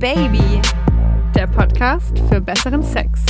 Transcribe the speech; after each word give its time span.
Baby, 0.00 0.62
der 1.34 1.46
Podcast 1.46 2.18
für 2.30 2.40
besseren 2.40 2.82
Sex. 2.82 3.20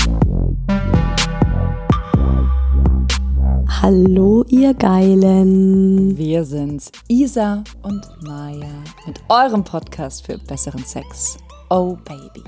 Hallo, 3.82 4.44
ihr 4.46 4.72
Geilen. 4.74 6.16
Wir 6.16 6.44
sind's, 6.44 6.92
Isa 7.08 7.64
und 7.82 8.08
Maya, 8.22 8.84
mit 9.04 9.20
eurem 9.28 9.64
Podcast 9.64 10.24
für 10.24 10.38
besseren 10.38 10.84
Sex. 10.84 11.38
Oh 11.70 11.96
Baby. 12.04 12.44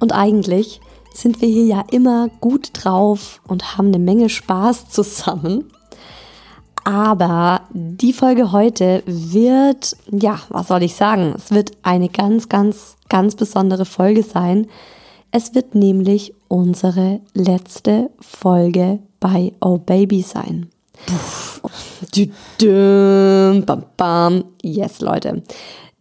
Und 0.00 0.12
eigentlich 0.12 0.80
sind 1.14 1.40
wir 1.40 1.48
hier 1.48 1.66
ja 1.66 1.84
immer 1.92 2.30
gut 2.40 2.70
drauf 2.72 3.42
und 3.46 3.78
haben 3.78 3.88
eine 3.88 4.00
Menge 4.00 4.28
Spaß 4.28 4.88
zusammen. 4.88 5.70
Aber 6.86 7.62
die 7.72 8.12
Folge 8.12 8.52
heute 8.52 9.02
wird, 9.06 9.96
ja, 10.08 10.38
was 10.50 10.68
soll 10.68 10.84
ich 10.84 10.94
sagen? 10.94 11.34
Es 11.36 11.50
wird 11.50 11.72
eine 11.82 12.08
ganz, 12.08 12.48
ganz, 12.48 12.94
ganz 13.08 13.34
besondere 13.34 13.84
Folge 13.84 14.22
sein. 14.22 14.68
Es 15.32 15.52
wird 15.56 15.74
nämlich 15.74 16.32
unsere 16.46 17.22
letzte 17.34 18.10
Folge 18.20 19.00
bei 19.18 19.52
Oh 19.60 19.78
Baby 19.78 20.22
sein. 20.22 20.70
Yes, 24.62 25.00
Leute. 25.00 25.42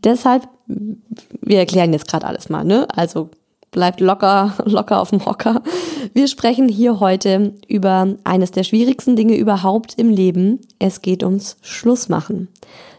Deshalb, 0.04 0.48
wir 0.68 1.58
erklären 1.58 1.94
jetzt 1.94 2.08
gerade 2.08 2.28
alles 2.28 2.50
mal, 2.50 2.64
ne? 2.64 2.88
Also 2.96 3.32
bleibt 3.76 4.00
locker, 4.00 4.54
locker 4.66 5.02
auf 5.02 5.12
dem 5.12 5.24
Hocker. 5.26 5.62
Wir 6.14 6.28
sprechen 6.28 6.68
hier 6.70 7.02
heute 7.02 7.54
über 7.68 8.16
eines 8.24 8.52
der 8.52 8.64
schwierigsten 8.64 9.16
Dinge 9.16 9.36
überhaupt 9.36 10.00
im 10.00 10.10
Leben. 10.10 10.62
Es 10.80 11.02
geht 11.02 11.24
ums 11.24 11.58
Schlussmachen. 11.62 12.48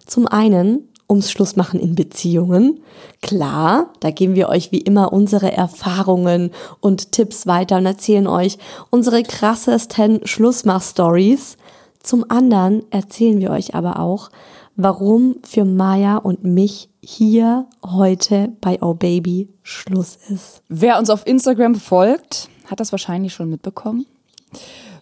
Zum 0.05 0.29
einen 0.29 0.89
ums 1.09 1.31
Schlussmachen 1.31 1.81
in 1.81 1.95
Beziehungen. 1.95 2.81
Klar, 3.23 3.91
da 4.01 4.11
geben 4.11 4.35
wir 4.35 4.49
euch 4.51 4.71
wie 4.71 4.81
immer 4.81 5.13
unsere 5.13 5.51
Erfahrungen 5.51 6.51
und 6.81 7.13
Tipps 7.13 7.47
weiter 7.47 7.79
und 7.79 7.87
erzählen 7.87 8.27
euch 8.27 8.59
unsere 8.91 9.23
krassesten 9.23 10.27
Schlussmach-Stories. 10.27 11.57
Zum 12.03 12.31
anderen 12.31 12.83
erzählen 12.91 13.41
wir 13.41 13.51
euch 13.51 13.75
aber 13.75 13.99
auch, 13.99 14.31
warum 14.77 15.37
für 15.43 15.65
Maya 15.65 16.19
und 16.19 16.45
mich 16.45 16.91
hier 17.07 17.67
heute 17.85 18.53
bei 18.61 18.83
Oh 18.83 18.95
Baby 18.95 19.49
Schluss 19.63 20.19
ist. 20.29 20.63
Wer 20.69 20.99
uns 20.99 21.09
auf 21.09 21.25
Instagram 21.25 21.77
folgt, 21.77 22.49
hat 22.69 22.81
das 22.81 22.91
wahrscheinlich 22.91 23.33
schon 23.33 23.49
mitbekommen. 23.49 24.07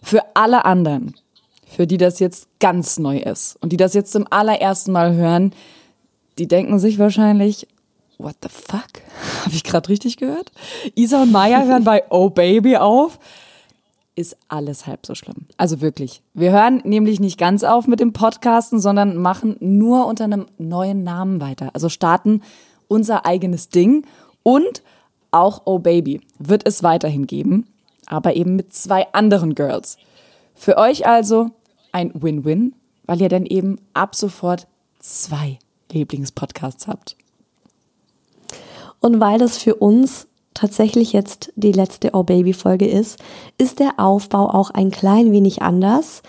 Für 0.03 0.21
alle 0.35 0.65
anderen, 0.65 1.15
für 1.65 1.87
die 1.87 1.97
das 1.97 2.19
jetzt 2.19 2.47
ganz 2.59 2.99
neu 2.99 3.17
ist 3.17 3.57
und 3.59 3.71
die 3.71 3.77
das 3.77 3.95
jetzt 3.95 4.11
zum 4.11 4.27
allerersten 4.29 4.91
Mal 4.91 5.15
hören, 5.15 5.51
die 6.37 6.47
denken 6.47 6.77
sich 6.77 6.99
wahrscheinlich, 6.99 7.67
what 8.19 8.35
the 8.43 8.49
fuck? 8.49 9.01
Habe 9.43 9.55
ich 9.55 9.63
gerade 9.63 9.89
richtig 9.89 10.17
gehört? 10.17 10.51
Isa 10.93 11.23
und 11.23 11.31
Maya 11.31 11.63
hören 11.63 11.83
bei 11.83 12.03
Oh 12.11 12.29
Baby 12.29 12.77
auf 12.77 13.17
ist 14.15 14.37
alles 14.47 14.87
halb 14.87 15.05
so 15.05 15.13
schlimm. 15.15 15.47
Also 15.57 15.81
wirklich. 15.81 16.21
Wir 16.33 16.51
hören 16.51 16.81
nämlich 16.83 17.19
nicht 17.19 17.37
ganz 17.37 17.63
auf 17.63 17.87
mit 17.87 17.99
dem 17.99 18.13
Podcasten, 18.13 18.79
sondern 18.79 19.17
machen 19.17 19.57
nur 19.59 20.07
unter 20.07 20.23
einem 20.23 20.45
neuen 20.57 21.03
Namen 21.03 21.41
weiter. 21.41 21.71
Also 21.73 21.89
starten 21.89 22.41
unser 22.87 23.25
eigenes 23.25 23.69
Ding 23.69 24.05
und 24.43 24.83
auch 25.31 25.63
Oh 25.65 25.79
Baby 25.79 26.21
wird 26.39 26.65
es 26.65 26.81
weiterhin 26.81 27.27
geben, 27.27 27.67
aber 28.05 28.35
eben 28.35 28.55
mit 28.55 28.73
zwei 28.73 29.07
anderen 29.11 29.53
Girls. 29.53 29.97
Für 30.53 30.77
euch 30.77 31.05
also 31.05 31.51
ein 31.91 32.11
Win-Win, 32.13 32.73
weil 33.05 33.21
ihr 33.21 33.29
dann 33.29 33.45
eben 33.45 33.77
ab 33.93 34.15
sofort 34.15 34.67
zwei 34.99 35.59
Lieblingspodcasts 35.91 36.87
habt. 36.87 37.17
Und 39.01 39.19
weil 39.19 39.37
das 39.37 39.57
für 39.57 39.75
uns 39.75 40.27
tatsächlich 40.55 41.13
jetzt 41.13 41.53
die 41.55 41.71
letzte 41.71 42.11
Oh 42.13 42.23
Baby 42.23 42.53
Folge 42.53 42.87
ist, 42.87 43.19
ist 43.59 43.79
der 43.79 43.99
Aufbau 43.99 44.49
auch 44.49 44.71
ein 44.71 44.89
klein 44.89 45.31
wenig 45.31 45.61
anders. 45.61 46.23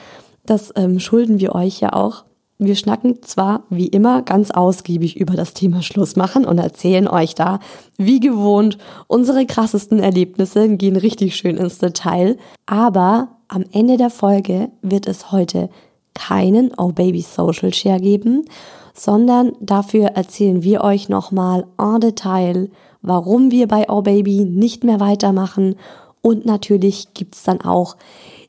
Das 0.44 0.72
ähm, 0.76 1.00
schulden 1.00 1.40
wir 1.40 1.54
euch 1.54 1.80
ja 1.80 1.94
auch. 1.94 2.24
Wir 2.58 2.74
schnacken 2.74 3.22
zwar 3.22 3.64
wie 3.68 3.86
immer 3.86 4.22
ganz 4.22 4.50
ausgiebig 4.50 5.16
über 5.16 5.34
das 5.34 5.52
Thema 5.52 5.82
Schluss 5.82 6.16
machen 6.16 6.46
und 6.46 6.58
erzählen 6.58 7.06
euch 7.06 7.34
da, 7.34 7.60
wie 7.98 8.18
gewohnt, 8.18 8.78
unsere 9.08 9.44
krassesten 9.44 9.98
Erlebnisse, 9.98 10.68
gehen 10.76 10.96
richtig 10.96 11.36
schön 11.36 11.58
ins 11.58 11.78
Detail. 11.78 12.38
Aber 12.64 13.28
am 13.48 13.64
Ende 13.72 13.98
der 13.98 14.10
Folge 14.10 14.70
wird 14.80 15.06
es 15.06 15.32
heute 15.32 15.68
keinen 16.14 16.72
Oh 16.78 16.92
Baby 16.92 17.20
Social 17.20 17.74
Share 17.74 18.00
geben, 18.00 18.46
sondern 18.94 19.52
dafür 19.60 20.06
erzählen 20.08 20.62
wir 20.62 20.82
euch 20.82 21.10
nochmal 21.10 21.66
en 21.78 22.00
Detail, 22.00 22.70
warum 23.02 23.50
wir 23.50 23.68
bei 23.68 23.88
Oh 23.88 24.02
Baby 24.02 24.44
nicht 24.44 24.84
mehr 24.84 25.00
weitermachen 25.00 25.76
und 26.22 26.44
natürlich 26.44 27.14
gibt's 27.14 27.44
dann 27.44 27.60
auch 27.60 27.96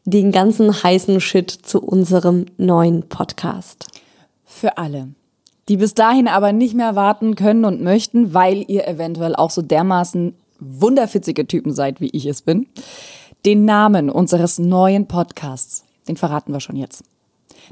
den 0.06 0.31
ganzen 0.31 0.72
heißen 0.84 1.19
Shit 1.19 1.52
zu 1.52 1.81
unserem 1.81 2.46
neuen 2.58 3.03
Podcast. 3.09 3.88
Für 4.46 4.78
alle, 4.78 5.09
die 5.68 5.78
bis 5.78 5.94
dahin 5.94 6.28
aber 6.28 6.53
nicht 6.53 6.74
mehr 6.74 6.96
warten 6.96 7.35
können 7.35 7.66
und 7.66 7.84
möchten, 7.84 8.34
weil 8.34 8.63
ihr 8.68 8.88
eventuell 8.88 9.35
auch 9.35 9.52
so 9.52 9.62
dermaßen 9.62 10.34
wunderfitzige 10.59 11.46
Typen 11.46 11.74
seid, 11.74 12.02
wie 12.02 12.09
ich 12.09 12.25
es 12.25 12.41
bin. 12.41 12.68
Den 13.46 13.66
Namen 13.66 14.09
unseres 14.09 14.59
neuen 14.59 15.08
Podcasts, 15.08 15.84
den 16.08 16.18
verraten 16.18 16.53
wir 16.53 16.59
schon 16.59 16.78
jetzt. 16.78 17.03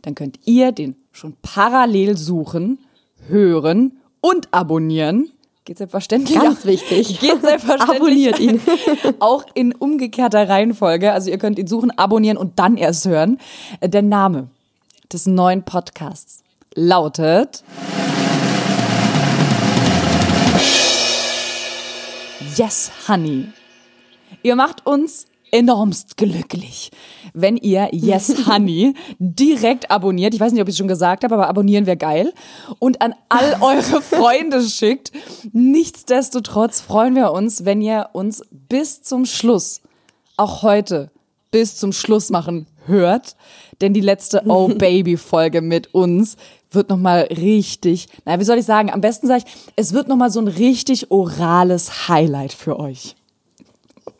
Dann 0.02 0.13
könnt 0.13 0.40
ihr 0.46 0.72
den 0.72 0.96
schon 1.12 1.36
parallel 1.42 2.18
suchen, 2.18 2.80
hören 3.28 3.94
und 4.22 4.53
abonnieren 4.53 5.31
Geht 5.65 5.79
selbstverständlich. 5.79 6.39
Ganz 6.39 6.63
wichtig. 6.65 7.19
Geht 7.19 7.41
selbstverständlich. 7.41 7.99
Abonniert 7.99 8.39
ihn. 8.39 8.61
auch 9.19 9.45
in 9.55 9.73
umgekehrter 9.73 10.47
Reihenfolge. 10.47 11.11
Also 11.11 11.31
ihr 11.31 11.39
könnt 11.39 11.57
ihn 11.57 11.65
suchen, 11.65 11.89
abonnieren 11.97 12.37
und 12.37 12.59
dann 12.59 12.77
erst 12.77 13.07
hören. 13.07 13.39
Äh, 13.79 13.89
der 13.89 14.03
Name 14.03 14.49
des 15.11 15.25
neuen 15.25 15.63
Podcasts 15.63 16.43
lautet 16.75 17.63
Yes, 22.55 22.91
Honey. 23.07 23.47
Ihr 24.43 24.55
macht 24.55 24.85
uns 24.85 25.25
enormst 25.55 26.17
glücklich, 26.17 26.91
wenn 27.33 27.55
ihr 27.55 27.88
Yes 27.93 28.45
Honey 28.47 28.93
direkt 29.19 29.89
abonniert. 29.89 30.33
Ich 30.33 30.39
weiß 30.39 30.51
nicht, 30.51 30.61
ob 30.61 30.67
ich 30.67 30.73
es 30.73 30.77
schon 30.77 30.89
gesagt 30.89 31.23
habe, 31.23 31.33
aber 31.33 31.47
abonnieren 31.47 31.85
wäre 31.85 31.95
geil. 31.95 32.33
Und 32.79 33.01
an 33.01 33.16
all 33.29 33.57
eure 33.61 34.01
Freunde 34.01 34.61
schickt. 34.61 35.13
Nichtsdestotrotz 35.53 36.81
freuen 36.81 37.15
wir 37.15 37.31
uns, 37.31 37.63
wenn 37.63 37.81
ihr 37.81 38.09
uns 38.11 38.44
bis 38.51 39.01
zum 39.01 39.25
Schluss, 39.25 39.81
auch 40.35 40.61
heute, 40.61 41.09
bis 41.51 41.77
zum 41.77 41.94
Schluss 41.94 42.29
machen 42.29 42.67
hört. 42.85 43.38
Denn 43.79 43.94
die 43.94 44.01
letzte 44.01 44.44
Oh 44.47 44.67
Baby 44.67 45.15
Folge 45.15 45.61
mit 45.61 45.94
uns 45.94 46.35
wird 46.69 46.89
nochmal 46.89 47.29
richtig, 47.31 48.09
na, 48.25 48.38
wie 48.41 48.44
soll 48.44 48.57
ich 48.57 48.65
sagen, 48.65 48.91
am 48.91 48.99
besten 48.99 49.27
sage 49.27 49.44
ich, 49.45 49.53
es 49.77 49.94
wird 49.94 50.09
nochmal 50.09 50.31
so 50.31 50.41
ein 50.41 50.49
richtig 50.49 51.11
orales 51.11 52.09
Highlight 52.09 52.51
für 52.51 52.77
euch. 52.77 53.15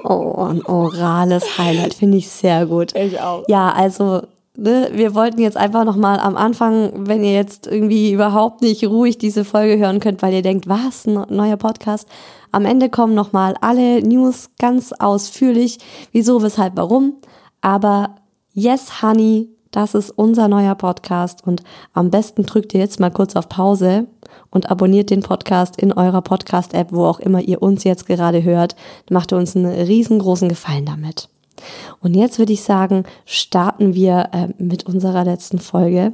Oh, 0.08 0.48
ein 0.50 0.66
orales 0.66 1.58
Highlight 1.58 1.96
finde 1.96 2.18
ich 2.18 2.30
sehr 2.30 2.66
gut. 2.66 2.96
Ich 2.96 3.20
auch. 3.20 3.44
Ja, 3.48 3.72
also 3.72 4.22
ne, 4.56 4.90
wir 4.94 5.16
wollten 5.16 5.42
jetzt 5.42 5.58
einfach 5.58 5.84
noch 5.84 5.96
mal 5.96 6.20
am 6.20 6.38
Anfang, 6.38 7.08
wenn 7.08 7.24
ihr 7.24 7.34
jetzt 7.34 7.68
irgendwie 7.68 8.12
überhaupt 8.12 8.62
nicht 8.62 8.86
ruhig 8.86 9.18
diese 9.18 9.44
Folge 9.44 9.78
hören 9.78 10.00
könnt, 10.00 10.22
weil 10.22 10.34
ihr 10.34 10.42
denkt, 10.42 10.68
was, 10.68 11.08
ein 11.08 11.26
neuer 11.30 11.58
Podcast. 11.58 12.08
Am 12.52 12.66
Ende 12.66 12.90
kommen 12.90 13.16
noch 13.16 13.34
mal 13.34 13.56
alle 13.62 14.02
News 14.02 14.52
ganz 14.60 14.94
ausführlich, 14.94 15.80
wieso, 16.12 16.42
weshalb, 16.42 16.78
warum. 16.78 17.16
Aber 17.62 18.16
Yes, 18.58 19.02
Honey, 19.02 19.50
das 19.72 19.96
ist 19.96 20.12
unser 20.12 20.48
neuer 20.48 20.76
Podcast 20.76 21.46
und 21.46 21.62
am 21.92 22.10
besten 22.10 22.46
drückt 22.46 22.74
ihr 22.74 22.80
jetzt 22.80 23.02
mal 23.02 23.12
kurz 23.12 23.36
auf 23.36 23.50
Pause 23.50 24.08
und 24.50 24.70
abonniert 24.70 25.10
den 25.10 25.22
Podcast 25.22 25.80
in 25.80 25.94
eurer 25.94 26.22
Podcast-App, 26.22 26.92
wo 26.92 27.06
auch 27.06 27.20
immer 27.20 27.42
ihr 27.42 27.62
uns 27.62 27.84
jetzt 27.84 28.08
gerade 28.08 28.44
hört. 28.44 28.76
Macht 29.10 29.34
uns 29.34 29.56
einen 29.56 29.66
riesengroßen 29.66 30.50
Gefallen 30.50 30.86
damit. 30.86 31.30
Und 32.02 32.16
jetzt 32.16 32.40
würde 32.40 32.54
ich 32.54 32.64
sagen, 32.64 33.04
starten 33.26 33.94
wir 33.96 34.30
äh, 34.34 34.48
mit 34.58 34.86
unserer 34.86 35.24
letzten 35.24 35.60
Folge. 35.60 36.14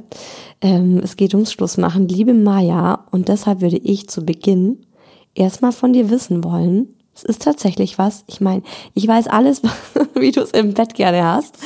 Ähm, 0.60 1.00
es 1.02 1.16
geht 1.16 1.34
ums 1.34 1.52
Schlussmachen. 1.52 2.08
Liebe 2.08 2.34
Maya, 2.34 3.06
und 3.10 3.28
deshalb 3.28 3.60
würde 3.60 3.78
ich 3.78 4.08
zu 4.08 4.24
Beginn 4.24 4.86
erstmal 5.34 5.72
von 5.72 5.92
dir 5.92 6.10
wissen 6.10 6.44
wollen, 6.44 6.94
es 7.14 7.24
ist 7.24 7.42
tatsächlich 7.42 7.98
was. 7.98 8.24
Ich 8.26 8.40
meine, 8.40 8.62
ich 8.94 9.06
weiß 9.06 9.28
alles, 9.28 9.60
wie 10.14 10.30
du 10.30 10.40
es 10.40 10.52
im 10.52 10.72
Bett 10.72 10.94
gerne 10.94 11.24
hast, 11.24 11.58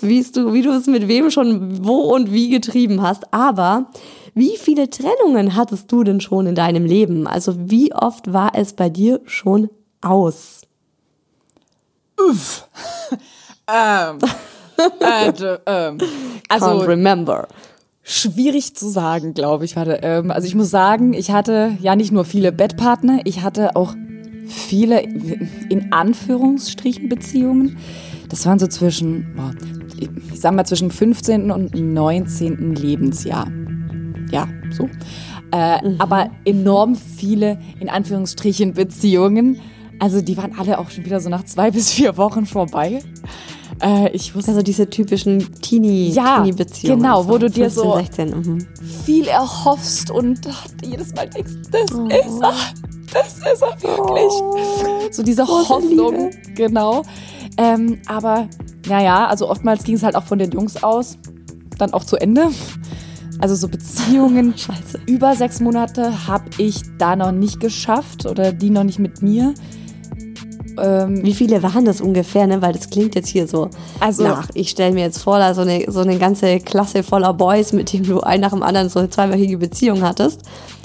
wie 0.00 0.22
du, 0.22 0.52
wie 0.52 0.62
du 0.62 0.70
es 0.70 0.86
mit 0.86 1.08
wem 1.08 1.30
schon 1.30 1.84
wo 1.84 2.14
und 2.14 2.32
wie 2.32 2.48
getrieben 2.48 3.02
hast. 3.02 3.32
Aber 3.32 3.90
wie 4.34 4.56
viele 4.58 4.90
Trennungen 4.90 5.54
hattest 5.54 5.90
du 5.92 6.02
denn 6.02 6.20
schon 6.20 6.46
in 6.46 6.54
deinem 6.54 6.84
Leben? 6.84 7.26
Also 7.26 7.54
wie 7.70 7.94
oft 7.94 8.32
war 8.32 8.52
es 8.54 8.72
bei 8.72 8.88
dir 8.88 9.20
schon 9.24 9.70
aus? 10.00 10.62
Uff. 12.18 12.68
ähm, 13.68 14.18
äh, 15.00 15.32
ähm, 15.66 15.98
also 16.48 16.66
Can't 16.66 16.86
remember. 16.86 17.48
schwierig 18.02 18.74
zu 18.74 18.88
sagen, 18.88 19.34
glaube 19.34 19.64
ich. 19.64 19.76
Warte, 19.76 20.00
ähm, 20.02 20.30
also 20.30 20.46
ich 20.46 20.54
muss 20.54 20.70
sagen, 20.70 21.12
ich 21.12 21.30
hatte 21.30 21.76
ja 21.80 21.94
nicht 21.96 22.12
nur 22.12 22.24
viele 22.24 22.50
Bettpartner, 22.50 23.20
ich 23.24 23.42
hatte 23.42 23.76
auch 23.76 23.94
viele 24.46 25.00
in 25.00 25.92
Anführungsstrichen 25.92 27.08
Beziehungen. 27.08 27.78
Das 28.28 28.46
waren 28.46 28.58
so 28.58 28.66
zwischen, 28.66 29.38
ich 30.32 30.40
sag 30.40 30.54
mal 30.54 30.64
zwischen 30.64 30.90
15. 30.90 31.50
und 31.50 31.74
19. 31.74 32.74
Lebensjahr. 32.74 33.46
Ja, 34.34 34.48
so. 34.72 34.88
Äh, 35.52 35.88
mhm. 35.88 36.00
Aber 36.00 36.30
enorm 36.44 36.96
viele 36.96 37.58
in 37.78 37.88
Anführungsstrichen 37.88 38.74
Beziehungen. 38.74 39.60
Also 40.00 40.20
die 40.20 40.36
waren 40.36 40.58
alle 40.58 40.80
auch 40.80 40.90
schon 40.90 41.04
wieder 41.04 41.20
so 41.20 41.28
nach 41.28 41.44
zwei 41.44 41.70
bis 41.70 41.92
vier 41.92 42.16
Wochen 42.16 42.44
vorbei. 42.44 43.00
Äh, 43.80 44.10
ich 44.10 44.34
wusste, 44.34 44.50
also 44.50 44.62
diese 44.62 44.90
typischen 44.90 45.60
Teenie, 45.60 46.10
ja, 46.10 46.38
Teenie-Beziehungen. 46.38 47.00
Genau, 47.00 47.28
wo 47.28 47.38
du 47.38 47.48
dir 47.48 47.70
15, 47.70 47.70
so 47.70 47.96
16, 47.96 48.28
mhm. 48.30 48.66
viel 49.04 49.28
erhoffst 49.28 50.10
und 50.10 50.40
jedes 50.82 51.14
Mal 51.14 51.28
denkst, 51.28 51.52
das 51.70 51.92
oh. 51.92 52.08
ist 52.08 52.42
er, 52.42 52.54
das 53.12 53.38
ist 53.38 53.62
er 53.62 53.82
wirklich. 53.82 54.32
Oh. 54.32 55.12
So 55.12 55.22
diese 55.22 55.44
Große 55.44 55.68
Hoffnung, 55.68 56.30
Liebe. 56.30 56.54
genau. 56.56 57.02
Ähm, 57.56 58.00
aber 58.06 58.48
naja, 58.88 59.28
also 59.28 59.48
oftmals 59.48 59.84
ging 59.84 59.94
es 59.94 60.02
halt 60.02 60.16
auch 60.16 60.24
von 60.24 60.40
den 60.40 60.50
Jungs 60.50 60.82
aus 60.82 61.18
dann 61.78 61.92
auch 61.92 62.04
zu 62.04 62.16
Ende. 62.16 62.50
Also 63.40 63.54
so 63.54 63.68
Beziehungen 63.68 64.56
Scheiße. 64.56 65.00
über 65.06 65.34
sechs 65.34 65.60
Monate 65.60 66.26
habe 66.26 66.44
ich 66.58 66.82
da 66.98 67.16
noch 67.16 67.32
nicht 67.32 67.60
geschafft 67.60 68.26
oder 68.26 68.52
die 68.52 68.70
noch 68.70 68.84
nicht 68.84 68.98
mit 68.98 69.22
mir. 69.22 69.54
Ähm, 70.76 71.22
Wie 71.22 71.34
viele 71.34 71.62
waren 71.62 71.84
das 71.84 72.00
ungefähr, 72.00 72.46
ne? 72.46 72.60
Weil 72.60 72.72
das 72.72 72.90
klingt 72.90 73.14
jetzt 73.14 73.28
hier 73.28 73.46
so 73.46 73.70
also, 74.00 74.24
nach. 74.24 74.48
Ich 74.54 74.70
stelle 74.70 74.92
mir 74.92 75.02
jetzt 75.02 75.22
vor, 75.22 75.38
da 75.38 75.54
so 75.54 75.60
eine, 75.60 75.84
so 75.88 76.00
eine 76.00 76.18
ganze 76.18 76.58
Klasse 76.58 77.02
voller 77.02 77.32
Boys, 77.32 77.72
mit 77.72 77.92
denen 77.92 78.04
du 78.04 78.20
ein 78.20 78.40
nach 78.40 78.50
dem 78.50 78.62
anderen 78.62 78.88
so 78.88 78.98
eine 78.98 79.10
zweiwöchige 79.10 79.58
Beziehung 79.58 80.02
hattest. 80.02 80.42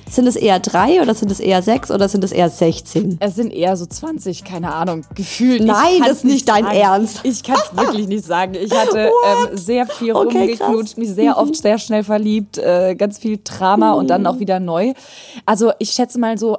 Sind 0.09 0.27
es 0.27 0.35
eher 0.35 0.59
drei 0.59 1.01
oder 1.01 1.13
sind 1.13 1.31
es 1.31 1.39
eher 1.39 1.61
sechs 1.61 1.91
oder 1.91 2.09
sind 2.09 2.23
es 2.23 2.31
eher 2.31 2.49
16? 2.49 3.17
Es 3.19 3.35
sind 3.35 3.53
eher 3.53 3.77
so 3.77 3.85
20, 3.85 4.43
keine 4.43 4.73
Ahnung, 4.73 5.05
gefühlt. 5.13 5.63
Nein, 5.63 5.99
das 5.99 6.17
ist 6.17 6.25
nicht 6.25 6.49
dein 6.49 6.63
sagen. 6.63 6.77
Ernst. 6.77 7.19
Ich 7.23 7.43
kann 7.43 7.57
es 7.57 7.77
wirklich 7.77 8.07
nicht 8.07 8.25
sagen. 8.25 8.55
Ich 8.55 8.75
hatte 8.75 9.11
ähm, 9.49 9.57
sehr 9.57 9.85
viel 9.85 10.13
okay, 10.13 10.39
rumgeknutscht, 10.39 10.97
mich 10.97 11.09
sehr 11.09 11.37
oft 11.37 11.55
sehr 11.55 11.77
schnell 11.77 12.03
verliebt, 12.03 12.57
äh, 12.57 12.95
ganz 12.95 13.19
viel 13.19 13.39
Drama 13.43 13.93
und 13.93 14.09
dann 14.09 14.25
auch 14.25 14.39
wieder 14.39 14.59
neu. 14.59 14.93
Also 15.45 15.71
ich 15.77 15.91
schätze 15.91 16.19
mal 16.19 16.37
so 16.37 16.57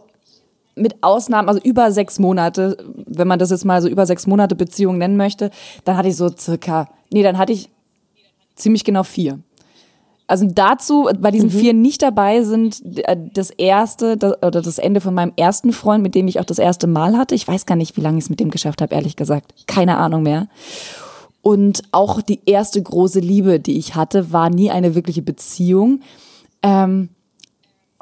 mit 0.76 1.02
Ausnahmen, 1.02 1.49
also 1.49 1.61
über 1.61 1.91
sechs 1.91 2.19
Monate, 2.19 2.76
wenn 3.06 3.26
man 3.26 3.38
das 3.38 3.50
jetzt 3.50 3.64
mal 3.64 3.82
so 3.82 3.88
über 3.88 4.06
sechs 4.06 4.26
Monate 4.26 4.55
Beziehung 4.55 4.99
nennen 4.99 5.17
möchte, 5.17 5.50
dann 5.85 5.97
hatte 5.97 6.08
ich 6.08 6.17
so 6.17 6.31
circa, 6.31 6.88
nee, 7.12 7.23
dann 7.23 7.37
hatte 7.37 7.52
ich 7.52 7.69
ziemlich 8.55 8.85
genau 8.85 9.02
vier. 9.02 9.41
Also 10.31 10.47
dazu, 10.49 11.09
bei 11.19 11.32
diesen 11.32 11.49
mhm. 11.49 11.59
vier 11.59 11.73
nicht 11.73 12.03
dabei 12.03 12.44
sind 12.44 12.81
äh, 12.99 13.17
das 13.35 13.50
erste 13.50 14.17
das, 14.17 14.41
oder 14.44 14.62
das 14.62 14.79
Ende 14.79 15.00
von 15.00 15.12
meinem 15.12 15.32
ersten 15.35 15.73
Freund, 15.73 16.05
mit 16.05 16.15
dem 16.15 16.29
ich 16.29 16.38
auch 16.38 16.44
das 16.44 16.61
erste 16.61 16.87
Mal 16.87 17.19
hatte. 17.19 17.35
Ich 17.35 17.49
weiß 17.49 17.67
gar 17.67 17.75
nicht, 17.75 17.97
wie 17.97 18.00
lange 18.00 18.19
ich 18.19 18.25
es 18.27 18.31
mit 18.31 18.38
dem 18.38 18.53
geschafft 18.53 18.81
habe, 18.81 18.94
ehrlich 18.94 19.17
gesagt. 19.17 19.53
Keine 19.67 19.97
Ahnung 19.97 20.23
mehr. 20.23 20.47
Und 21.43 21.82
auch 21.91 22.23
die 22.23 22.38
erste 22.47 22.81
große 22.81 23.19
Liebe, 23.19 23.59
die 23.59 23.77
ich 23.77 23.97
hatte, 23.97 24.31
war 24.31 24.50
nie 24.50 24.71
eine 24.71 24.94
wirkliche 24.94 25.21
Beziehung. 25.21 26.03
Ähm, 26.62 27.09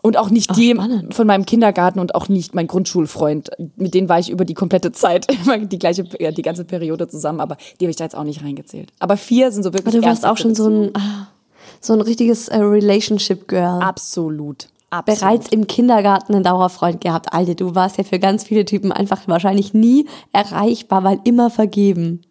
und 0.02 0.18
auch 0.18 0.28
nicht 0.28 0.50
Ach, 0.50 0.54
die 0.54 0.72
spannend. 0.72 1.14
von 1.14 1.26
meinem 1.26 1.46
Kindergarten 1.46 1.98
und 1.98 2.14
auch 2.14 2.28
nicht 2.28 2.54
mein 2.54 2.66
Grundschulfreund. 2.66 3.52
Mit 3.76 3.94
denen 3.94 4.10
war 4.10 4.18
ich 4.18 4.28
über 4.28 4.44
die 4.44 4.54
komplette 4.54 4.92
Zeit, 4.92 5.32
immer 5.44 5.56
die 5.56 5.78
gleiche, 5.78 6.04
die 6.04 6.42
ganze 6.42 6.66
Periode 6.66 7.08
zusammen, 7.08 7.40
aber 7.40 7.56
die 7.80 7.86
habe 7.86 7.90
ich 7.90 7.96
da 7.96 8.04
jetzt 8.04 8.16
auch 8.16 8.24
nicht 8.24 8.44
reingezählt. 8.44 8.92
Aber 8.98 9.16
vier 9.16 9.50
sind 9.50 9.62
so 9.62 9.72
wirklich. 9.72 9.94
Aber 9.94 10.02
du 10.02 10.06
warst 10.06 10.26
auch 10.26 10.36
schon 10.36 10.54
so 10.54 10.68
ein. 10.68 10.90
Ah 10.92 11.28
so 11.80 11.92
ein 11.92 12.00
richtiges 12.00 12.48
äh, 12.48 12.58
Relationship 12.58 13.48
Girl. 13.48 13.82
Absolut. 13.82 14.68
Absolut. 14.90 15.20
Bereits 15.20 15.48
im 15.48 15.66
Kindergarten 15.66 16.34
einen 16.34 16.44
Dauerfreund 16.44 17.02
gehabt. 17.02 17.32
Alter, 17.34 17.54
du 17.54 17.74
warst 17.74 17.98
ja 17.98 18.04
für 18.04 18.18
ganz 18.18 18.44
viele 18.44 18.64
Typen 18.64 18.90
einfach 18.90 19.28
wahrscheinlich 19.28 19.74
nie 19.74 20.06
erreichbar, 20.32 21.04
weil 21.04 21.20
immer 21.24 21.50
vergeben. 21.50 22.22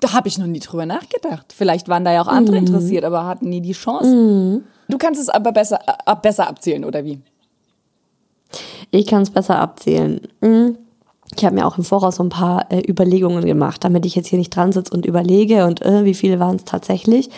Da 0.00 0.12
habe 0.12 0.28
ich 0.28 0.38
noch 0.38 0.46
nie 0.46 0.60
drüber 0.60 0.86
nachgedacht. 0.86 1.52
Vielleicht 1.52 1.88
waren 1.88 2.04
da 2.04 2.12
ja 2.12 2.22
auch 2.22 2.28
andere 2.28 2.60
mhm. 2.60 2.66
interessiert, 2.66 3.04
aber 3.04 3.26
hatten 3.26 3.48
nie 3.48 3.60
die 3.60 3.72
Chance. 3.72 4.14
Mhm. 4.14 4.64
Du 4.88 4.98
kannst 4.98 5.20
es 5.20 5.28
aber 5.28 5.50
besser, 5.50 5.80
äh, 6.06 6.14
besser 6.22 6.48
abzählen, 6.48 6.84
oder 6.84 7.04
wie? 7.04 7.20
Ich 8.92 9.06
kann 9.06 9.22
es 9.22 9.30
besser 9.30 9.58
abzählen. 9.58 10.20
Mhm. 10.40 10.78
Ich 11.36 11.44
habe 11.44 11.54
mir 11.54 11.66
auch 11.66 11.78
im 11.78 11.84
Voraus 11.84 12.16
so 12.16 12.22
ein 12.22 12.30
paar 12.30 12.70
äh, 12.70 12.82
Überlegungen 12.88 13.44
gemacht, 13.44 13.84
damit 13.84 14.06
ich 14.06 14.14
jetzt 14.14 14.28
hier 14.28 14.38
nicht 14.38 14.54
dran 14.54 14.72
sitze 14.72 14.92
und 14.92 15.06
überlege 15.06 15.66
und 15.66 15.82
äh, 15.82 16.04
wie 16.04 16.14
viele 16.14 16.40
waren 16.40 16.56
es 16.56 16.64
tatsächlich. 16.64 17.30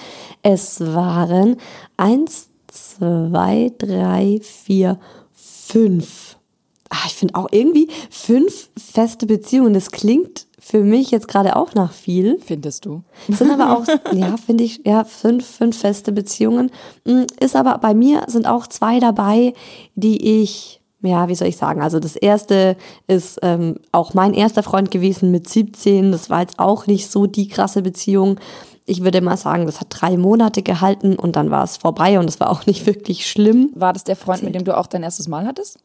Es 0.43 0.81
waren 0.81 1.57
eins, 1.97 2.49
zwei, 2.69 3.73
drei, 3.79 4.41
vier, 4.43 4.99
fünf. 5.35 6.37
Ah, 6.89 7.07
ich 7.07 7.15
finde 7.15 7.35
auch 7.37 7.49
irgendwie 7.51 7.89
fünf 8.11 8.71
feste 8.77 9.27
Beziehungen. 9.27 9.75
Das 9.75 9.91
klingt 9.91 10.47
für 10.59 10.83
mich 10.83 11.11
jetzt 11.11 11.29
gerade 11.29 11.57
auch 11.57 11.75
nach 11.75 11.93
viel. 11.93 12.39
Findest 12.45 12.85
du? 12.85 13.03
Sind 13.29 13.51
aber 13.51 13.77
auch, 13.77 13.87
ja, 14.13 14.37
finde 14.37 14.65
ich, 14.65 14.83
ja, 14.85 15.05
fünf, 15.05 15.47
fünf 15.47 15.79
feste 15.79 16.13
Beziehungen. 16.13 16.71
Hm, 17.07 17.27
ist 17.41 17.57
aber 17.57 17.79
bei 17.79 17.95
mir 17.95 18.25
sind 18.29 18.47
auch 18.47 18.67
zwei 18.67 19.01
dabei, 19.01 19.55
die 19.95 20.43
ich 20.43 20.80
ja, 21.03 21.29
wie 21.29 21.35
soll 21.35 21.49
ich 21.49 21.57
sagen? 21.57 21.83
Also 21.83 21.99
das 21.99 22.17
erste 22.17 22.77
ist 23.07 23.39
ähm, 23.43 23.77
auch 23.93 24.15
mein 24.15 24.35
erster 24.35 24.63
Freund 24.63 24.91
gewesen 24.91 25.31
mit 25.31 25.49
17. 25.49 26.13
Das 26.13 26.31
war 26.31 26.41
jetzt 26.41 26.59
auch 26.59 26.87
nicht 26.87 27.11
so 27.11 27.27
die 27.27 27.49
krasse 27.49 27.83
Beziehung. 27.83 28.39
Ich 28.87 29.03
würde 29.03 29.21
mal 29.21 29.37
sagen, 29.37 29.67
das 29.67 29.81
hat 29.81 29.89
drei 29.91 30.17
Monate 30.17 30.63
gehalten 30.63 31.17
und 31.17 31.37
dann 31.37 31.51
war 31.51 31.65
es 31.65 31.77
vorbei 31.77 32.19
und 32.19 32.29
es 32.29 32.41
war 32.41 32.51
auch 32.51 32.67
nicht 32.67 32.87
wirklich 32.87 33.27
schlimm. 33.27 33.71
War 33.75 33.93
das 33.93 34.05
der 34.05 34.17
Freund, 34.17 34.43
mit 34.43 34.55
dem 34.55 34.65
du 34.65 34.77
auch 34.77 34.87
dein 34.87 35.03
erstes 35.03 35.29
Mal 35.29 35.47
hattest? 35.47 35.79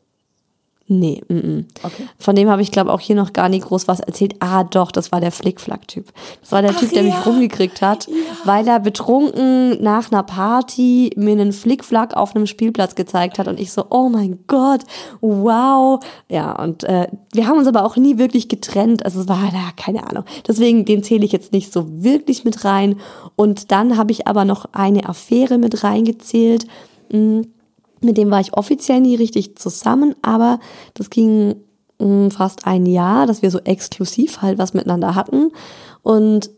Nee, 0.87 1.23
m 1.29 1.37
-m. 1.37 1.65
Okay. 1.81 2.07
von 2.19 2.35
dem 2.35 2.47
habe 2.47 2.61
ich 2.61 2.71
glaube 2.71 2.93
auch 2.93 2.99
hier 2.99 3.15
noch 3.15 3.33
gar 3.33 3.49
nicht 3.49 3.65
groß 3.65 3.87
was 3.87 4.01
erzählt. 4.01 4.35
Ah, 4.39 4.63
doch, 4.63 4.91
das 4.91 5.11
war 5.11 5.19
der 5.19 5.31
Flickflack-Typ. 5.31 6.11
Das 6.41 6.51
war 6.51 6.61
der 6.61 6.71
Ach, 6.75 6.79
Typ, 6.79 6.91
der 6.91 7.01
ja. 7.01 7.15
mich 7.15 7.25
rumgekriegt 7.25 7.81
hat, 7.81 8.07
ja. 8.07 8.13
weil 8.43 8.67
er 8.67 8.79
betrunken 8.79 9.81
nach 9.81 10.11
einer 10.11 10.21
Party 10.21 11.11
mir 11.15 11.31
einen 11.31 11.53
Flickflack 11.53 12.15
auf 12.15 12.35
einem 12.35 12.45
Spielplatz 12.45 12.93
gezeigt 12.93 13.39
hat 13.39 13.47
und 13.47 13.59
ich 13.59 13.71
so, 13.71 13.85
oh 13.89 14.09
mein 14.09 14.43
Gott, 14.45 14.81
wow. 15.21 15.99
Ja, 16.29 16.51
und 16.61 16.83
äh, 16.83 17.07
wir 17.33 17.47
haben 17.47 17.57
uns 17.57 17.67
aber 17.67 17.83
auch 17.83 17.95
nie 17.95 18.19
wirklich 18.19 18.47
getrennt. 18.47 19.05
Also 19.05 19.21
es 19.21 19.27
war 19.27 19.49
da 19.51 19.71
keine 19.75 20.07
Ahnung. 20.07 20.25
Deswegen 20.47 20.85
den 20.85 21.01
zähle 21.01 21.25
ich 21.25 21.31
jetzt 21.31 21.51
nicht 21.51 21.73
so 21.73 22.03
wirklich 22.03 22.45
mit 22.45 22.63
rein. 22.63 22.97
Und 23.35 23.71
dann 23.71 23.97
habe 23.97 24.11
ich 24.11 24.27
aber 24.27 24.45
noch 24.45 24.65
eine 24.73 25.09
Affäre 25.09 25.57
mit 25.57 25.83
reingezählt. 25.83 26.67
Mh, 27.11 27.43
mit 28.05 28.17
dem 28.17 28.31
war 28.31 28.39
ich 28.39 28.53
offiziell 28.53 29.01
nie 29.01 29.15
richtig 29.15 29.57
zusammen, 29.57 30.15
aber 30.21 30.59
das 30.93 31.09
ging 31.09 31.55
mh, 31.99 32.05
mm, 32.27 32.31
fast 32.31 32.65
ein 32.65 32.85
Jahr, 32.85 33.27
dass 33.27 33.41
wir 33.41 33.51
so 33.51 33.59
exklusiv 33.59 34.41
halt 34.41 34.57
was 34.57 34.73
miteinander 34.73 35.15
hatten. 35.15 35.51
Und 36.03 36.51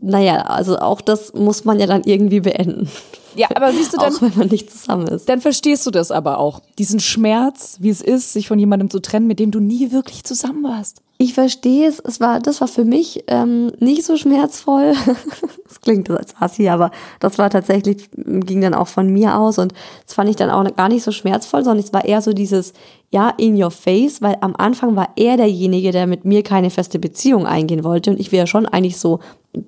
naja, 0.00 0.42
also 0.42 0.78
auch 0.78 1.00
das 1.00 1.34
muss 1.34 1.64
man 1.64 1.78
ja 1.78 1.86
dann 1.86 2.04
irgendwie 2.04 2.40
beenden. 2.40 2.88
Ja, 3.36 3.48
aber 3.54 3.72
siehst 3.72 3.92
du 3.92 3.96
dann, 4.00 4.14
auch 4.14 4.22
wenn 4.22 4.36
man 4.36 4.48
nicht 4.48 4.70
zusammen 4.70 5.08
ist. 5.08 5.28
Dann 5.28 5.40
verstehst 5.40 5.84
du 5.86 5.90
das 5.90 6.10
aber 6.10 6.38
auch. 6.38 6.60
Diesen 6.78 7.00
Schmerz, 7.00 7.78
wie 7.80 7.90
es 7.90 8.00
ist, 8.00 8.32
sich 8.32 8.48
von 8.48 8.58
jemandem 8.58 8.90
zu 8.90 9.00
trennen, 9.00 9.26
mit 9.26 9.38
dem 9.38 9.50
du 9.50 9.60
nie 9.60 9.90
wirklich 9.92 10.24
zusammen 10.24 10.62
warst. 10.62 11.02
Ich 11.18 11.34
verstehe 11.34 11.88
es. 11.88 12.00
Es 12.00 12.20
war, 12.20 12.40
das 12.40 12.60
war 12.60 12.68
für 12.68 12.84
mich 12.84 13.24
ähm, 13.28 13.72
nicht 13.78 14.04
so 14.04 14.16
schmerzvoll. 14.16 14.94
das 15.84 15.94
klingt 15.94 16.10
als 16.10 16.34
Assi, 16.40 16.68
aber 16.68 16.90
das 17.20 17.38
war 17.38 17.50
tatsächlich, 17.50 18.08
ging 18.16 18.60
dann 18.60 18.74
auch 18.74 18.88
von 18.88 19.08
mir 19.08 19.38
aus 19.38 19.58
und 19.58 19.72
das 20.04 20.14
fand 20.14 20.30
ich 20.30 20.36
dann 20.36 20.50
auch 20.50 20.64
gar 20.76 20.88
nicht 20.88 21.02
so 21.02 21.12
schmerzvoll, 21.12 21.62
sondern 21.64 21.84
es 21.84 21.92
war 21.92 22.04
eher 22.04 22.22
so 22.22 22.32
dieses, 22.32 22.72
ja, 23.10 23.30
in 23.36 23.62
your 23.62 23.70
face, 23.70 24.22
weil 24.22 24.36
am 24.40 24.56
Anfang 24.56 24.96
war 24.96 25.10
er 25.16 25.36
derjenige, 25.36 25.92
der 25.92 26.06
mit 26.06 26.24
mir 26.24 26.42
keine 26.42 26.70
feste 26.70 26.98
Beziehung 26.98 27.46
eingehen 27.46 27.84
wollte 27.84 28.10
und 28.10 28.20
ich 28.20 28.32
wäre 28.32 28.46
schon 28.46 28.66
eigentlich 28.66 28.98
so, 28.98 29.20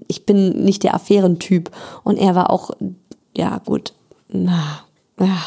ich 0.09 0.27
bin 0.27 0.65
nicht 0.65 0.83
der 0.83 0.95
Affärentyp 0.95 1.71
und 2.03 2.19
er 2.19 2.35
war 2.35 2.51
auch, 2.51 2.71
ja 3.37 3.61
gut, 3.65 3.93
na, 4.29 4.86
ja, 5.19 5.39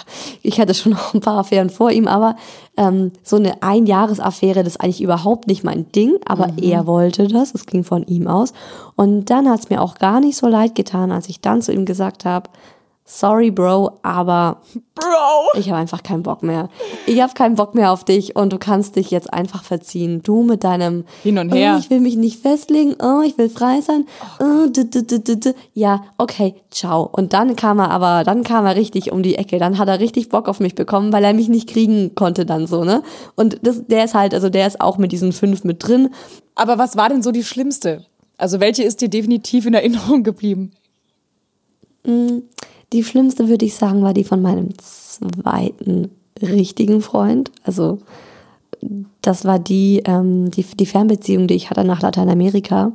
ich 0.42 0.60
hatte 0.60 0.74
schon 0.74 0.92
noch 0.94 1.14
ein 1.14 1.22
paar 1.22 1.38
Affären 1.38 1.70
vor 1.70 1.92
ihm, 1.92 2.08
aber 2.08 2.36
ähm, 2.78 3.12
so 3.24 3.36
eine 3.36 3.62
Einjahresaffäre, 3.62 4.64
das 4.64 4.74
ist 4.74 4.82
eigentlich 4.82 5.02
überhaupt 5.02 5.48
nicht 5.48 5.64
mein 5.64 5.92
Ding, 5.92 6.18
aber 6.26 6.48
mhm. 6.48 6.60
er 6.64 6.88
wollte 6.88 7.28
das, 7.28 7.54
es 7.54 7.66
ging 7.66 7.84
von 7.84 8.04
ihm 8.04 8.28
aus. 8.28 8.54
Und 8.96 9.30
dann 9.30 9.50
hat 9.50 9.60
es 9.60 9.70
mir 9.70 9.82
auch 9.82 9.96
gar 9.96 10.20
nicht 10.20 10.38
so 10.38 10.48
leid 10.48 10.76
getan, 10.76 11.12
als 11.12 11.30
ich 11.30 11.42
dann 11.42 11.62
zu 11.62 11.72
ihm 11.72 11.86
gesagt 11.86 12.26
habe, 12.26 12.50
sorry, 13.10 13.50
Bro, 13.50 14.00
aber 14.04 14.62
Bro, 14.94 15.60
ich 15.60 15.70
habe 15.70 15.80
einfach 15.80 16.04
keinen 16.04 16.24
Bock 16.24 16.44
mehr. 16.44 16.70
Ich 17.08 17.22
habe 17.22 17.34
keinen 17.34 17.56
Bock 17.56 17.74
mehr 17.74 17.92
auf 17.92 18.04
dich 18.04 18.36
und 18.36 18.54
du 18.54 18.60
kannst 18.60 18.96
dich 18.96 19.10
jetzt 19.12 19.34
einfach 19.34 19.64
verziehen. 19.64 20.22
Du 20.22 20.44
mit 20.44 20.64
deinem 20.64 21.06
hin 21.24 21.40
und 21.40 21.50
her. 21.50 21.76
Oh, 21.76 21.80
ich 21.80 21.90
will 21.90 22.02
mich 22.02 22.16
nicht 22.16 22.42
festlegen. 22.42 22.96
Oh, 23.02 23.22
ich 23.26 23.38
will 23.38 23.50
frei 23.50 23.82
sein. 23.82 24.06
Oh, 24.40 24.68
du, 24.72 24.86
du, 24.86 25.20
du, 25.20 25.56
ja, 25.74 26.04
okay, 26.18 26.56
ciao. 26.70 27.10
Und 27.12 27.34
dann 27.34 27.56
kam 27.56 27.80
er 27.80 27.90
aber, 27.90 28.24
dann 28.24 28.44
kam 28.44 28.66
er 28.66 28.76
richtig 28.76 29.12
um 29.12 29.24
die 29.24 29.36
Ecke. 29.36 29.58
Dann 29.58 29.80
hat 29.80 29.88
er 29.88 30.00
richtig 30.00 30.30
Bock 30.30 30.48
auf 30.48 30.60
mich 30.60 30.76
bekommen, 30.76 31.12
weil 31.12 31.24
er 31.24 31.34
mich 31.34 31.50
nicht 31.50 31.68
kriegen 31.68 32.14
konnte 32.14 32.46
dann 32.46 32.68
so, 32.68 32.84
ne? 32.84 33.02
Und 33.36 33.60
das, 33.64 33.88
der 33.88 34.06
ist 34.06 34.14
halt, 34.14 34.34
also 34.34 34.50
der 34.50 34.68
ist 34.68 34.82
auch 34.82 34.98
mit 34.98 35.12
diesen 35.12 35.34
fünf 35.34 35.64
mit 35.64 35.86
drin. 35.86 36.10
Aber 36.54 36.78
was 36.78 36.96
war 36.96 37.10
denn 37.10 37.24
so 37.24 37.32
die 37.32 37.44
schlimmste? 37.44 38.06
Also 38.38 38.60
welche 38.60 38.84
ist 38.84 39.02
dir 39.02 39.10
definitiv 39.10 39.66
in 39.66 39.74
Erinnerung 39.74 40.24
geblieben? 40.24 40.72
Mm 42.06 42.40
Die 42.94 43.04
schlimmste, 43.04 43.50
würde 43.50 43.66
ich 43.66 43.76
sagen, 43.76 44.02
war 44.04 44.14
die 44.14 44.24
von 44.24 44.42
meinem 44.42 44.70
zweiten 44.78 46.10
richtigen 46.42 47.02
Freund. 47.02 47.52
Also 47.64 48.00
das 49.22 49.46
war 49.46 49.60
die, 49.60 50.02
ähm, 50.06 50.50
die, 50.52 50.64
die 50.64 50.86
Fernbeziehung, 50.86 51.48
die 51.48 51.56
ich 51.56 51.70
hatte 51.70 51.84
nach 51.84 52.02
Lateinamerika. 52.02 52.92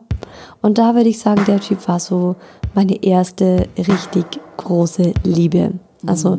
Und 0.63 0.79
da 0.79 0.95
würde 0.95 1.09
ich 1.09 1.19
sagen, 1.19 1.45
der 1.47 1.61
Typ 1.61 1.87
war 1.89 2.01
so 2.01 2.37
meine 2.75 3.03
erste 3.03 3.69
richtig 3.77 4.25
große 4.57 5.13
Liebe. 5.25 5.73
Also 6.07 6.39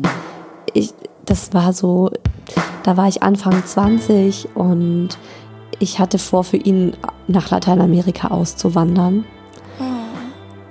ich, 0.74 0.92
das 1.24 1.52
war 1.54 1.72
so, 1.72 2.10
da 2.82 2.96
war 2.96 3.08
ich 3.08 3.22
Anfang 3.22 3.64
20 3.64 4.48
und 4.54 5.10
ich 5.78 5.98
hatte 5.98 6.18
vor, 6.18 6.44
für 6.44 6.56
ihn 6.56 6.94
nach 7.28 7.50
Lateinamerika 7.50 8.28
auszuwandern. 8.28 9.24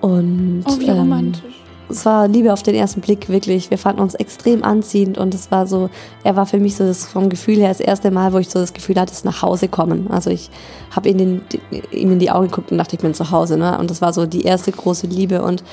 Und 0.02 0.64
Oh, 0.68 0.80
wie 0.80 0.86
ähm, 0.86 0.98
romantisch. 1.00 1.65
Es 1.90 2.06
war 2.06 2.28
Liebe 2.28 2.52
auf 2.52 2.64
den 2.64 2.76
ersten 2.76 3.02
Blick, 3.02 3.30
wirklich. 3.30 3.70
Wir 3.70 3.78
fanden 3.78 4.02
uns 4.02 4.16
extrem 4.16 4.64
anziehend 4.64 5.18
und 5.18 5.34
es 5.34 5.52
war 5.52 5.68
so, 5.68 5.90
er 6.24 6.36
war 6.36 6.46
für 6.46 6.60
mich 6.60 6.76
so 6.76 6.86
das 6.86 7.06
vom 7.06 7.30
Gefühl 7.30 7.58
her 7.58 7.70
das 7.70 7.80
erste 7.80 8.12
Mal, 8.12 8.34
wo 8.34 8.38
ich 8.38 8.50
so 8.50 8.60
das 8.60 8.74
Gefühl 8.74 9.00
hatte, 9.00 9.14
es 9.14 9.24
nach 9.24 9.42
Hause 9.42 9.68
kommen. 9.68 10.08
Also 10.10 10.30
ich 10.30 10.50
habe 10.96 11.10
ihm 11.10 11.42
in 11.92 12.20
die 12.20 12.32
Augen 12.32 12.48
geguckt 12.48 12.72
und 12.72 12.78
dachte, 12.78 12.96
ich 12.96 13.02
bin 13.02 13.14
zu 13.14 13.32
Hause. 13.32 13.58
Ne? 13.58 13.78
Und 13.78 13.90
das 13.90 14.02
war 14.02 14.14
so 14.14 14.26
die 14.26 14.44
erste 14.44 14.72
große 14.72 15.08
Liebe. 15.08 15.44
Und 15.44 15.64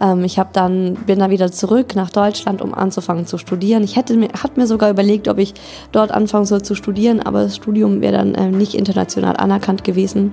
ähm, 0.00 0.24
ich 0.24 0.38
habe 0.38 0.50
dann, 0.52 0.94
bin 1.06 1.18
dann 1.18 1.30
wieder 1.30 1.52
zurück 1.52 1.94
nach 1.94 2.10
Deutschland, 2.10 2.62
um 2.62 2.72
anzufangen 2.72 3.26
zu 3.26 3.36
studieren. 3.36 3.82
Ich 3.82 3.96
hätte 3.96 4.16
mir, 4.16 4.28
hat 4.42 4.56
mir 4.56 4.66
sogar 4.66 4.90
überlegt, 4.90 5.28
ob 5.28 5.38
ich 5.38 5.54
dort 5.92 6.12
anfangen 6.12 6.46
soll 6.46 6.62
zu 6.62 6.74
studieren, 6.74 7.20
aber 7.20 7.42
das 7.42 7.56
Studium 7.56 8.00
wäre 8.00 8.16
dann 8.16 8.34
ähm, 8.36 8.56
nicht 8.56 8.74
international 8.74 9.36
anerkannt 9.36 9.84
gewesen 9.84 10.32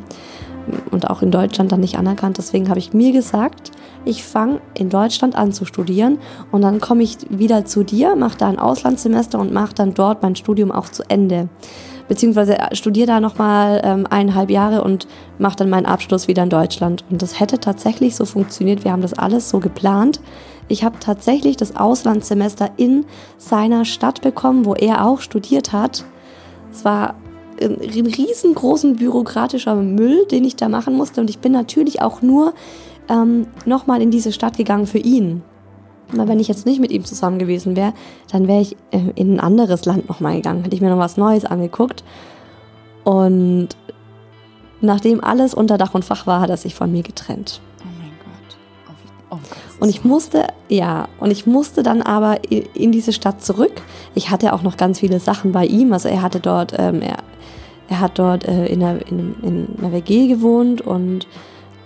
und 0.92 1.10
auch 1.10 1.22
in 1.22 1.32
Deutschland 1.32 1.72
dann 1.72 1.80
nicht 1.80 1.98
anerkannt. 1.98 2.38
Deswegen 2.38 2.70
habe 2.70 2.80
ich 2.80 2.94
mir 2.94 3.12
gesagt, 3.12 3.72
ich 4.06 4.24
fange 4.24 4.60
in 4.74 4.90
Deutschland 4.90 5.36
an 5.36 5.52
zu 5.52 5.66
studieren 5.66 6.20
und 6.52 6.62
dann 6.62 6.80
komme 6.80 7.04
ich 7.04 7.18
wieder 7.30 7.66
zu 7.66 7.84
dir, 7.84 8.16
mache 8.16 8.38
da 8.38 8.48
ein 8.48 8.60
Auslandssemester 8.60 9.40
und 9.40 9.52
mache 9.52 9.74
dann 9.74 9.94
dort 9.94 10.22
mein 10.22 10.36
Studium 10.36 10.72
auch 10.72 10.90
zu 10.90 11.04
Ende. 11.10 11.50
Beziehungsweise 12.08 12.58
studiere 12.74 13.08
da 13.08 13.20
nochmal 13.20 13.82
ähm, 13.84 14.06
eineinhalb 14.08 14.52
Jahre 14.52 14.84
und 14.84 15.08
mache 15.40 15.56
dann 15.56 15.70
meinen 15.70 15.88
Abschluss 15.88 16.28
wieder 16.28 16.44
in 16.44 16.50
Deutschland. 16.50 17.04
Und 17.10 17.22
das 17.22 17.40
hätte 17.40 17.60
tatsächlich 17.60 18.16
so 18.16 18.26
funktioniert. 18.26 18.84
Wir 18.84 18.92
haben 18.92 19.02
das 19.02 19.14
alles 19.14 19.50
so 19.50 19.60
geplant. 19.60 20.20
Ich 20.68 20.84
habe 20.84 21.00
tatsächlich 21.00 21.58
das 21.58 21.76
Auslandssemester 21.76 22.70
in 22.78 23.06
seiner 23.38 23.86
Stadt 23.86 24.22
bekommen, 24.22 24.66
wo 24.66 24.76
er 24.76 25.06
auch 25.06 25.20
studiert 25.20 25.74
hat. 25.74 26.06
Es 26.72 26.86
war 26.86 27.16
ein 27.62 28.06
riesengroßen 28.06 28.96
bürokratischer 28.98 29.76
Müll, 29.76 30.26
den 30.26 30.44
ich 30.44 30.56
da 30.56 30.70
machen 30.70 30.96
musste. 30.96 31.22
Und 31.22 31.30
ich 31.30 31.40
bin 31.40 31.52
natürlich 31.52 32.02
auch 32.02 32.22
nur 32.22 32.54
ähm, 33.10 33.48
nochmal 33.66 34.02
in 34.02 34.12
diese 34.12 34.32
Stadt 34.32 34.58
gegangen 34.58 34.88
für 34.88 35.00
ihn. 35.00 35.44
Weil 36.12 36.28
wenn 36.28 36.40
ich 36.40 36.48
jetzt 36.48 36.66
nicht 36.66 36.80
mit 36.80 36.92
ihm 36.92 37.04
zusammen 37.04 37.40
gewesen 37.40 37.76
wäre, 37.76 37.94
dann 38.32 38.48
wäre 38.48 38.62
ich 38.62 38.76
äh, 38.92 39.00
in 39.16 39.34
ein 39.34 39.40
anderes 39.40 39.86
Land 39.86 40.08
nochmal 40.08 40.36
gegangen. 40.36 40.64
Hätte 40.64 40.76
ich 40.76 40.82
mir 40.82 40.90
noch 40.90 41.00
was 41.00 41.18
Neues 41.18 41.46
angeguckt. 41.46 42.04
Und 43.04 43.70
nachdem 44.82 45.24
alles 45.24 45.54
unter 45.54 45.78
Dach 45.78 45.94
und 45.94 46.06
Fach 46.06 46.28
war, 46.28 46.42
hat 46.42 46.50
er 46.50 46.58
sich 46.58 46.76
von 46.76 46.92
mir 46.92 47.04
getrennt. 47.04 47.62
Oh 47.82 47.88
mein 48.00 48.12
Gott. 48.20 48.58
Oh, 49.32 49.36
oh 49.36 49.84
Und 49.84 49.90
ich 49.90 50.04
musste, 50.04 50.48
ja, 50.70 51.08
und 51.20 51.32
ich 51.32 51.48
musste 51.48 51.84
dann 51.84 52.02
aber 52.02 52.40
in 52.50 52.92
diese 52.92 53.14
Stadt 53.14 53.44
zurück. 53.44 53.82
Ich 54.14 54.30
hatte 54.30 54.54
auch 54.54 54.62
noch 54.62 54.78
ganz 54.78 55.00
viele 55.00 55.20
Sachen 55.20 55.52
bei 55.52 55.66
ihm. 55.66 55.92
Also 55.94 56.08
er 56.08 56.22
hatte 56.22 56.40
dort, 56.40 56.74
ähm, 56.78 57.02
er, 57.02 57.18
er 57.88 58.00
hat 58.00 58.18
dort 58.20 58.48
äh, 58.48 58.66
in, 58.68 58.84
einer, 58.84 59.06
in, 59.08 59.36
in 59.42 59.68
einer 59.80 59.92
WG 59.92 60.28
gewohnt 60.28 60.82
und 60.82 61.28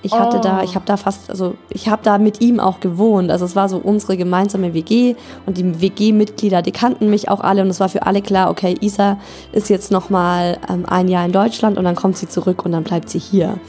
ich 0.01 0.13
hatte 0.13 0.38
Oh. 0.38 0.41
da, 0.41 0.63
ich 0.63 0.75
habe 0.75 0.86
da 0.86 0.96
fast, 0.96 1.29
also 1.29 1.56
ich 1.70 1.89
habe 1.89 2.01
da 2.03 2.18
mit 2.18 2.41
ihm 2.41 2.60
auch 2.60 2.79
gewohnt. 2.79 3.32
Also 3.32 3.44
es 3.44 3.56
war 3.56 3.68
so 3.68 3.77
unsere 3.77 4.15
gemeinsame 4.15 4.74
WG 4.74 5.15
und 5.46 5.58
die 5.58 5.82
WG-Mitglieder, 5.82 6.62
die 6.62 6.72
kannten 6.72 7.10
mich 7.10 7.27
auch 7.27 7.41
alle 7.41 7.62
und 7.62 7.68
es 7.70 7.79
war 7.79 7.89
für 7.89 8.06
alle 8.06 8.22
klar, 8.22 8.50
okay, 8.50 8.75
Isa 8.79 9.18
ist 9.51 9.70
jetzt 9.70 9.91
noch 9.91 10.10
mal 10.10 10.58
ähm, 10.70 10.86
ein 10.88 11.10
Jahr 11.10 11.25
in 11.25 11.34
Deutschland 11.34 11.77
und 11.77 11.84
dann 11.84 11.96
kommt 11.96 12.18
sie 12.18 12.29
zurück 12.29 12.63
und 12.63 12.72
dann 12.72 12.84
bleibt 12.84 13.10
sie 13.10 13.20
hier. 13.20 13.60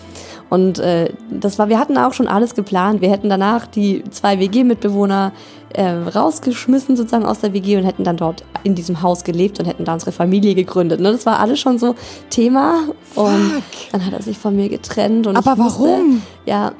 Und 0.50 0.80
äh, 0.80 1.12
das 1.30 1.58
war, 1.58 1.68
wir 1.68 1.78
hatten 1.78 1.96
auch 1.96 2.12
schon 2.12 2.26
alles 2.26 2.54
geplant. 2.56 3.00
Wir 3.00 3.10
hätten 3.10 3.28
danach 3.28 3.66
die 3.66 4.02
zwei 4.10 4.40
WG-Mitbewohner 4.40 5.32
äh, 5.72 5.88
rausgeschmissen 5.88 6.96
sozusagen 6.96 7.24
aus 7.24 7.38
der 7.38 7.52
WG 7.52 7.76
und 7.76 7.84
hätten 7.84 8.02
dann 8.02 8.16
dort 8.16 8.44
in 8.64 8.74
diesem 8.74 9.00
Haus 9.00 9.22
gelebt 9.22 9.60
und 9.60 9.66
hätten 9.66 9.84
da 9.84 9.94
unsere 9.94 10.10
Familie 10.10 10.56
gegründet. 10.56 11.00
Ne? 11.00 11.12
Das 11.12 11.24
war 11.24 11.38
alles 11.38 11.60
schon 11.60 11.78
so 11.78 11.94
Thema. 12.30 12.88
Und 13.14 13.52
Fuck. 13.52 13.62
dann 13.92 14.04
hat 14.04 14.12
er 14.12 14.22
sich 14.22 14.38
von 14.38 14.56
mir 14.56 14.68
getrennt. 14.68 15.28
Und 15.28 15.36
Aber 15.36 15.56
warum? 15.56 16.22
Ja. 16.44 16.72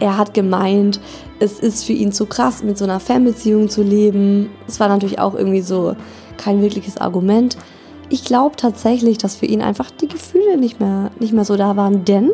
Er 0.00 0.16
hat 0.16 0.32
gemeint, 0.32 1.00
es 1.38 1.60
ist 1.60 1.84
für 1.84 1.92
ihn 1.92 2.12
zu 2.12 2.24
krass, 2.24 2.62
mit 2.62 2.78
so 2.78 2.84
einer 2.84 2.98
Fernbeziehung 2.98 3.68
zu 3.68 3.82
leben. 3.82 4.50
Es 4.66 4.80
war 4.80 4.88
natürlich 4.88 5.18
auch 5.18 5.34
irgendwie 5.34 5.60
so 5.60 5.94
kein 6.38 6.62
wirkliches 6.62 6.96
Argument. 6.96 7.58
Ich 8.08 8.24
glaube 8.24 8.56
tatsächlich, 8.56 9.18
dass 9.18 9.36
für 9.36 9.46
ihn 9.46 9.62
einfach 9.62 9.90
die 9.90 10.08
Gefühle 10.08 10.56
nicht 10.56 10.80
mehr, 10.80 11.10
nicht 11.20 11.32
mehr 11.32 11.44
so 11.44 11.56
da 11.56 11.76
waren, 11.76 12.04
denn 12.04 12.30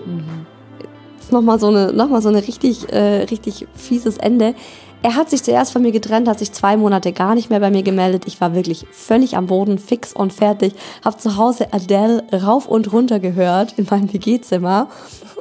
das 1.16 1.26
ist 1.26 1.32
nochmal 1.32 1.58
so 1.58 1.68
eine, 1.68 1.92
noch 1.92 2.08
mal 2.08 2.22
so 2.22 2.28
eine 2.28 2.46
richtig, 2.46 2.92
äh, 2.92 3.22
richtig 3.24 3.66
fieses 3.74 4.16
Ende. 4.18 4.54
Er 5.02 5.14
hat 5.14 5.30
sich 5.30 5.42
zuerst 5.42 5.72
von 5.72 5.80
mir 5.80 5.92
getrennt, 5.92 6.28
hat 6.28 6.38
sich 6.38 6.52
zwei 6.52 6.76
Monate 6.76 7.12
gar 7.12 7.34
nicht 7.34 7.48
mehr 7.48 7.60
bei 7.60 7.70
mir 7.70 7.82
gemeldet. 7.82 8.24
Ich 8.26 8.38
war 8.40 8.54
wirklich 8.54 8.86
völlig 8.90 9.34
am 9.34 9.46
Boden, 9.46 9.78
fix 9.78 10.12
und 10.12 10.34
fertig. 10.34 10.74
Hab 11.02 11.18
zu 11.18 11.38
Hause 11.38 11.72
Adele 11.72 12.22
rauf 12.30 12.66
und 12.66 12.92
runter 12.92 13.18
gehört 13.18 13.78
in 13.78 13.86
meinem 13.90 14.12
WG-Zimmer. 14.12 14.88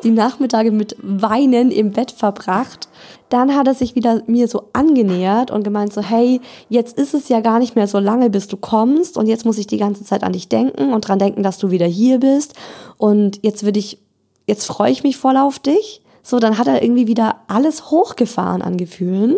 Die 0.03 0.11
Nachmittage 0.11 0.71
mit 0.71 0.95
Weinen 1.01 1.71
im 1.71 1.91
Bett 1.91 2.11
verbracht. 2.11 2.87
Dann 3.27 3.53
hat 3.53 3.67
er 3.67 3.73
sich 3.73 3.95
wieder 3.95 4.23
mir 4.27 4.47
so 4.47 4.69
angenähert 4.71 5.51
und 5.51 5.63
gemeint 5.63 5.91
so, 5.91 6.01
hey, 6.01 6.39
jetzt 6.69 6.97
ist 6.97 7.13
es 7.13 7.27
ja 7.27 7.41
gar 7.41 7.59
nicht 7.59 7.75
mehr 7.75 7.87
so 7.87 7.99
lange, 7.99 8.29
bis 8.29 8.47
du 8.47 8.55
kommst 8.55 9.17
und 9.17 9.27
jetzt 9.27 9.45
muss 9.45 9.57
ich 9.57 9.67
die 9.67 9.77
ganze 9.77 10.05
Zeit 10.05 10.23
an 10.23 10.31
dich 10.31 10.47
denken 10.47 10.93
und 10.93 11.01
dran 11.07 11.19
denken, 11.19 11.43
dass 11.43 11.57
du 11.57 11.69
wieder 11.69 11.85
hier 11.85 12.19
bist 12.19 12.53
und 12.97 13.39
jetzt 13.43 13.63
würde 13.63 13.79
ich 13.79 13.99
jetzt 14.47 14.65
freue 14.65 14.91
ich 14.91 15.03
mich 15.03 15.17
voll 15.17 15.37
auf 15.37 15.59
dich. 15.59 16.01
So, 16.23 16.39
dann 16.39 16.57
hat 16.57 16.67
er 16.67 16.83
irgendwie 16.83 17.07
wieder 17.07 17.37
alles 17.47 17.91
hochgefahren 17.91 18.61
an 18.61 18.77
Gefühlen. 18.77 19.37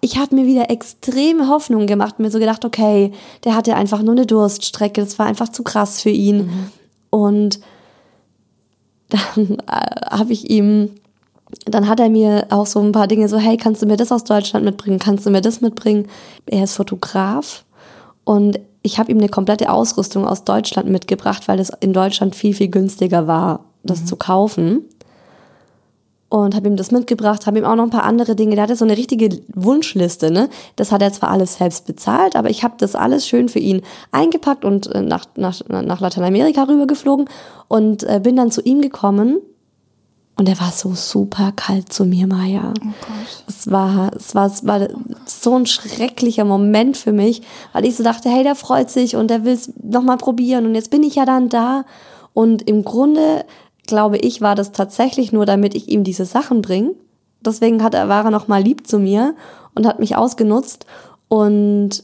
Ich 0.00 0.18
habe 0.18 0.34
mir 0.34 0.46
wieder 0.46 0.70
extreme 0.70 1.48
Hoffnung 1.48 1.86
gemacht, 1.86 2.18
mir 2.18 2.30
so 2.30 2.38
gedacht, 2.38 2.64
okay, 2.64 3.12
der 3.44 3.54
hatte 3.54 3.76
einfach 3.76 4.02
nur 4.02 4.12
eine 4.12 4.26
Durststrecke, 4.26 5.02
das 5.02 5.18
war 5.18 5.26
einfach 5.26 5.50
zu 5.50 5.62
krass 5.62 6.00
für 6.00 6.10
ihn. 6.10 6.70
Und 7.10 7.60
dann 9.10 9.58
äh, 9.66 10.16
habe 10.16 10.32
ich 10.32 10.48
ihm, 10.48 10.90
dann 11.66 11.88
hat 11.88 12.00
er 12.00 12.08
mir 12.08 12.46
auch 12.50 12.66
so 12.66 12.80
ein 12.80 12.92
paar 12.92 13.08
Dinge 13.08 13.28
so, 13.28 13.36
hey, 13.36 13.56
kannst 13.56 13.82
du 13.82 13.86
mir 13.86 13.96
das 13.96 14.12
aus 14.12 14.24
Deutschland 14.24 14.64
mitbringen? 14.64 14.98
Kannst 14.98 15.26
du 15.26 15.30
mir 15.30 15.40
das 15.40 15.60
mitbringen? 15.60 16.06
Er 16.46 16.64
ist 16.64 16.76
Fotograf 16.76 17.64
und 18.24 18.60
ich 18.82 18.98
habe 18.98 19.10
ihm 19.10 19.18
eine 19.18 19.28
komplette 19.28 19.70
Ausrüstung 19.70 20.26
aus 20.26 20.44
Deutschland 20.44 20.88
mitgebracht, 20.88 21.48
weil 21.48 21.60
es 21.60 21.70
in 21.80 21.92
Deutschland 21.92 22.34
viel, 22.34 22.54
viel 22.54 22.68
günstiger 22.68 23.26
war, 23.26 23.66
das 23.82 24.06
zu 24.06 24.16
kaufen. 24.16 24.84
Und 26.30 26.54
habe 26.54 26.68
ihm 26.68 26.76
das 26.76 26.92
mitgebracht, 26.92 27.48
habe 27.48 27.58
ihm 27.58 27.64
auch 27.64 27.74
noch 27.74 27.82
ein 27.82 27.90
paar 27.90 28.04
andere 28.04 28.36
Dinge. 28.36 28.54
Der 28.54 28.62
hatte 28.62 28.76
so 28.76 28.84
eine 28.84 28.96
richtige 28.96 29.40
Wunschliste, 29.52 30.30
ne? 30.30 30.48
Das 30.76 30.92
hat 30.92 31.02
er 31.02 31.12
zwar 31.12 31.32
alles 31.32 31.56
selbst 31.56 31.86
bezahlt, 31.86 32.36
aber 32.36 32.50
ich 32.50 32.62
habe 32.62 32.74
das 32.78 32.94
alles 32.94 33.26
schön 33.26 33.48
für 33.48 33.58
ihn 33.58 33.82
eingepackt 34.12 34.64
und 34.64 34.86
äh, 34.94 35.02
nach, 35.02 35.24
nach, 35.34 35.60
nach 35.68 36.00
Lateinamerika 36.00 36.62
rübergeflogen 36.62 37.28
und 37.66 38.04
äh, 38.04 38.20
bin 38.22 38.36
dann 38.36 38.52
zu 38.52 38.62
ihm 38.62 38.80
gekommen. 38.80 39.38
Und 40.36 40.48
er 40.48 40.58
war 40.58 40.70
so 40.70 40.94
super 40.94 41.52
kalt 41.54 41.92
zu 41.92 42.06
mir, 42.06 42.26
Maya. 42.26 42.72
Oh 42.78 42.84
Gott. 42.84 43.44
Es 43.46 43.70
war, 43.70 44.12
es 44.14 44.34
war, 44.34 44.46
es 44.46 44.64
war 44.64 44.88
so 45.26 45.54
ein 45.54 45.66
schrecklicher 45.66 46.46
Moment 46.46 46.96
für 46.96 47.12
mich, 47.12 47.42
weil 47.72 47.84
ich 47.84 47.96
so 47.96 48.02
dachte, 48.04 48.30
hey, 48.30 48.44
der 48.44 48.54
freut 48.54 48.88
sich 48.88 49.16
und 49.16 49.28
der 49.28 49.44
will 49.44 49.52
es 49.52 49.70
nochmal 49.82 50.16
probieren 50.16 50.64
und 50.64 50.76
jetzt 50.76 50.90
bin 50.90 51.02
ich 51.02 51.16
ja 51.16 51.26
dann 51.26 51.48
da. 51.48 51.84
Und 52.32 52.62
im 52.62 52.84
Grunde, 52.84 53.44
glaube 53.90 54.16
ich, 54.16 54.40
war 54.40 54.54
das 54.54 54.72
tatsächlich 54.72 55.32
nur, 55.32 55.44
damit 55.44 55.74
ich 55.74 55.88
ihm 55.88 56.02
diese 56.02 56.24
Sachen 56.24 56.62
bringe. 56.62 56.94
Deswegen 57.44 57.82
hat 57.82 57.94
er, 57.94 58.08
war 58.08 58.24
er 58.24 58.30
nochmal 58.30 58.62
lieb 58.62 58.86
zu 58.86 58.98
mir 58.98 59.34
und 59.74 59.86
hat 59.86 60.00
mich 60.00 60.16
ausgenutzt. 60.16 60.86
Und 61.28 62.02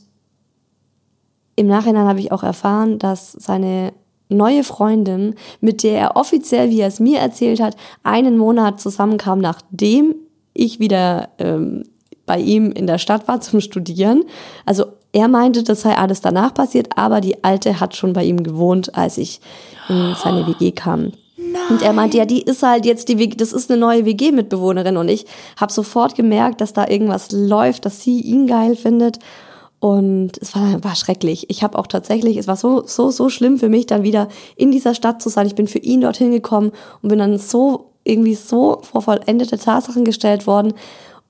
im 1.57 1.67
Nachhinein 1.67 2.07
habe 2.07 2.21
ich 2.21 2.33
auch 2.33 2.43
erfahren, 2.43 2.99
dass 2.99 3.33
seine 3.33 3.93
neue 4.29 4.65
Freundin, 4.65 5.35
mit 5.61 5.83
der 5.83 5.99
er 5.99 6.17
offiziell, 6.17 6.71
wie 6.71 6.81
er 6.81 6.89
es 6.89 7.01
mir 7.01 7.21
erzählt 7.21 7.61
hat, 7.61 7.77
einen 8.03 8.37
Monat 8.37 8.81
zusammenkam, 8.81 9.41
nachdem 9.41 10.15
ich 10.53 10.81
wieder 10.81 11.29
ähm, 11.39 11.85
bei 12.27 12.39
ihm 12.39 12.73
in 12.73 12.87
der 12.87 12.99
Stadt 12.99 13.29
war 13.29 13.41
zum 13.41 13.61
Studieren. 13.61 14.25
Also 14.65 14.87
er 15.13 15.29
meinte, 15.29 15.63
das 15.63 15.83
sei 15.83 15.97
alles 15.97 16.21
danach 16.21 16.53
passiert, 16.53 16.89
aber 16.97 17.21
die 17.21 17.43
alte 17.45 17.81
hat 17.81 17.97
schon 17.97 18.13
bei 18.13 18.25
ihm 18.25 18.43
gewohnt, 18.43 18.95
als 18.97 19.17
ich 19.17 19.41
in 19.89 20.15
seine 20.23 20.47
WG 20.47 20.73
kam. 20.73 21.13
Und 21.71 21.83
er 21.83 21.93
meinte, 21.93 22.19
ja, 22.19 22.25
die 22.25 22.43
ist 22.43 22.63
halt 22.63 22.87
jetzt 22.87 23.09
die, 23.09 23.19
WG, 23.19 23.37
das 23.37 23.53
ist 23.53 23.71
eine 23.71 23.81
neue 23.81 24.05
WG-Mitbewohnerin 24.05 24.97
und 24.97 25.09
ich 25.09 25.27
habe 25.57 25.73
sofort 25.73 26.15
gemerkt, 26.15 26.61
dass 26.61 26.73
da 26.73 26.89
irgendwas 26.89 27.33
läuft, 27.33 27.85
dass 27.85 28.03
sie 28.03 28.21
ihn 28.21 28.47
geil 28.47 28.77
findet. 28.77 29.19
Und 29.79 30.39
es 30.41 30.55
war, 30.55 30.83
war 30.83 30.95
schrecklich. 30.95 31.51
Ich 31.51 31.63
habe 31.63 31.79
auch 31.79 31.87
tatsächlich, 31.87 32.37
es 32.39 32.49
war 32.49 32.57
so, 32.57 32.87
so, 32.87 33.11
so 33.11 33.29
schlimm 33.29 33.59
für 33.59 33.69
mich, 33.69 33.87
dann 33.87 34.03
wieder 34.03 34.29
in 34.57 34.71
dieser 34.71 34.95
Stadt 34.95 35.21
zu 35.21 35.29
sein. 35.29 35.47
Ich 35.47 35.55
bin 35.55 35.69
für 35.69 35.79
ihn 35.79 36.01
dorthin 36.01 36.31
gekommen 36.31 36.73
und 37.03 37.09
bin 37.11 37.19
dann 37.19 37.39
so, 37.39 37.93
irgendwie 38.07 38.35
so 38.37 38.81
vor 38.83 39.03
vollendete 39.03 39.59
Tatsachen 39.59 40.05
gestellt 40.05 40.47
worden. 40.47 40.73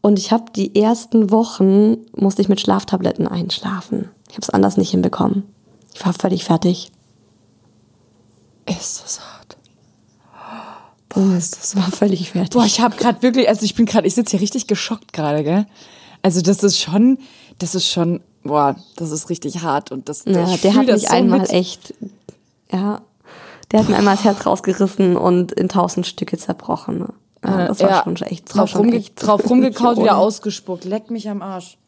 Und 0.02 0.18
ich 0.18 0.30
habe 0.30 0.44
die 0.54 0.80
ersten 0.80 1.30
Wochen, 1.30 1.96
musste 2.14 2.42
ich 2.42 2.48
mit 2.48 2.60
Schlaftabletten 2.60 3.26
einschlafen. 3.26 4.10
Ich 4.28 4.34
habe 4.34 4.42
es 4.42 4.50
anders 4.50 4.76
nicht 4.76 4.90
hinbekommen. 4.90 5.42
Ich 5.94 6.04
war 6.04 6.12
völlig 6.12 6.44
fertig. 6.44 6.92
Ist 8.66 9.02
das 9.02 9.20
hart. 9.20 9.35
Boah, 11.16 11.34
ist 11.34 11.56
das 11.58 11.74
war 11.76 11.90
völlig 11.90 12.30
fertig. 12.30 12.50
Boah, 12.50 12.64
ich 12.66 12.80
habe 12.80 12.94
gerade 12.96 13.22
wirklich, 13.22 13.48
also 13.48 13.64
ich 13.64 13.74
bin 13.74 13.86
gerade, 13.86 14.06
ich 14.06 14.14
sitze 14.14 14.32
hier 14.32 14.42
richtig 14.42 14.66
geschockt 14.66 15.14
gerade, 15.14 15.42
gell? 15.42 15.66
Also 16.20 16.42
das 16.42 16.62
ist 16.62 16.78
schon, 16.78 17.18
das 17.58 17.74
ist 17.74 17.88
schon, 17.88 18.20
boah, 18.44 18.76
das 18.96 19.10
ist 19.12 19.30
richtig 19.30 19.62
hart 19.62 19.90
und 19.92 20.10
das. 20.10 20.24
ja, 20.26 20.56
der 20.58 20.74
hat 20.74 20.86
mich 20.86 21.08
so 21.08 21.14
einmal 21.14 21.40
mit. 21.40 21.50
echt, 21.50 21.94
ja, 22.70 23.00
der 23.72 23.80
hat 23.80 23.88
mir 23.88 23.96
einmal 23.96 24.16
das 24.16 24.24
Herz 24.24 24.44
rausgerissen 24.44 25.16
und 25.16 25.52
in 25.52 25.70
tausend 25.70 26.06
Stücke 26.06 26.36
zerbrochen. 26.36 26.98
ne? 26.98 27.08
Ja, 27.44 27.66
das 27.68 27.80
war 27.80 27.90
Ja, 27.90 28.02
schon 28.04 28.16
echt, 28.16 28.54
drauf, 28.54 28.68
schon 28.70 28.82
rumge 28.82 28.96
echt 28.96 29.14
drauf 29.26 29.48
rumgekaut, 29.48 29.96
wieder 30.00 30.18
ausgespuckt. 30.18 30.84
Leck 30.84 31.10
mich 31.10 31.30
am 31.30 31.40
Arsch. 31.40 31.78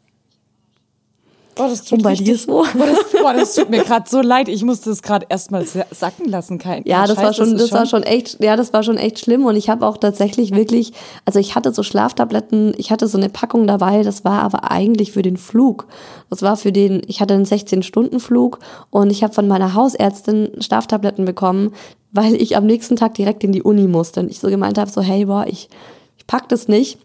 Boah, 1.58 1.68
das 1.68 1.82
tut 1.82 1.98
Und 1.98 2.04
bei 2.04 2.14
dir 2.14 2.38
so? 2.38 2.46
Boah, 2.74 2.86
das, 2.86 3.20
boah, 3.20 3.34
das 3.34 3.54
tut 3.54 3.68
mir 3.68 3.82
gerade 3.84 4.08
so 4.08 4.20
leid. 4.20 4.48
Ich 4.48 4.64
musste 4.64 4.90
das 4.90 5.02
gerade 5.02 5.26
erstmal 5.28 5.66
sacken 5.90 6.28
lassen. 6.28 6.58
Kein, 6.58 6.84
Ja, 6.86 7.04
das 7.06 7.16
war 7.16 7.24
Scheiß, 7.24 7.36
schon, 7.36 7.56
ist 7.56 7.62
das 7.62 7.72
war 7.72 7.84
schon 7.86 8.04
echt, 8.04 8.42
ja, 8.42 8.56
das 8.56 8.72
war 8.72 8.84
schon 8.84 8.96
echt 8.96 9.18
schlimm 9.18 9.44
und 9.44 9.56
ich 9.56 9.68
habe 9.68 9.84
auch 9.84 9.96
tatsächlich 9.96 10.54
wirklich, 10.54 10.92
also 11.24 11.40
ich 11.40 11.56
hatte 11.56 11.74
so 11.74 11.82
Schlaftabletten, 11.82 12.74
ich 12.78 12.92
hatte 12.92 13.08
so 13.08 13.18
eine 13.18 13.28
Packung 13.28 13.66
dabei, 13.66 14.04
das 14.04 14.24
war 14.24 14.42
aber 14.42 14.70
eigentlich 14.70 15.10
für 15.12 15.22
den 15.22 15.36
Flug. 15.36 15.88
Das 16.30 16.42
war 16.42 16.56
für 16.56 16.70
den, 16.70 17.02
ich 17.08 17.20
hatte 17.20 17.34
einen 17.34 17.44
16-Stunden-Flug 17.44 18.60
und 18.90 19.10
ich 19.10 19.24
habe 19.24 19.34
von 19.34 19.48
meiner 19.48 19.74
Hausärztin 19.74 20.50
Schlaftabletten 20.60 21.24
bekommen, 21.24 21.74
weil 22.12 22.34
ich 22.36 22.56
am 22.56 22.66
nächsten 22.66 22.94
Tag 22.94 23.14
direkt 23.14 23.42
in 23.42 23.52
die 23.52 23.62
Uni 23.62 23.88
musste 23.88 24.20
und 24.20 24.30
ich 24.30 24.38
so 24.38 24.48
gemeint 24.48 24.78
habe, 24.78 24.90
so 24.90 25.02
hey, 25.02 25.24
boah, 25.24 25.44
ich, 25.46 25.68
ich 26.16 26.26
pack 26.26 26.48
das 26.48 26.68
nicht. 26.68 26.98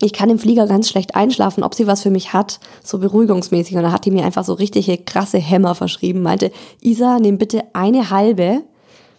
Ich 0.00 0.12
kann 0.12 0.28
im 0.28 0.38
Flieger 0.38 0.66
ganz 0.66 0.88
schlecht 0.88 1.14
einschlafen, 1.14 1.62
ob 1.62 1.74
sie 1.74 1.86
was 1.86 2.02
für 2.02 2.10
mich 2.10 2.32
hat, 2.32 2.58
so 2.82 2.98
beruhigungsmäßig. 2.98 3.76
Und 3.76 3.84
da 3.84 3.92
hat 3.92 4.04
die 4.04 4.10
mir 4.10 4.24
einfach 4.24 4.44
so 4.44 4.54
richtige 4.54 4.98
krasse 4.98 5.38
Hämmer 5.38 5.74
verschrieben. 5.74 6.22
Meinte, 6.22 6.50
Isa, 6.80 7.18
nimm 7.20 7.38
bitte 7.38 7.62
eine 7.72 8.10
halbe 8.10 8.62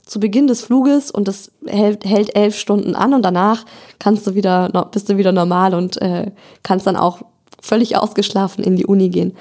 zu 0.06 0.20
Beginn 0.20 0.48
des 0.48 0.62
Fluges 0.62 1.10
und 1.12 1.28
das 1.28 1.52
hält, 1.66 2.06
hält 2.06 2.36
elf 2.36 2.58
Stunden 2.58 2.96
an 2.96 3.14
und 3.14 3.24
danach 3.24 3.66
kannst 4.00 4.28
du 4.28 4.36
wieder, 4.36 4.70
bist 4.92 5.10
du 5.10 5.18
wieder 5.18 5.32
normal 5.32 5.74
und 5.74 6.00
äh, 6.02 6.32
kannst 6.62 6.86
dann 6.86 6.96
auch 6.96 7.22
völlig 7.62 7.98
ausgeschlafen 7.98 8.64
in 8.64 8.76
die 8.76 8.86
Uni 8.86 9.10
gehen. 9.10 9.36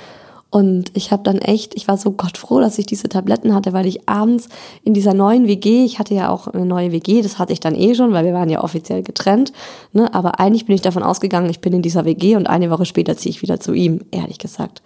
Und 0.54 0.92
ich 0.94 1.10
habe 1.10 1.24
dann 1.24 1.38
echt, 1.38 1.74
ich 1.74 1.88
war 1.88 1.96
so 1.96 2.12
gottfroh, 2.12 2.60
dass 2.60 2.78
ich 2.78 2.86
diese 2.86 3.08
Tabletten 3.08 3.52
hatte, 3.56 3.72
weil 3.72 3.86
ich 3.86 4.08
abends 4.08 4.48
in 4.84 4.94
dieser 4.94 5.12
neuen 5.12 5.48
WG, 5.48 5.84
ich 5.84 5.98
hatte 5.98 6.14
ja 6.14 6.30
auch 6.30 6.46
eine 6.46 6.64
neue 6.64 6.92
WG, 6.92 7.22
das 7.22 7.40
hatte 7.40 7.52
ich 7.52 7.58
dann 7.58 7.74
eh 7.74 7.96
schon, 7.96 8.12
weil 8.12 8.24
wir 8.24 8.34
waren 8.34 8.48
ja 8.48 8.62
offiziell 8.62 9.02
getrennt, 9.02 9.52
ne? 9.92 10.14
aber 10.14 10.38
eigentlich 10.38 10.66
bin 10.66 10.76
ich 10.76 10.80
davon 10.80 11.02
ausgegangen, 11.02 11.50
ich 11.50 11.60
bin 11.60 11.72
in 11.72 11.82
dieser 11.82 12.04
WG 12.04 12.36
und 12.36 12.46
eine 12.46 12.70
Woche 12.70 12.84
später 12.84 13.16
ziehe 13.16 13.30
ich 13.30 13.42
wieder 13.42 13.58
zu 13.58 13.72
ihm, 13.72 14.02
ehrlich 14.12 14.38
gesagt. 14.38 14.80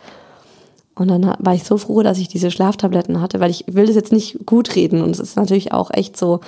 Und 0.94 1.08
dann 1.08 1.34
war 1.38 1.52
ich 1.52 1.64
so 1.64 1.76
froh, 1.76 2.02
dass 2.02 2.16
ich 2.16 2.28
diese 2.28 2.50
Schlaftabletten 2.50 3.20
hatte, 3.20 3.38
weil 3.38 3.50
ich 3.50 3.66
will 3.66 3.84
das 3.84 3.94
jetzt 3.94 4.10
nicht 4.10 4.46
gut 4.46 4.74
reden 4.74 5.02
und 5.02 5.10
es 5.10 5.20
ist 5.20 5.36
natürlich 5.36 5.72
auch 5.72 5.90
echt 5.92 6.16
so 6.16 6.40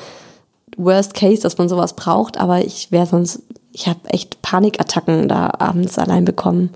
Worst 0.79 1.12
Case, 1.12 1.43
dass 1.43 1.59
man 1.59 1.69
sowas 1.69 1.95
braucht, 1.95 2.39
aber 2.41 2.65
ich 2.65 2.91
wäre 2.91 3.05
sonst, 3.05 3.43
ich 3.75 3.87
habe 3.87 4.00
echt 4.09 4.41
Panikattacken 4.41 5.29
da 5.29 5.53
abends 5.59 5.99
allein 5.99 6.25
bekommen. 6.25 6.71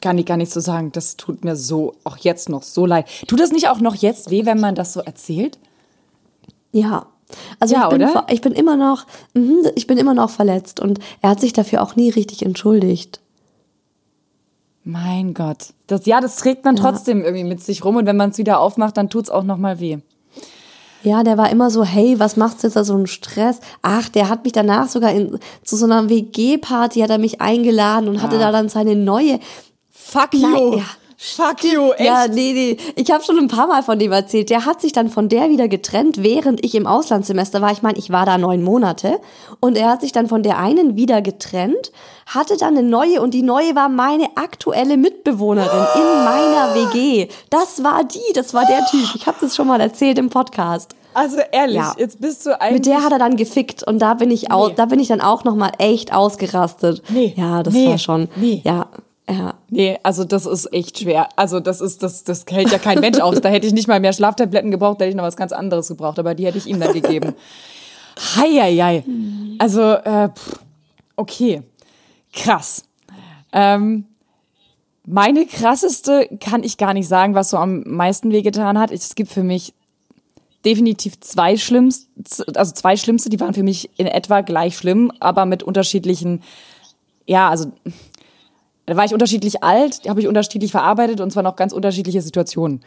Kann 0.00 0.18
ich 0.18 0.26
gar 0.26 0.36
nicht 0.36 0.52
so 0.52 0.60
sagen. 0.60 0.92
Das 0.92 1.16
tut 1.16 1.44
mir 1.44 1.56
so, 1.56 1.94
auch 2.04 2.18
jetzt 2.18 2.48
noch 2.48 2.62
so 2.62 2.86
leid. 2.86 3.06
Tut 3.26 3.40
das 3.40 3.50
nicht 3.50 3.68
auch 3.68 3.80
noch 3.80 3.94
jetzt 3.94 4.30
weh, 4.30 4.44
wenn 4.44 4.60
man 4.60 4.74
das 4.74 4.92
so 4.92 5.00
erzählt? 5.00 5.58
Ja. 6.72 7.06
Also 7.58 7.74
Ja, 7.74 7.84
ich, 7.84 7.98
bin, 7.98 8.02
oder? 8.02 8.26
ich 8.30 8.40
bin 8.40 8.52
immer 8.52 8.76
noch, 8.76 9.06
mhm, 9.34 9.66
ich 9.74 9.86
bin 9.86 9.98
immer 9.98 10.14
noch 10.14 10.30
verletzt 10.30 10.78
und 10.78 11.00
er 11.22 11.30
hat 11.30 11.40
sich 11.40 11.52
dafür 11.52 11.82
auch 11.82 11.96
nie 11.96 12.10
richtig 12.10 12.44
entschuldigt. 12.44 13.20
Mein 14.84 15.34
Gott. 15.34 15.74
Das, 15.88 16.06
ja, 16.06 16.20
das 16.20 16.36
trägt 16.36 16.64
man 16.64 16.76
trotzdem 16.76 17.24
irgendwie 17.24 17.42
mit 17.42 17.60
sich 17.60 17.84
rum 17.84 17.96
und 17.96 18.06
wenn 18.06 18.16
man 18.16 18.30
es 18.30 18.38
wieder 18.38 18.60
aufmacht, 18.60 18.96
dann 18.96 19.10
tut 19.10 19.24
es 19.24 19.30
auch 19.30 19.42
noch 19.42 19.56
mal 19.56 19.80
weh. 19.80 19.98
Ja, 21.02 21.22
der 21.22 21.38
war 21.38 21.50
immer 21.50 21.70
so, 21.70 21.84
hey, 21.84 22.18
was 22.18 22.36
machst 22.36 22.62
du 22.62 22.66
jetzt 22.68 22.76
da 22.76 22.84
so 22.84 22.94
einen 22.94 23.06
Stress? 23.06 23.60
Ach, 23.82 24.08
der 24.08 24.28
hat 24.28 24.44
mich 24.44 24.52
danach 24.52 24.88
sogar 24.88 25.12
in, 25.12 25.38
zu 25.64 25.76
so 25.76 25.86
einer 25.86 26.08
WG-Party 26.08 27.00
hat 27.00 27.10
er 27.10 27.18
mich 27.18 27.40
eingeladen 27.40 28.08
und 28.08 28.22
hatte 28.22 28.38
da 28.38 28.50
dann 28.50 28.68
seine 28.68 28.96
neue. 28.96 29.38
Fuck 30.08 30.34
Nein, 30.34 30.56
you. 30.56 30.76
ja. 30.78 30.84
Fuck 31.18 31.64
you, 31.64 31.92
echt. 31.92 32.00
Ja, 32.06 32.28
nee, 32.28 32.52
nee. 32.52 32.76
Ich 32.94 33.10
habe 33.10 33.24
schon 33.24 33.38
ein 33.38 33.48
paar 33.48 33.66
Mal 33.66 33.82
von 33.82 33.98
dem 33.98 34.12
erzählt. 34.12 34.50
Der 34.50 34.66
hat 34.66 34.82
sich 34.82 34.92
dann 34.92 35.08
von 35.08 35.30
der 35.30 35.48
wieder 35.48 35.66
getrennt, 35.66 36.22
während 36.22 36.62
ich 36.62 36.74
im 36.74 36.86
Auslandssemester 36.86 37.62
war. 37.62 37.72
Ich 37.72 37.80
meine, 37.80 37.96
ich 37.96 38.10
war 38.10 38.26
da 38.26 38.36
neun 38.36 38.62
Monate. 38.62 39.18
Und 39.60 39.78
er 39.78 39.88
hat 39.88 40.02
sich 40.02 40.12
dann 40.12 40.28
von 40.28 40.42
der 40.42 40.58
einen 40.58 40.94
wieder 40.94 41.22
getrennt, 41.22 41.90
hatte 42.26 42.58
dann 42.58 42.76
eine 42.76 42.86
neue 42.86 43.22
und 43.22 43.32
die 43.32 43.40
neue 43.42 43.74
war 43.74 43.88
meine 43.88 44.26
aktuelle 44.36 44.98
Mitbewohnerin 44.98 45.86
in 45.94 46.24
meiner 46.24 46.74
WG. 46.92 47.28
Das 47.48 47.82
war 47.82 48.04
die, 48.04 48.32
das 48.34 48.52
war 48.52 48.66
der 48.66 48.84
Typ. 48.90 49.14
Ich 49.14 49.26
habe 49.26 49.38
das 49.40 49.56
schon 49.56 49.68
mal 49.68 49.80
erzählt 49.80 50.18
im 50.18 50.28
Podcast. 50.28 50.94
Also 51.14 51.38
ehrlich, 51.50 51.76
Ja. 51.76 51.94
jetzt 51.96 52.20
bist 52.20 52.44
du 52.44 52.60
eigentlich... 52.60 52.74
Mit 52.80 52.86
der 52.86 53.02
hat 53.02 53.12
er 53.12 53.18
dann 53.18 53.38
gefickt 53.38 53.82
und 53.82 54.00
da 54.00 54.12
bin 54.12 54.30
ich 54.30 54.52
au 54.52 54.68
Nee. 54.68 54.74
da 54.76 54.84
bin 54.84 55.00
ich 55.00 55.08
dann 55.08 55.22
auch 55.22 55.44
noch 55.44 55.54
mal 55.56 55.72
echt 55.78 56.12
ausgerastet. 56.12 57.02
Nee. 57.08 57.32
Ja, 57.38 57.62
das 57.62 57.72
Nee. 57.72 57.88
war 57.88 57.96
schon. 57.96 58.28
Nee. 58.36 58.60
Ja, 58.66 58.88
ja. 59.28 59.54
Nee, 59.68 59.98
also 60.02 60.24
das 60.24 60.46
ist 60.46 60.72
echt 60.72 61.00
schwer. 61.00 61.28
Also 61.36 61.60
das 61.60 61.80
ist, 61.80 62.02
das, 62.02 62.22
das 62.24 62.44
hält 62.48 62.70
ja 62.70 62.78
kein 62.78 63.00
Mensch 63.00 63.18
aus. 63.18 63.40
Da 63.40 63.48
hätte 63.48 63.66
ich 63.66 63.72
nicht 63.72 63.88
mal 63.88 63.98
mehr 63.98 64.12
Schlaftabletten 64.12 64.70
gebraucht, 64.70 65.00
da 65.00 65.04
hätte 65.04 65.10
ich 65.10 65.16
noch 65.16 65.24
was 65.24 65.36
ganz 65.36 65.52
anderes 65.52 65.88
gebraucht, 65.88 66.18
aber 66.18 66.34
die 66.34 66.46
hätte 66.46 66.58
ich 66.58 66.66
ihm 66.66 66.78
dann 66.78 66.92
gegeben. 66.92 67.34
Heieiei. 68.36 69.04
Also, 69.58 69.82
äh, 69.82 70.28
pff, 70.28 70.60
okay. 71.16 71.62
Krass. 72.32 72.84
Ähm, 73.52 74.04
meine 75.04 75.46
krasseste 75.46 76.28
kann 76.40 76.62
ich 76.62 76.78
gar 76.78 76.92
nicht 76.92 77.08
sagen, 77.08 77.34
was 77.34 77.50
so 77.50 77.56
am 77.56 77.82
meisten 77.86 78.32
wehgetan 78.32 78.78
hat. 78.78 78.90
Es 78.90 79.14
gibt 79.14 79.30
für 79.30 79.42
mich 79.42 79.72
definitiv 80.64 81.20
zwei 81.20 81.56
schlimmste, 81.56 82.06
also 82.56 82.72
zwei 82.74 82.96
schlimmste, 82.96 83.30
die 83.30 83.38
waren 83.38 83.54
für 83.54 83.62
mich 83.62 83.88
in 83.98 84.06
etwa 84.06 84.40
gleich 84.40 84.76
schlimm, 84.76 85.12
aber 85.20 85.46
mit 85.46 85.62
unterschiedlichen, 85.62 86.42
ja, 87.24 87.48
also 87.48 87.72
da 88.86 88.96
war 88.96 89.04
ich 89.04 89.12
unterschiedlich 89.12 89.62
alt, 89.62 90.08
habe 90.08 90.20
ich 90.20 90.28
unterschiedlich 90.28 90.70
verarbeitet 90.70 91.20
und 91.20 91.32
zwar 91.32 91.42
noch 91.42 91.56
ganz 91.56 91.72
unterschiedliche 91.72 92.22
Situationen. 92.22 92.80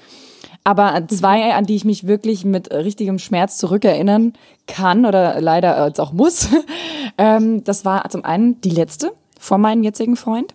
Aber 0.63 1.03
zwei, 1.07 1.53
an 1.53 1.65
die 1.65 1.75
ich 1.75 1.85
mich 1.85 2.07
wirklich 2.07 2.45
mit 2.45 2.73
richtigem 2.73 3.19
Schmerz 3.19 3.57
zurückerinnern 3.57 4.33
kann 4.67 5.05
oder 5.05 5.39
leider 5.41 5.85
jetzt 5.87 5.99
auch 5.99 6.13
muss, 6.13 6.49
ähm, 7.17 7.63
das 7.63 7.85
war 7.85 8.09
zum 8.09 8.25
einen 8.25 8.59
die 8.61 8.69
letzte 8.69 9.11
von 9.39 9.61
meinem 9.61 9.83
jetzigen 9.83 10.15
Freund. 10.15 10.53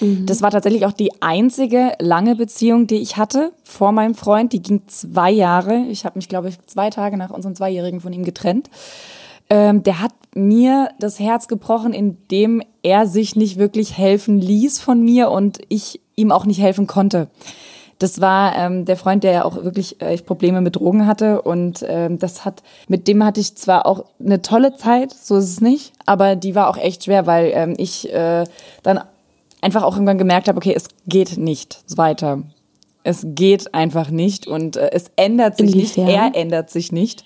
Das 0.00 0.42
war 0.42 0.50
tatsächlich 0.50 0.86
auch 0.86 0.92
die 0.92 1.22
einzige 1.22 1.92
lange 1.98 2.36
Beziehung, 2.36 2.86
die 2.86 2.96
ich 2.96 3.16
hatte 3.16 3.52
vor 3.64 3.92
meinem 3.92 4.14
Freund. 4.14 4.52
Die 4.52 4.62
ging 4.62 4.82
zwei 4.86 5.30
Jahre. 5.30 5.84
Ich 5.88 6.04
habe 6.04 6.18
mich, 6.18 6.28
glaube 6.28 6.48
ich, 6.48 6.60
zwei 6.66 6.90
Tage 6.90 7.16
nach 7.16 7.30
unserem 7.30 7.54
Zweijährigen 7.54 8.00
von 8.00 8.12
ihm 8.12 8.24
getrennt. 8.24 8.70
Ähm, 9.50 9.82
der 9.82 10.00
hat 10.00 10.12
mir 10.34 10.90
das 10.98 11.18
Herz 11.18 11.48
gebrochen, 11.48 11.92
indem 11.92 12.62
er 12.82 13.06
sich 13.06 13.36
nicht 13.36 13.58
wirklich 13.58 13.96
helfen 13.96 14.38
ließ 14.40 14.78
von 14.80 15.02
mir 15.02 15.30
und 15.30 15.58
ich 15.68 16.00
ihm 16.16 16.32
auch 16.32 16.44
nicht 16.44 16.60
helfen 16.60 16.86
konnte. 16.86 17.28
Das 17.98 18.20
war 18.20 18.54
ähm, 18.56 18.84
der 18.84 18.96
Freund, 18.96 19.24
der 19.24 19.32
ja 19.32 19.44
auch 19.44 19.56
wirklich 19.56 20.00
äh, 20.00 20.16
Probleme 20.18 20.60
mit 20.60 20.76
Drogen 20.76 21.06
hatte 21.06 21.42
und 21.42 21.84
ähm, 21.86 22.18
das 22.18 22.44
hat 22.44 22.62
mit 22.86 23.08
dem 23.08 23.24
hatte 23.24 23.40
ich 23.40 23.56
zwar 23.56 23.86
auch 23.86 24.04
eine 24.24 24.40
tolle 24.40 24.76
Zeit, 24.76 25.12
so 25.12 25.36
ist 25.36 25.50
es 25.50 25.60
nicht, 25.60 25.92
aber 26.06 26.36
die 26.36 26.54
war 26.54 26.68
auch 26.68 26.76
echt 26.76 27.04
schwer, 27.04 27.26
weil 27.26 27.50
ähm, 27.54 27.74
ich 27.76 28.12
äh, 28.12 28.44
dann 28.84 29.00
einfach 29.60 29.82
auch 29.82 29.94
irgendwann 29.94 30.18
gemerkt 30.18 30.46
habe, 30.46 30.58
okay, 30.58 30.74
es 30.76 30.86
geht 31.08 31.38
nicht 31.38 31.80
weiter. 31.96 32.42
Es 33.02 33.24
geht 33.24 33.74
einfach 33.74 34.10
nicht 34.10 34.46
und 34.46 34.76
äh, 34.76 34.90
es 34.92 35.10
ändert 35.16 35.56
sich 35.56 35.74
Inwiefern? 35.74 36.04
nicht. 36.04 36.16
Er 36.16 36.34
ändert 36.34 36.70
sich 36.70 36.92
nicht. 36.92 37.24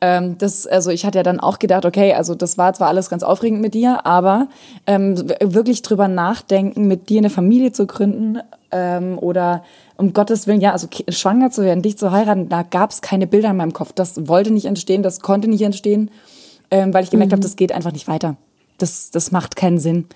Ähm, 0.00 0.38
das, 0.38 0.66
also 0.66 0.90
ich 0.90 1.04
hatte 1.04 1.18
ja 1.18 1.22
dann 1.22 1.40
auch 1.40 1.58
gedacht, 1.58 1.84
okay, 1.84 2.14
also 2.14 2.34
das 2.34 2.58
war 2.58 2.72
zwar 2.72 2.88
alles 2.88 3.10
ganz 3.10 3.22
aufregend 3.22 3.60
mit 3.60 3.74
dir, 3.74 4.06
aber 4.06 4.48
ähm, 4.86 5.16
wirklich 5.40 5.82
drüber 5.82 6.08
nachdenken, 6.08 6.86
mit 6.86 7.08
dir 7.08 7.18
eine 7.18 7.30
Familie 7.30 7.72
zu 7.72 7.86
gründen 7.86 8.38
ähm, 8.70 9.18
oder 9.18 9.62
um 9.96 10.12
Gottes 10.12 10.46
Willen, 10.46 10.60
ja, 10.60 10.72
also 10.72 10.88
schwanger 11.08 11.50
zu 11.50 11.62
werden, 11.62 11.82
dich 11.82 11.98
zu 11.98 12.10
heiraten, 12.10 12.48
da 12.48 12.62
gab 12.62 12.90
es 12.90 13.02
keine 13.02 13.26
Bilder 13.26 13.50
in 13.50 13.56
meinem 13.56 13.72
Kopf. 13.72 13.92
Das 13.92 14.28
wollte 14.28 14.50
nicht 14.50 14.66
entstehen, 14.66 15.02
das 15.02 15.20
konnte 15.20 15.48
nicht 15.48 15.62
entstehen, 15.62 16.10
ähm, 16.70 16.94
weil 16.94 17.04
ich 17.04 17.10
gemerkt 17.10 17.32
habe, 17.32 17.42
das 17.42 17.56
geht 17.56 17.72
einfach 17.72 17.92
nicht 17.92 18.08
weiter. 18.08 18.36
Das, 18.78 19.10
das 19.10 19.30
macht 19.30 19.56
keinen 19.56 19.78
Sinn. 19.78 20.06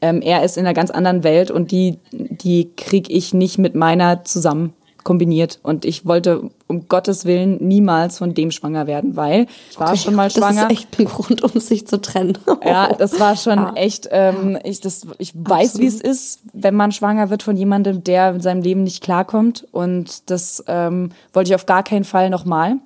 Ähm, 0.00 0.20
er 0.20 0.44
ist 0.44 0.56
in 0.56 0.66
einer 0.66 0.74
ganz 0.74 0.90
anderen 0.90 1.24
Welt 1.24 1.50
und 1.50 1.70
die, 1.70 1.98
die 2.12 2.70
kriege 2.76 3.12
ich 3.12 3.34
nicht 3.34 3.58
mit 3.58 3.74
meiner 3.74 4.24
zusammen 4.24 4.74
kombiniert. 5.04 5.58
Und 5.62 5.84
ich 5.84 6.06
wollte 6.06 6.50
um 6.66 6.88
Gottes 6.88 7.24
Willen 7.24 7.58
niemals 7.66 8.18
von 8.18 8.34
dem 8.34 8.50
schwanger 8.50 8.86
werden, 8.86 9.16
weil 9.16 9.46
ich 9.70 9.78
war 9.78 9.96
schon 9.96 10.14
mal 10.14 10.30
schwanger. 10.30 10.62
Das 10.62 10.64
ist 10.64 10.70
echt 10.70 10.98
ein 10.98 11.04
Grund, 11.06 11.42
um 11.42 11.60
sich 11.60 11.86
zu 11.86 12.00
trennen. 12.00 12.38
Ja, 12.64 12.94
das 12.94 13.18
war 13.20 13.36
schon 13.36 13.76
echt, 13.76 14.08
ähm, 14.10 14.58
ich, 14.64 14.80
das, 14.80 15.06
ich 15.18 15.32
weiß, 15.34 15.78
wie 15.78 15.86
es 15.86 16.00
ist, 16.00 16.40
wenn 16.52 16.74
man 16.74 16.92
schwanger 16.92 17.30
wird 17.30 17.42
von 17.42 17.56
jemandem, 17.56 18.04
der 18.04 18.34
in 18.34 18.40
seinem 18.40 18.62
Leben 18.62 18.84
nicht 18.84 19.02
klarkommt. 19.02 19.66
Und 19.72 20.30
das 20.30 20.64
ähm, 20.66 21.10
wollte 21.32 21.50
ich 21.50 21.54
auf 21.54 21.66
gar 21.66 21.82
keinen 21.82 22.04
Fall 22.04 22.30
nochmal. 22.30 22.76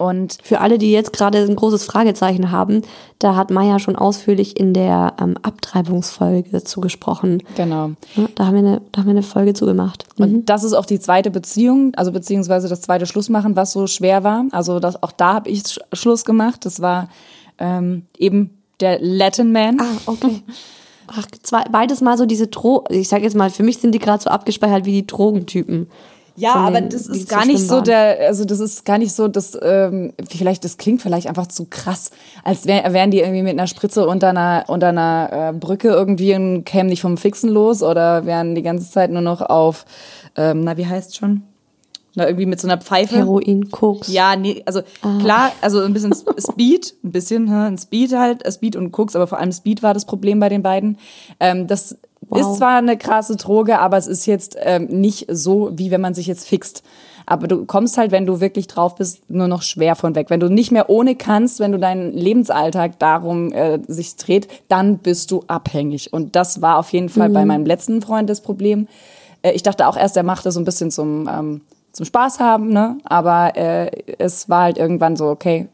Und 0.00 0.38
Für 0.42 0.62
alle, 0.62 0.78
die 0.78 0.92
jetzt 0.92 1.12
gerade 1.12 1.36
ein 1.36 1.54
großes 1.54 1.84
Fragezeichen 1.84 2.50
haben, 2.50 2.80
da 3.18 3.36
hat 3.36 3.50
Maya 3.50 3.78
schon 3.78 3.96
ausführlich 3.96 4.58
in 4.58 4.72
der 4.72 5.12
ähm, 5.20 5.36
Abtreibungsfolge 5.42 6.48
dazu 6.50 6.80
gesprochen. 6.80 7.42
genau. 7.54 7.90
Ja, 8.16 8.26
da, 8.34 8.46
haben 8.46 8.54
wir 8.54 8.60
eine, 8.60 8.80
da 8.92 9.00
haben 9.00 9.08
wir 9.08 9.10
eine 9.10 9.22
Folge 9.22 9.52
zu 9.52 9.66
gemacht. 9.66 10.06
Und 10.16 10.46
das 10.46 10.64
ist 10.64 10.72
auch 10.72 10.86
die 10.86 11.00
zweite 11.00 11.30
Beziehung, 11.30 11.94
also 11.96 12.12
beziehungsweise 12.12 12.66
das 12.66 12.80
zweite 12.80 13.04
Schlussmachen, 13.04 13.56
was 13.56 13.72
so 13.72 13.86
schwer 13.86 14.24
war. 14.24 14.46
Also 14.52 14.80
das, 14.80 15.02
auch 15.02 15.12
da 15.12 15.34
habe 15.34 15.50
ich 15.50 15.64
Sch 15.66 15.80
Schluss 15.92 16.24
gemacht. 16.24 16.64
Das 16.64 16.80
war 16.80 17.10
ähm, 17.58 18.06
eben 18.16 18.56
der 18.80 19.00
Latin 19.02 19.52
Man. 19.52 19.78
Ah, 19.82 19.84
okay. 20.06 20.42
Ach, 21.08 21.26
zwei, 21.42 21.64
beides 21.64 22.00
mal 22.00 22.16
so 22.16 22.24
diese 22.24 22.46
Dro 22.46 22.84
ich 22.88 23.10
sag 23.10 23.22
jetzt 23.22 23.36
mal, 23.36 23.50
für 23.50 23.64
mich 23.64 23.76
sind 23.78 23.92
die 23.92 23.98
gerade 23.98 24.22
so 24.22 24.30
abgespeichert 24.30 24.86
wie 24.86 24.92
die 24.92 25.06
Drogentypen. 25.06 25.88
Ja, 26.40 26.54
aber 26.54 26.80
das 26.80 27.06
ist 27.06 27.28
gar 27.28 27.44
nicht 27.44 27.66
so 27.66 27.80
der, 27.80 28.26
also 28.26 28.44
das 28.44 28.60
ist 28.60 28.84
gar 28.84 28.98
nicht 28.98 29.12
so, 29.12 29.28
das, 29.28 29.58
ähm, 29.60 30.12
vielleicht, 30.28 30.64
das 30.64 30.78
klingt 30.78 31.02
vielleicht 31.02 31.26
einfach 31.26 31.48
zu 31.48 31.66
krass, 31.66 32.10
als 32.44 32.66
wär, 32.66 32.92
wären 32.92 33.10
die 33.10 33.20
irgendwie 33.20 33.42
mit 33.42 33.52
einer 33.52 33.66
Spritze 33.66 34.06
unter 34.06 34.30
einer, 34.30 34.64
unter 34.68 34.88
einer 34.88 35.50
äh, 35.50 35.52
Brücke 35.52 35.88
irgendwie 35.88 36.34
und 36.34 36.64
kämen 36.64 36.88
nicht 36.88 37.02
vom 37.02 37.18
Fixen 37.18 37.50
los 37.50 37.82
oder 37.82 38.24
wären 38.24 38.54
die 38.54 38.62
ganze 38.62 38.90
Zeit 38.90 39.10
nur 39.10 39.20
noch 39.20 39.42
auf, 39.42 39.84
ähm, 40.36 40.62
na, 40.64 40.76
wie 40.76 40.86
heißt 40.86 41.16
schon? 41.16 41.42
Na, 42.14 42.26
irgendwie 42.26 42.46
mit 42.46 42.60
so 42.60 42.66
einer 42.66 42.78
Pfeife. 42.78 43.16
Heroin, 43.16 43.70
Koks. 43.70 44.08
Ja, 44.08 44.34
nee, 44.34 44.62
also 44.66 44.80
klar, 45.20 45.52
also 45.60 45.80
ein 45.80 45.92
bisschen 45.92 46.12
Speed, 46.12 46.94
ein 47.04 47.12
bisschen, 47.12 47.48
hä, 47.48 47.68
ein 47.68 47.78
Speed 47.78 48.12
halt, 48.14 48.44
äh, 48.44 48.50
Speed 48.50 48.76
und 48.76 48.92
Koks, 48.92 49.14
aber 49.14 49.26
vor 49.26 49.38
allem 49.38 49.52
Speed 49.52 49.82
war 49.82 49.94
das 49.94 50.06
Problem 50.06 50.40
bei 50.40 50.48
den 50.48 50.62
beiden. 50.62 50.98
Ähm, 51.38 51.66
das 51.66 51.98
Wow. 52.28 52.40
ist 52.40 52.56
zwar 52.58 52.78
eine 52.78 52.96
krasse 52.98 53.36
Droge, 53.36 53.78
aber 53.78 53.96
es 53.96 54.06
ist 54.06 54.26
jetzt 54.26 54.56
ähm, 54.60 54.84
nicht 54.86 55.26
so, 55.30 55.70
wie 55.74 55.90
wenn 55.90 56.00
man 56.00 56.14
sich 56.14 56.26
jetzt 56.26 56.46
fixt. 56.46 56.82
Aber 57.26 57.46
du 57.46 57.64
kommst 57.64 57.96
halt, 57.96 58.10
wenn 58.10 58.26
du 58.26 58.40
wirklich 58.40 58.66
drauf 58.66 58.96
bist, 58.96 59.30
nur 59.30 59.46
noch 59.46 59.62
schwer 59.62 59.94
von 59.94 60.14
weg. 60.14 60.30
Wenn 60.30 60.40
du 60.40 60.48
nicht 60.48 60.72
mehr 60.72 60.90
ohne 60.90 61.14
kannst, 61.14 61.60
wenn 61.60 61.72
du 61.72 61.78
deinen 61.78 62.12
Lebensalltag 62.12 62.98
darum 62.98 63.52
äh, 63.52 63.78
sich 63.86 64.16
dreht, 64.16 64.48
dann 64.68 64.98
bist 64.98 65.30
du 65.30 65.44
abhängig. 65.46 66.12
Und 66.12 66.34
das 66.34 66.60
war 66.60 66.78
auf 66.78 66.92
jeden 66.92 67.08
Fall 67.08 67.30
bei 67.30 67.44
meinem 67.44 67.64
letzten 67.64 68.02
Freund 68.02 68.28
das 68.28 68.40
Problem. 68.40 68.88
Äh, 69.42 69.52
ich 69.52 69.62
dachte 69.62 69.86
auch 69.86 69.96
erst, 69.96 70.16
er 70.16 70.22
macht 70.22 70.44
das 70.44 70.54
so 70.54 70.60
ein 70.60 70.64
bisschen 70.64 70.90
zum, 70.90 71.28
ähm, 71.28 71.60
zum 71.92 72.04
Spaß 72.04 72.40
haben, 72.40 72.70
ne? 72.70 72.98
Aber 73.04 73.56
äh, 73.56 73.90
es 74.18 74.48
war 74.48 74.62
halt 74.64 74.78
irgendwann 74.78 75.16
so, 75.16 75.26
okay, 75.26 75.68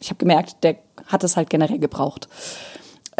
ich 0.00 0.10
habe 0.10 0.18
gemerkt, 0.18 0.56
der 0.62 0.76
hat 1.06 1.24
es 1.24 1.36
halt 1.36 1.50
generell 1.50 1.78
gebraucht. 1.78 2.28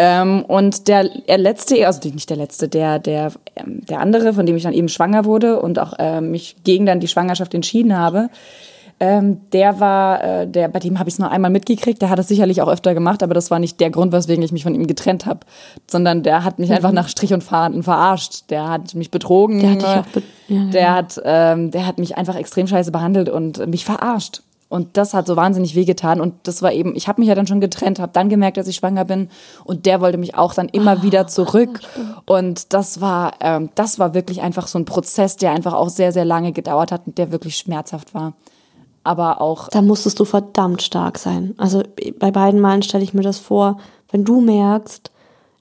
Ähm, 0.03 0.47
und 0.49 0.89
der, 0.89 1.05
letzte, 1.37 1.87
also 1.87 2.09
nicht 2.09 2.31
der 2.31 2.39
letzte, 2.39 2.69
der, 2.69 2.99
der, 2.99 3.33
ähm, 3.55 3.85
der 3.85 4.01
andere, 4.01 4.33
von 4.33 4.47
dem 4.47 4.57
ich 4.57 4.63
dann 4.63 4.73
eben 4.73 4.89
schwanger 4.89 5.27
wurde 5.27 5.61
und 5.61 5.79
auch 5.79 5.93
äh, 5.99 6.23
mich 6.23 6.57
gegen 6.65 6.87
dann 6.87 7.01
die 7.01 7.09
Schwangerschaft 7.09 7.53
entschieden 7.53 7.95
habe, 7.99 8.31
ähm, 8.99 9.43
der 9.53 9.79
war, 9.79 10.25
äh, 10.25 10.47
der, 10.47 10.69
bei 10.69 10.79
dem 10.79 10.99
habe 10.99 11.11
ich 11.11 11.15
es 11.15 11.19
nur 11.19 11.31
einmal 11.31 11.51
mitgekriegt, 11.51 12.01
der 12.01 12.09
hat 12.09 12.19
es 12.19 12.29
sicherlich 12.29 12.63
auch 12.63 12.69
öfter 12.69 12.95
gemacht, 12.95 13.23
aber 13.23 13.35
das 13.35 13.51
war 13.51 13.59
nicht 13.59 13.79
der 13.79 13.91
Grund, 13.91 14.13
weswegen 14.13 14.43
ich 14.43 14.53
mich 14.53 14.63
von 14.63 14.75
ihm 14.75 14.87
getrennt 14.87 15.27
habe, 15.27 15.41
sondern 15.87 16.23
der 16.23 16.45
hat 16.45 16.59
mich 16.59 16.71
einfach 16.73 16.93
nach 16.93 17.09
Strich 17.09 17.35
und 17.35 17.45
Faden 17.45 17.83
verarscht. 17.83 18.45
Der 18.49 18.69
hat 18.71 18.95
mich 18.95 19.11
betrogen. 19.11 19.61
Der 19.61 19.97
hat 19.97 20.13
be- 20.13 20.23
ja, 20.49 20.65
der, 20.65 20.95
hat, 20.95 21.21
ähm, 21.25 21.71
der 21.71 21.87
hat 21.87 21.99
mich 21.99 22.17
einfach 22.17 22.37
extrem 22.37 22.67
scheiße 22.67 22.91
behandelt 22.91 23.29
und 23.29 23.67
mich 23.67 23.85
verarscht. 23.85 24.43
Und 24.71 24.97
das 24.97 25.15
hat 25.15 25.27
so 25.27 25.35
wahnsinnig 25.35 25.75
wehgetan. 25.75 26.21
Und 26.21 26.35
das 26.45 26.63
war 26.63 26.73
eben, 26.73 26.95
ich 26.95 27.09
habe 27.09 27.21
mich 27.21 27.29
ja 27.29 27.35
dann 27.35 27.49
schon 27.49 27.61
getrennt, 27.61 27.99
habe 27.99 28.13
dann 28.13 28.29
gemerkt, 28.29 28.57
dass 28.57 28.69
ich 28.69 28.77
schwanger 28.77 29.05
bin. 29.05 29.29
Und 29.65 29.85
der 29.85 30.01
wollte 30.01 30.17
mich 30.17 30.37
auch 30.37 30.55
dann 30.55 30.69
immer 30.69 31.03
wieder 31.03 31.27
zurück. 31.27 31.81
Und 32.25 32.73
das 32.73 33.01
war, 33.01 33.33
ähm, 33.41 33.71
das 33.75 33.99
war 33.99 34.15
wirklich 34.15 34.43
einfach 34.43 34.69
so 34.69 34.79
ein 34.79 34.85
Prozess, 34.85 35.37
der 35.37 35.51
einfach 35.51 35.75
auch 35.75 35.89
sehr, 35.89 36.13
sehr 36.13 36.25
lange 36.25 36.53
gedauert 36.53 36.93
hat 36.93 37.03
und 37.07 37.19
der 37.19 37.33
wirklich 37.33 37.57
schmerzhaft 37.57 38.15
war. 38.15 38.35
Aber 39.03 39.41
auch, 39.41 39.69
Da 39.71 39.83
musstest 39.83 40.21
du 40.21 40.25
verdammt 40.25 40.83
stark 40.83 41.19
sein. 41.19 41.55
Also 41.59 41.83
bei 42.21 42.31
beiden 42.31 42.61
Malen 42.61 42.83
stelle 42.83 43.03
ich 43.03 43.13
mir 43.13 43.23
das 43.23 43.41
vor, 43.41 43.79
wenn 44.13 44.25
du 44.25 44.41
merkst, 44.41 45.11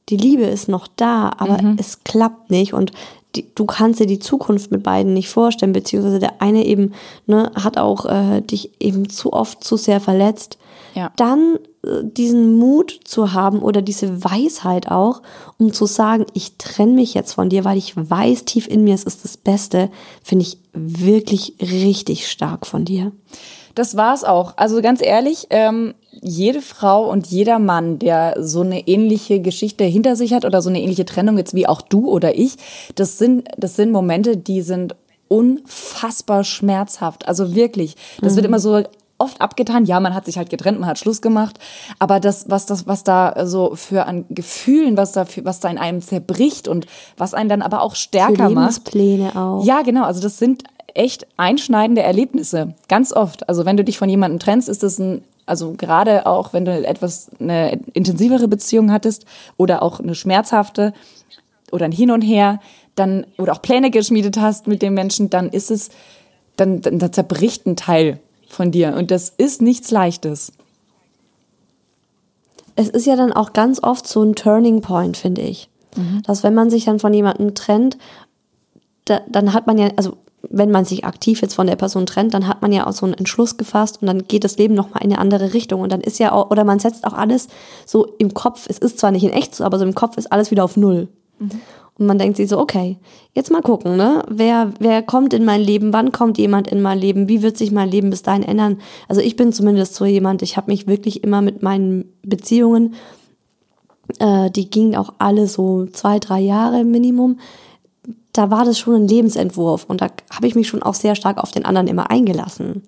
die 0.09 0.17
Liebe 0.17 0.43
ist 0.43 0.67
noch 0.69 0.87
da, 0.87 1.31
aber 1.37 1.59
es 1.77 2.03
klappt 2.03 2.51
nicht 2.51 2.73
und 2.73 2.91
die, 3.35 3.45
du 3.53 3.65
kannst 3.65 3.99
dir 3.99 4.07
die 4.07 4.19
Zukunft 4.19 4.71
mit 4.71 4.83
beiden 4.83 5.13
nicht 5.13 5.29
vorstellen, 5.29 5.73
beziehungsweise 5.73 6.19
der 6.19 6.41
eine 6.41 6.65
eben 6.65 6.93
ne, 7.27 7.51
hat 7.55 7.77
auch 7.77 8.05
äh, 8.05 8.41
dich 8.41 8.71
eben 8.79 9.09
zu 9.09 9.33
oft 9.33 9.63
zu 9.63 9.77
sehr 9.77 9.99
verletzt. 9.99 10.57
Ja. 10.95 11.11
Dann 11.15 11.59
äh, 11.83 12.03
diesen 12.03 12.57
Mut 12.57 12.99
zu 13.03 13.33
haben 13.33 13.59
oder 13.59 13.81
diese 13.83 14.23
Weisheit 14.23 14.89
auch, 14.89 15.21
um 15.59 15.73
zu 15.73 15.85
sagen, 15.85 16.25
ich 16.33 16.57
trenne 16.57 16.93
mich 16.93 17.13
jetzt 17.13 17.33
von 17.33 17.49
dir, 17.49 17.65
weil 17.65 17.77
ich 17.77 17.95
weiß 17.95 18.45
tief 18.45 18.67
in 18.67 18.83
mir, 18.83 18.95
es 18.95 19.03
ist 19.03 19.23
das 19.23 19.37
Beste, 19.37 19.91
finde 20.23 20.43
ich 20.43 20.57
wirklich 20.73 21.55
richtig 21.61 22.29
stark 22.29 22.65
von 22.65 22.83
dir. 22.83 23.11
Das 23.75 23.95
war's 23.95 24.23
auch. 24.23 24.53
Also 24.57 24.81
ganz 24.81 25.01
ehrlich, 25.01 25.47
ähm, 25.51 25.93
jede 26.21 26.61
Frau 26.61 27.09
und 27.09 27.27
jeder 27.27 27.59
Mann, 27.59 27.99
der 27.99 28.35
so 28.39 28.61
eine 28.61 28.87
ähnliche 28.87 29.39
Geschichte 29.41 29.83
hinter 29.83 30.15
sich 30.15 30.33
hat 30.33 30.45
oder 30.45 30.61
so 30.61 30.69
eine 30.69 30.81
ähnliche 30.81 31.05
Trennung 31.05 31.37
jetzt 31.37 31.53
wie 31.53 31.67
auch 31.67 31.81
du 31.81 32.09
oder 32.09 32.37
ich, 32.37 32.55
das 32.95 33.17
sind, 33.17 33.47
das 33.57 33.75
sind 33.75 33.91
Momente, 33.91 34.37
die 34.37 34.61
sind 34.61 34.95
unfassbar 35.27 36.43
schmerzhaft. 36.43 37.27
Also 37.27 37.55
wirklich. 37.55 37.95
Das 38.21 38.35
wird 38.35 38.45
immer 38.45 38.59
so 38.59 38.83
oft 39.19 39.41
abgetan. 39.41 39.85
Ja, 39.85 39.99
man 39.99 40.15
hat 40.15 40.25
sich 40.25 40.37
halt 40.37 40.49
getrennt, 40.49 40.79
man 40.79 40.89
hat 40.89 40.97
Schluss 40.97 41.21
gemacht. 41.21 41.59
Aber 41.99 42.19
das, 42.19 42.49
was 42.49 42.65
das, 42.65 42.87
was 42.87 43.03
da 43.03 43.45
so 43.45 43.75
für 43.75 44.05
an 44.05 44.25
Gefühlen, 44.29 44.97
was 44.97 45.11
da, 45.11 45.25
für, 45.25 45.45
was 45.45 45.59
da 45.59 45.69
in 45.69 45.77
einem 45.77 46.01
zerbricht 46.01 46.67
und 46.67 46.87
was 47.17 47.33
einen 47.33 47.49
dann 47.49 47.61
aber 47.61 47.81
auch 47.81 47.91
Für 47.91 47.97
stärker 47.97 48.49
macht. 48.49 48.93
Lebenspläne 48.93 49.35
auch. 49.35 49.63
Ja, 49.63 49.83
genau. 49.83 50.05
Also 50.05 50.21
das 50.21 50.37
sind 50.37 50.63
echt 50.95 51.27
einschneidende 51.37 52.01
Erlebnisse. 52.01 52.73
Ganz 52.87 53.13
oft. 53.13 53.47
Also 53.47 53.65
wenn 53.65 53.77
du 53.77 53.83
dich 53.83 53.97
von 53.97 54.09
jemandem 54.09 54.39
trennst, 54.39 54.69
ist 54.69 54.83
das 54.83 54.97
ein, 54.97 55.23
also 55.49 55.73
gerade 55.73 56.25
auch, 56.25 56.53
wenn 56.53 56.65
du 56.65 56.71
etwas, 56.85 57.31
eine 57.39 57.79
intensivere 57.93 58.47
Beziehung 58.47 58.91
hattest 58.91 59.25
oder 59.57 59.81
auch 59.83 59.99
eine 59.99 60.15
schmerzhafte 60.15 60.93
oder 61.71 61.85
ein 61.85 61.91
Hin 61.91 62.11
und 62.11 62.21
Her, 62.21 62.59
dann, 62.95 63.25
oder 63.37 63.53
auch 63.53 63.61
Pläne 63.61 63.91
geschmiedet 63.91 64.37
hast 64.37 64.67
mit 64.67 64.81
dem 64.81 64.93
Menschen, 64.93 65.29
dann 65.29 65.49
ist 65.49 65.71
es, 65.71 65.89
dann, 66.55 66.81
dann, 66.81 66.99
dann 66.99 67.13
zerbricht 67.13 67.65
ein 67.65 67.75
Teil 67.75 68.19
von 68.47 68.71
dir. 68.71 68.95
Und 68.95 69.11
das 69.11 69.29
ist 69.29 69.61
nichts 69.61 69.91
Leichtes. 69.91 70.51
es 72.75 72.89
ist 72.89 73.05
ja 73.05 73.15
dann 73.15 73.33
auch 73.33 73.53
ganz 73.53 73.81
oft 73.83 74.07
so 74.07 74.23
ein 74.23 74.35
Turning 74.35 74.81
Point, 74.81 75.17
finde 75.17 75.41
ich. 75.41 75.69
Dass 76.25 76.43
wenn 76.43 76.53
man 76.53 76.69
sich 76.69 76.85
dann 76.85 76.99
von 76.99 77.13
jemandem 77.13 77.55
trennt, 77.55 77.97
da, 79.05 79.21
dann 79.27 79.53
hat 79.53 79.67
man 79.67 79.77
ja, 79.77 79.89
also 79.95 80.17
wenn 80.49 80.71
man 80.71 80.85
sich 80.85 81.05
aktiv 81.05 81.41
jetzt 81.41 81.55
von 81.55 81.67
der 81.67 81.75
Person 81.75 82.05
trennt, 82.05 82.33
dann 82.33 82.47
hat 82.47 82.61
man 82.61 82.71
ja 82.71 82.87
auch 82.87 82.93
so 82.93 83.05
einen 83.05 83.15
Entschluss 83.15 83.57
gefasst 83.57 84.01
und 84.01 84.07
dann 84.07 84.27
geht 84.27 84.43
das 84.43 84.57
Leben 84.57 84.73
nochmal 84.73 85.03
in 85.03 85.11
eine 85.11 85.19
andere 85.19 85.53
Richtung. 85.53 85.81
Und 85.81 85.91
dann 85.91 86.01
ist 86.01 86.19
ja 86.19 86.31
auch, 86.31 86.49
oder 86.49 86.63
man 86.63 86.79
setzt 86.79 87.05
auch 87.05 87.13
alles 87.13 87.47
so 87.85 88.05
im 88.17 88.33
Kopf, 88.33 88.65
es 88.69 88.77
ist 88.77 88.99
zwar 88.99 89.11
nicht 89.11 89.23
in 89.23 89.31
echt 89.31 89.55
so, 89.55 89.63
aber 89.63 89.79
so 89.79 89.85
im 89.85 89.95
Kopf 89.95 90.17
ist 90.17 90.31
alles 90.31 90.51
wieder 90.51 90.63
auf 90.63 90.77
Null. 90.77 91.09
Und 91.99 92.05
man 92.05 92.17
denkt 92.17 92.37
sich 92.37 92.47
so, 92.47 92.57
okay, 92.57 92.97
jetzt 93.33 93.51
mal 93.51 93.61
gucken, 93.61 93.97
ne? 93.97 94.23
Wer, 94.29 94.71
wer 94.79 95.01
kommt 95.01 95.33
in 95.33 95.43
mein 95.43 95.61
Leben? 95.61 95.91
Wann 95.91 96.13
kommt 96.13 96.37
jemand 96.37 96.69
in 96.69 96.81
mein 96.81 96.97
Leben? 96.97 97.27
Wie 97.27 97.41
wird 97.41 97.57
sich 97.57 97.71
mein 97.71 97.89
Leben 97.89 98.09
bis 98.09 98.21
dahin 98.21 98.43
ändern? 98.43 98.79
Also 99.09 99.19
ich 99.19 99.35
bin 99.35 99.51
zumindest 99.51 99.95
so 99.95 100.05
jemand, 100.05 100.41
ich 100.41 100.55
habe 100.55 100.71
mich 100.71 100.87
wirklich 100.87 101.23
immer 101.23 101.41
mit 101.41 101.61
meinen 101.61 102.05
Beziehungen, 102.23 102.95
äh, 104.19 104.49
die 104.49 104.69
gingen 104.69 104.95
auch 104.95 105.13
alle 105.19 105.47
so 105.47 105.85
zwei, 105.87 106.19
drei 106.19 106.39
Jahre 106.39 106.85
Minimum. 106.85 107.39
Da 108.33 108.51
war 108.51 108.65
das 108.65 108.77
schon 108.77 108.95
ein 108.95 109.07
Lebensentwurf 109.07 109.85
und 109.85 110.01
da 110.01 110.07
habe 110.31 110.47
ich 110.47 110.55
mich 110.55 110.67
schon 110.67 110.83
auch 110.83 110.93
sehr 110.93 111.15
stark 111.15 111.37
auf 111.37 111.51
den 111.51 111.65
anderen 111.65 111.87
immer 111.87 112.11
eingelassen. 112.11 112.83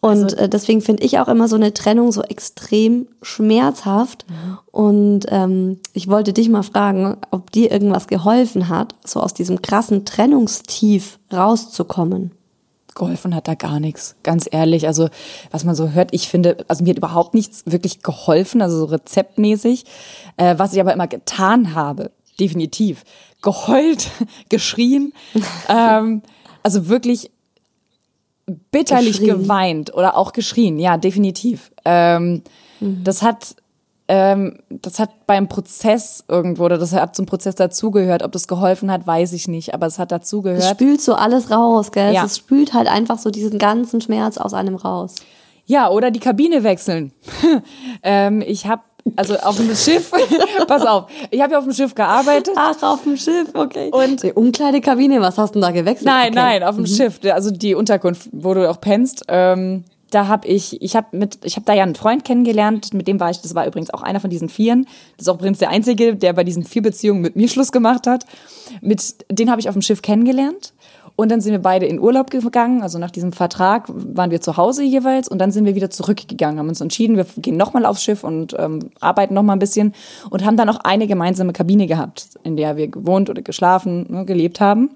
Und 0.00 0.32
äh, 0.38 0.48
deswegen 0.48 0.80
finde 0.80 1.02
ich 1.02 1.18
auch 1.18 1.28
immer 1.28 1.46
so 1.46 1.56
eine 1.56 1.74
Trennung 1.74 2.10
so 2.10 2.22
extrem 2.22 3.06
schmerzhaft. 3.20 4.24
Und 4.70 5.26
ähm, 5.28 5.78
ich 5.92 6.08
wollte 6.08 6.32
dich 6.32 6.48
mal 6.48 6.62
fragen, 6.62 7.18
ob 7.30 7.52
dir 7.52 7.70
irgendwas 7.70 8.06
geholfen 8.06 8.68
hat, 8.68 8.94
so 9.04 9.20
aus 9.20 9.34
diesem 9.34 9.60
krassen 9.60 10.06
Trennungstief 10.06 11.18
rauszukommen. 11.32 12.32
Geholfen 12.94 13.34
hat 13.34 13.46
da 13.46 13.54
gar 13.54 13.78
nichts, 13.78 14.16
ganz 14.22 14.48
ehrlich. 14.50 14.86
Also, 14.86 15.08
was 15.50 15.64
man 15.64 15.74
so 15.74 15.90
hört, 15.90 16.12
ich 16.12 16.28
finde, 16.28 16.64
also 16.66 16.82
mir 16.82 16.90
hat 16.90 16.98
überhaupt 16.98 17.34
nichts 17.34 17.62
wirklich 17.66 18.02
geholfen, 18.02 18.62
also 18.62 18.78
so 18.78 18.84
rezeptmäßig. 18.86 19.84
Äh, 20.38 20.58
was 20.58 20.72
ich 20.72 20.80
aber 20.80 20.94
immer 20.94 21.08
getan 21.08 21.74
habe, 21.74 22.10
definitiv, 22.40 23.04
geheult, 23.42 24.10
geschrien, 24.48 25.12
ähm, 25.68 26.22
also 26.62 26.88
wirklich 26.88 27.30
bitterlich 28.70 29.18
Geschrien. 29.20 29.42
geweint 29.42 29.94
oder 29.94 30.16
auch 30.16 30.32
geschrien, 30.32 30.78
ja, 30.78 30.96
definitiv. 30.96 31.70
Ähm, 31.84 32.42
Das 32.80 33.22
hat 33.22 33.54
ähm, 34.08 34.58
das 34.70 34.98
hat 34.98 35.24
beim 35.28 35.46
Prozess 35.46 36.24
irgendwo, 36.26 36.64
oder 36.64 36.78
das 36.78 36.92
hat 36.92 37.14
zum 37.14 37.26
Prozess 37.26 37.54
dazugehört. 37.54 38.24
Ob 38.24 38.32
das 38.32 38.48
geholfen 38.48 38.90
hat, 38.90 39.06
weiß 39.06 39.32
ich 39.34 39.46
nicht, 39.46 39.72
aber 39.72 39.86
es 39.86 40.00
hat 40.00 40.10
Es 40.10 40.18
dazugehört. 40.18 40.64
spült 40.64 41.00
so 41.00 41.14
alles 41.14 41.52
raus, 41.52 41.92
gell? 41.92 42.12
Ja. 42.12 42.24
Es 42.24 42.38
spült 42.38 42.74
halt 42.74 42.88
einfach 42.88 43.20
so 43.20 43.30
diesen 43.30 43.60
ganzen 43.60 44.00
Schmerz 44.00 44.36
aus 44.36 44.52
einem 44.52 44.74
raus. 44.74 45.14
Ja, 45.64 45.88
oder 45.90 46.10
die 46.10 46.18
Kabine 46.18 46.64
wechseln. 46.64 47.12
ähm, 48.02 48.42
ich 48.44 48.66
habe 48.66 48.82
also 49.16 49.36
auf 49.38 49.56
dem 49.56 49.74
Schiff, 49.74 50.10
pass 50.66 50.84
auf, 50.84 51.10
ich 51.30 51.40
habe 51.40 51.52
ja 51.52 51.58
auf 51.58 51.64
dem 51.64 51.72
Schiff 51.72 51.94
gearbeitet. 51.94 52.54
Ach, 52.56 52.82
auf 52.82 53.02
dem 53.02 53.16
Schiff, 53.16 53.48
okay. 53.54 53.90
Und- 53.92 54.22
die 54.22 54.32
Umkleidekabine, 54.32 55.20
was 55.20 55.38
hast 55.38 55.54
du 55.54 55.60
denn 55.60 55.62
da 55.62 55.70
gewechselt? 55.70 56.06
Nein, 56.06 56.32
okay. 56.32 56.34
nein, 56.34 56.62
auf 56.62 56.76
dem 56.76 56.86
Schiff, 56.86 57.20
also 57.24 57.50
die 57.50 57.74
Unterkunft, 57.74 58.28
wo 58.32 58.54
du 58.54 58.68
auch 58.68 58.80
pennst. 58.80 59.24
Ähm, 59.28 59.84
da 60.10 60.26
habe 60.26 60.48
ich, 60.48 60.82
ich 60.82 60.96
habe 60.96 61.16
mit, 61.16 61.38
ich 61.44 61.56
habe 61.56 61.64
da 61.66 61.72
ja 61.72 61.84
einen 61.84 61.94
Freund 61.94 62.24
kennengelernt, 62.24 62.92
mit 62.94 63.06
dem 63.06 63.20
war 63.20 63.30
ich, 63.30 63.40
das 63.40 63.54
war 63.54 63.66
übrigens 63.66 63.90
auch 63.90 64.02
einer 64.02 64.20
von 64.20 64.30
diesen 64.30 64.48
Vieren. 64.48 64.86
Das 65.16 65.26
ist 65.26 65.28
auch 65.28 65.36
übrigens 65.36 65.58
der 65.58 65.70
Einzige, 65.70 66.16
der 66.16 66.32
bei 66.32 66.44
diesen 66.44 66.64
vier 66.64 66.82
Beziehungen 66.82 67.20
mit 67.20 67.36
mir 67.36 67.48
Schluss 67.48 67.72
gemacht 67.72 68.06
hat. 68.06 68.24
Mit, 68.80 69.14
den 69.30 69.50
habe 69.50 69.60
ich 69.60 69.68
auf 69.68 69.74
dem 69.74 69.82
Schiff 69.82 70.02
kennengelernt. 70.02 70.72
Und 71.20 71.30
dann 71.30 71.42
sind 71.42 71.52
wir 71.52 71.58
beide 71.58 71.84
in 71.84 72.00
Urlaub 72.00 72.30
gegangen. 72.30 72.80
Also 72.80 72.98
nach 72.98 73.10
diesem 73.10 73.34
Vertrag 73.34 73.84
waren 73.88 74.30
wir 74.30 74.40
zu 74.40 74.56
Hause 74.56 74.84
jeweils 74.84 75.28
und 75.28 75.36
dann 75.36 75.52
sind 75.52 75.66
wir 75.66 75.74
wieder 75.74 75.90
zurückgegangen, 75.90 76.58
haben 76.58 76.70
uns 76.70 76.80
entschieden, 76.80 77.18
wir 77.18 77.26
gehen 77.36 77.58
nochmal 77.58 77.84
aufs 77.84 78.02
Schiff 78.02 78.24
und 78.24 78.56
ähm, 78.58 78.88
arbeiten 79.00 79.34
nochmal 79.34 79.56
ein 79.56 79.58
bisschen 79.58 79.92
und 80.30 80.46
haben 80.46 80.56
dann 80.56 80.70
auch 80.70 80.78
eine 80.82 81.06
gemeinsame 81.06 81.52
Kabine 81.52 81.86
gehabt, 81.86 82.30
in 82.42 82.56
der 82.56 82.78
wir 82.78 82.88
gewohnt 82.88 83.28
oder 83.28 83.42
geschlafen, 83.42 84.06
ne, 84.08 84.24
gelebt 84.24 84.60
haben. 84.60 84.92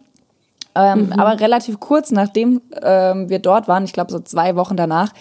Ähm, 0.74 1.08
mhm. 1.08 1.12
Aber 1.12 1.38
relativ 1.40 1.78
kurz 1.78 2.10
nachdem 2.10 2.62
ähm, 2.80 3.28
wir 3.28 3.38
dort 3.38 3.68
waren, 3.68 3.84
ich 3.84 3.92
glaube 3.92 4.10
so 4.10 4.18
zwei 4.18 4.56
Wochen 4.56 4.78
danach, 4.78 5.12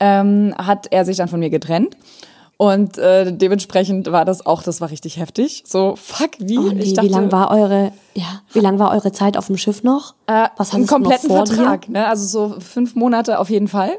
ähm, 0.00 0.54
hat 0.56 0.86
er 0.90 1.04
sich 1.04 1.18
dann 1.18 1.28
von 1.28 1.40
mir 1.40 1.50
getrennt. 1.50 1.98
Und 2.60 2.98
äh, 2.98 3.32
dementsprechend 3.32 4.12
war 4.12 4.26
das 4.26 4.44
auch, 4.44 4.62
das 4.62 4.82
war 4.82 4.90
richtig 4.90 5.16
heftig. 5.16 5.64
So, 5.66 5.96
fuck, 5.96 6.32
wie? 6.40 6.58
Oh 6.58 6.70
nee, 6.70 6.92
dachte, 6.92 7.08
wie 7.08 7.10
lang 7.10 7.32
war 7.32 7.50
eure, 7.50 7.90
ja, 8.14 8.42
wie 8.52 8.58
lang 8.58 8.78
war 8.78 8.90
eure 8.90 9.12
Zeit 9.12 9.38
auf 9.38 9.46
dem 9.46 9.56
Schiff 9.56 9.82
noch? 9.82 10.12
Äh, 10.26 10.46
Was 10.58 10.74
einen 10.74 10.86
kompletten 10.86 11.30
noch 11.30 11.36
vor 11.38 11.46
Vertrag, 11.46 11.86
dir? 11.86 11.92
ne? 11.92 12.06
Also 12.06 12.26
so 12.26 12.60
fünf 12.60 12.96
Monate 12.96 13.38
auf 13.38 13.48
jeden 13.48 13.66
Fall. 13.66 13.92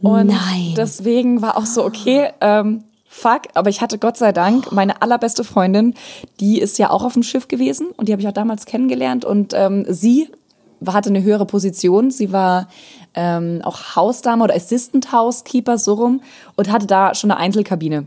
Und 0.00 0.26
Nein. 0.26 0.74
deswegen 0.76 1.42
war 1.42 1.56
auch 1.56 1.64
so, 1.64 1.84
okay, 1.84 2.30
ähm, 2.40 2.82
fuck, 3.06 3.42
aber 3.54 3.70
ich 3.70 3.80
hatte 3.80 3.98
Gott 3.98 4.16
sei 4.16 4.32
Dank 4.32 4.72
meine 4.72 5.00
allerbeste 5.00 5.44
Freundin, 5.44 5.94
die 6.40 6.58
ist 6.58 6.78
ja 6.78 6.90
auch 6.90 7.04
auf 7.04 7.12
dem 7.12 7.22
Schiff 7.22 7.46
gewesen 7.46 7.92
und 7.96 8.08
die 8.08 8.12
habe 8.12 8.20
ich 8.20 8.26
auch 8.26 8.32
damals 8.32 8.66
kennengelernt 8.66 9.24
und 9.24 9.54
ähm, 9.54 9.84
sie 9.88 10.28
hatte 10.86 11.10
eine 11.10 11.22
höhere 11.22 11.46
Position. 11.46 12.10
Sie 12.10 12.32
war 12.32 12.68
ähm, 13.14 13.60
auch 13.62 13.96
Hausdame 13.96 14.44
oder 14.44 14.54
Assistant 14.54 15.12
Housekeeper, 15.12 15.78
so 15.78 15.94
rum, 15.94 16.22
und 16.56 16.70
hatte 16.70 16.86
da 16.86 17.14
schon 17.14 17.30
eine 17.30 17.40
Einzelkabine. 17.40 18.06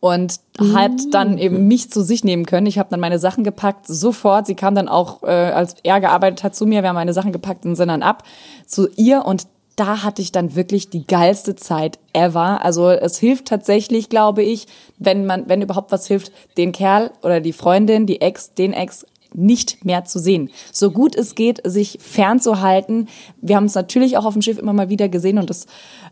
Und 0.00 0.40
mm. 0.58 0.76
hat 0.76 0.92
dann 1.12 1.38
eben 1.38 1.68
mich 1.68 1.90
zu 1.90 2.02
sich 2.02 2.24
nehmen 2.24 2.44
können. 2.44 2.66
Ich 2.66 2.78
habe 2.78 2.90
dann 2.90 2.98
meine 2.98 3.20
Sachen 3.20 3.44
gepackt, 3.44 3.86
sofort. 3.86 4.46
Sie 4.46 4.56
kam 4.56 4.74
dann 4.74 4.88
auch, 4.88 5.22
äh, 5.22 5.26
als 5.26 5.76
er 5.84 6.00
gearbeitet 6.00 6.42
hat, 6.42 6.56
zu 6.56 6.66
mir. 6.66 6.82
Wir 6.82 6.88
haben 6.88 6.96
meine 6.96 7.12
Sachen 7.12 7.30
gepackt 7.30 7.64
und 7.64 7.76
sind 7.76 7.88
dann 7.88 8.02
ab 8.02 8.24
zu 8.66 8.88
ihr. 8.96 9.24
Und 9.24 9.46
da 9.76 10.02
hatte 10.02 10.20
ich 10.20 10.32
dann 10.32 10.54
wirklich 10.54 10.90
die 10.90 11.06
geilste 11.06 11.56
Zeit 11.56 11.98
ever. 12.12 12.64
Also 12.64 12.90
es 12.90 13.18
hilft 13.18 13.46
tatsächlich, 13.46 14.08
glaube 14.08 14.42
ich, 14.42 14.66
wenn 14.98 15.24
man, 15.24 15.48
wenn 15.48 15.62
überhaupt 15.62 15.92
was 15.92 16.06
hilft, 16.06 16.32
den 16.56 16.72
Kerl 16.72 17.10
oder 17.22 17.40
die 17.40 17.52
Freundin, 17.52 18.06
die 18.06 18.20
Ex, 18.20 18.54
den 18.54 18.72
Ex 18.72 19.06
nicht 19.34 19.84
mehr 19.84 20.04
zu 20.04 20.18
sehen. 20.18 20.50
So 20.72 20.90
gut 20.90 21.16
es 21.16 21.34
geht, 21.34 21.60
sich 21.64 21.98
fernzuhalten. 22.00 23.08
Wir 23.40 23.56
haben 23.56 23.66
es 23.66 23.74
natürlich 23.74 24.16
auch 24.16 24.24
auf 24.24 24.34
dem 24.34 24.42
Schiff 24.42 24.58
immer 24.58 24.72
mal 24.72 24.88
wieder 24.88 25.08
gesehen 25.08 25.38
und 25.38 25.50
das 25.50 25.66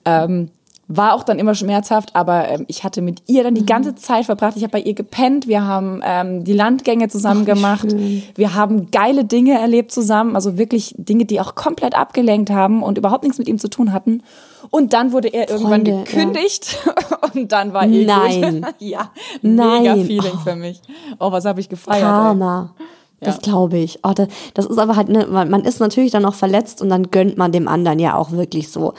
ähm, 0.05 0.51
war 0.93 1.15
auch 1.15 1.23
dann 1.23 1.39
immer 1.39 1.55
schmerzhaft, 1.55 2.17
aber 2.17 2.49
ähm, 2.49 2.65
ich 2.67 2.83
hatte 2.83 3.01
mit 3.01 3.23
ihr 3.29 3.45
dann 3.45 3.55
die 3.55 3.65
ganze 3.65 3.95
Zeit 3.95 4.27
verbracht. 4.27 4.57
Ich 4.57 4.65
habe 4.65 4.73
bei 4.73 4.81
ihr 4.81 4.95
gepennt, 4.95 5.47
wir 5.47 5.65
haben 5.65 6.03
ähm, 6.05 6.43
die 6.43 6.53
Landgänge 6.53 7.09
zusammen 7.09 7.43
Ach, 7.43 7.55
gemacht, 7.55 7.93
schön. 7.93 8.25
wir 8.35 8.55
haben 8.57 8.91
geile 8.91 9.25
Dinge 9.25 9.57
erlebt 9.57 9.93
zusammen, 9.93 10.35
also 10.35 10.59
wirklich 10.59 10.93
Dinge, 10.99 11.27
die 11.27 11.41
auch 11.41 11.55
komplett 11.55 11.97
abgelenkt 11.97 12.51
haben 12.51 12.83
und 12.83 12.99
überhaupt 12.99 13.23
nichts 13.23 13.39
mit 13.39 13.47
ihm 13.47 13.61
zu 13.61 13.71
tun 13.71 13.93
hatten. 13.93 14.25
Und 14.71 14.93
dann 14.93 15.13
wurde 15.13 15.29
er 15.29 15.49
irgendwann 15.49 15.87
Freunde, 15.87 16.05
gekündigt 16.05 16.77
ja. 16.85 17.19
und 17.35 17.53
dann 17.53 17.73
war 17.73 17.85
eh 17.85 18.05
Nein. 18.05 18.67
ja, 18.81 19.13
Nein. 19.43 19.83
mega 19.83 19.95
Feeling 19.95 20.33
oh. 20.35 20.39
für 20.39 20.57
mich. 20.57 20.83
Oh, 21.21 21.31
was 21.31 21.45
habe 21.45 21.61
ich 21.61 21.69
gefeiert. 21.69 22.03
Karma. 22.03 22.75
Ey. 22.77 22.85
Das 23.21 23.37
ja. 23.37 23.41
glaube 23.43 23.79
ich. 23.79 24.01
Oh, 24.03 24.13
das, 24.15 24.29
das, 24.55 24.67
ist 24.67 24.79
aber 24.79 24.97
halt, 24.97 25.09
ne, 25.09 25.27
man 25.27 25.65
ist 25.65 25.81
natürlich 25.81 26.11
dann 26.11 26.25
auch 26.25 26.35
verletzt 26.35 26.81
und 26.81 26.89
dann 26.89 27.11
gönnt 27.11 27.37
man 27.37 27.53
dem 27.53 27.69
anderen 27.69 27.99
ja 27.99 28.17
auch 28.17 28.33
wirklich 28.33 28.71
so 28.71 28.95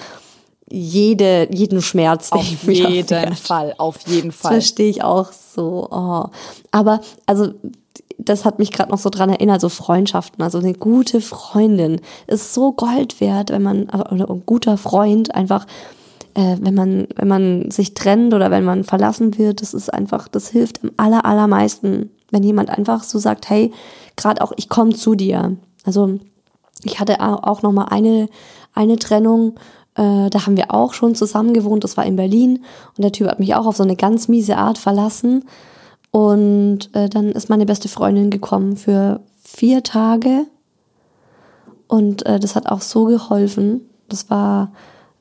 jede, 0.69 1.47
jeden 1.51 1.81
Schmerz. 1.81 2.31
Auf 2.31 2.63
jeden 2.67 3.35
Fall, 3.35 3.73
auf 3.77 3.99
jeden 4.07 4.31
Fall. 4.31 4.51
Das 4.51 4.65
verstehe 4.65 4.89
ich 4.89 5.03
auch 5.03 5.31
so. 5.31 5.87
Oh. 5.91 6.25
Aber 6.71 7.01
also 7.25 7.49
das 8.23 8.45
hat 8.45 8.59
mich 8.59 8.71
gerade 8.71 8.91
noch 8.91 8.99
so 8.99 9.09
dran 9.09 9.29
erinnert, 9.29 9.61
so 9.61 9.69
Freundschaften, 9.69 10.43
also 10.43 10.59
eine 10.59 10.73
gute 10.73 11.21
Freundin 11.21 12.01
ist 12.27 12.53
so 12.53 12.71
Gold 12.71 13.19
wert, 13.19 13.49
wenn 13.49 13.63
man, 13.63 13.89
oder 13.89 14.29
ein 14.29 14.43
guter 14.45 14.77
Freund 14.77 15.33
einfach, 15.33 15.65
äh, 16.35 16.57
wenn 16.59 16.75
man, 16.75 17.07
wenn 17.15 17.27
man 17.27 17.71
sich 17.71 17.93
trennt 17.93 18.33
oder 18.33 18.51
wenn 18.51 18.63
man 18.63 18.83
verlassen 18.83 19.37
wird, 19.37 19.61
das 19.61 19.73
ist 19.73 19.91
einfach, 19.91 20.27
das 20.27 20.49
hilft 20.49 20.83
am 20.83 20.91
aller, 20.97 21.25
allermeisten, 21.25 22.11
wenn 22.29 22.43
jemand 22.43 22.69
einfach 22.69 23.03
so 23.03 23.17
sagt, 23.19 23.49
hey, 23.49 23.71
gerade 24.21 24.41
auch, 24.41 24.51
ich 24.55 24.69
komme 24.69 24.93
zu 24.93 25.15
dir. 25.15 25.57
Also 25.83 26.19
ich 26.83 26.99
hatte 26.99 27.19
auch 27.19 27.61
noch 27.61 27.71
mal 27.71 27.85
eine, 27.85 28.27
eine 28.73 28.97
Trennung, 28.97 29.55
äh, 29.95 30.29
da 30.29 30.45
haben 30.45 30.57
wir 30.57 30.73
auch 30.73 30.93
schon 30.93 31.15
zusammen 31.15 31.53
gewohnt, 31.53 31.83
das 31.83 31.97
war 31.97 32.05
in 32.05 32.15
Berlin 32.15 32.63
und 32.97 33.03
der 33.03 33.11
Typ 33.11 33.27
hat 33.27 33.39
mich 33.39 33.55
auch 33.55 33.65
auf 33.65 33.77
so 33.77 33.83
eine 33.83 33.95
ganz 33.95 34.27
miese 34.27 34.57
Art 34.57 34.77
verlassen 34.77 35.45
und 36.11 36.89
äh, 36.93 37.09
dann 37.09 37.31
ist 37.31 37.49
meine 37.49 37.65
beste 37.65 37.89
Freundin 37.89 38.29
gekommen 38.29 38.77
für 38.77 39.21
vier 39.43 39.83
Tage 39.83 40.45
und 41.87 42.25
äh, 42.25 42.39
das 42.39 42.55
hat 42.55 42.67
auch 42.67 42.81
so 42.81 43.05
geholfen. 43.05 43.81
Das 44.07 44.29
war 44.29 44.71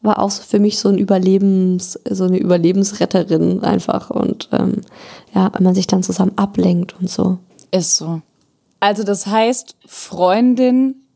war 0.02 0.18
auch 0.18 0.30
für 0.30 0.58
mich 0.58 0.78
so 0.78 0.88
ein 0.88 0.98
Überlebens, 0.98 1.98
so 2.08 2.24
eine 2.24 2.38
Überlebensretterin 2.38 3.62
einfach 3.62 4.10
und 4.10 4.48
ähm, 4.52 4.80
ja, 5.34 5.50
wenn 5.52 5.64
man 5.64 5.74
sich 5.74 5.86
dann 5.86 6.02
zusammen 6.02 6.32
ablenkt 6.36 6.94
und 6.98 7.10
so. 7.10 7.38
Ist 7.70 7.96
so. 7.96 8.22
Also 8.80 9.04
das 9.04 9.26
heißt, 9.26 9.76
Freundin 9.86 11.06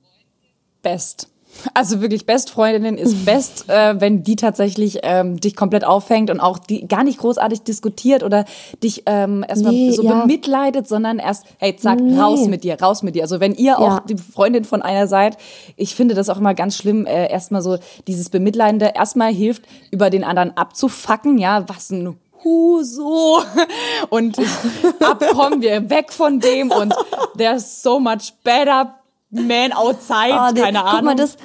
best. 0.83 1.29
Also 1.73 2.01
wirklich 2.01 2.27
Bestfreundin 2.27 2.97
ist 2.97 3.25
best, 3.25 3.69
äh, 3.69 4.01
wenn 4.01 4.23
die 4.23 4.37
tatsächlich 4.37 4.99
ähm, 5.03 5.41
dich 5.41 5.57
komplett 5.57 5.85
auffängt 5.85 6.31
und 6.31 6.41
auch 6.41 6.59
die 6.59 6.87
gar 6.87 7.05
nicht 7.05 7.19
großartig 7.19 7.63
diskutiert 7.63 8.23
oder 8.23 8.45
dich 8.83 9.05
ähm, 9.07 9.45
erstmal 9.49 9.73
nee, 9.73 9.91
so 9.93 10.03
ja. 10.03 10.21
bemitleidet, 10.21 10.89
sondern 10.89 11.19
erst, 11.19 11.47
hey, 11.59 11.77
zack, 11.77 12.01
nee. 12.01 12.19
raus 12.19 12.47
mit 12.49 12.65
dir, 12.65 12.81
raus 12.81 13.03
mit 13.03 13.15
dir. 13.15 13.23
Also 13.23 13.41
wenn 13.41 13.55
ihr 13.55 13.73
ja. 13.73 13.79
auch 13.79 14.01
die 14.01 14.17
Freundin 14.17 14.65
von 14.65 14.83
einer 14.83 15.07
seid, 15.07 15.37
ich 15.77 15.95
finde 15.95 16.15
das 16.15 16.29
auch 16.29 16.39
immer 16.39 16.55
ganz 16.55 16.77
schlimm, 16.77 17.07
äh, 17.07 17.31
erstmal 17.31 17.63
so 17.63 17.79
dieses 18.07 18.31
Bemitleidende, 18.31 18.93
erstmal 18.95 19.33
hilft, 19.33 19.63
über 19.91 20.11
den 20.11 20.25
anderen 20.25 20.57
abzufacken, 20.57 21.39
ja, 21.39 21.69
was 21.69 21.91
ein 21.91 22.17
so 22.83 23.43
und 24.11 24.39
abkommen 25.01 25.63
wir 25.63 25.89
weg 25.91 26.13
von 26.13 26.41
dem 26.41 26.71
und 26.71 26.95
there's 27.37 27.83
so 27.83 27.99
much 27.99 28.33
better 28.43 28.95
man 29.31 29.73
outside, 29.73 30.33
oh, 30.33 30.55
keine 30.55 30.85
Ahnung. 30.85 30.93
Guck 30.95 31.05
mal, 31.05 31.17
das, 31.17 31.37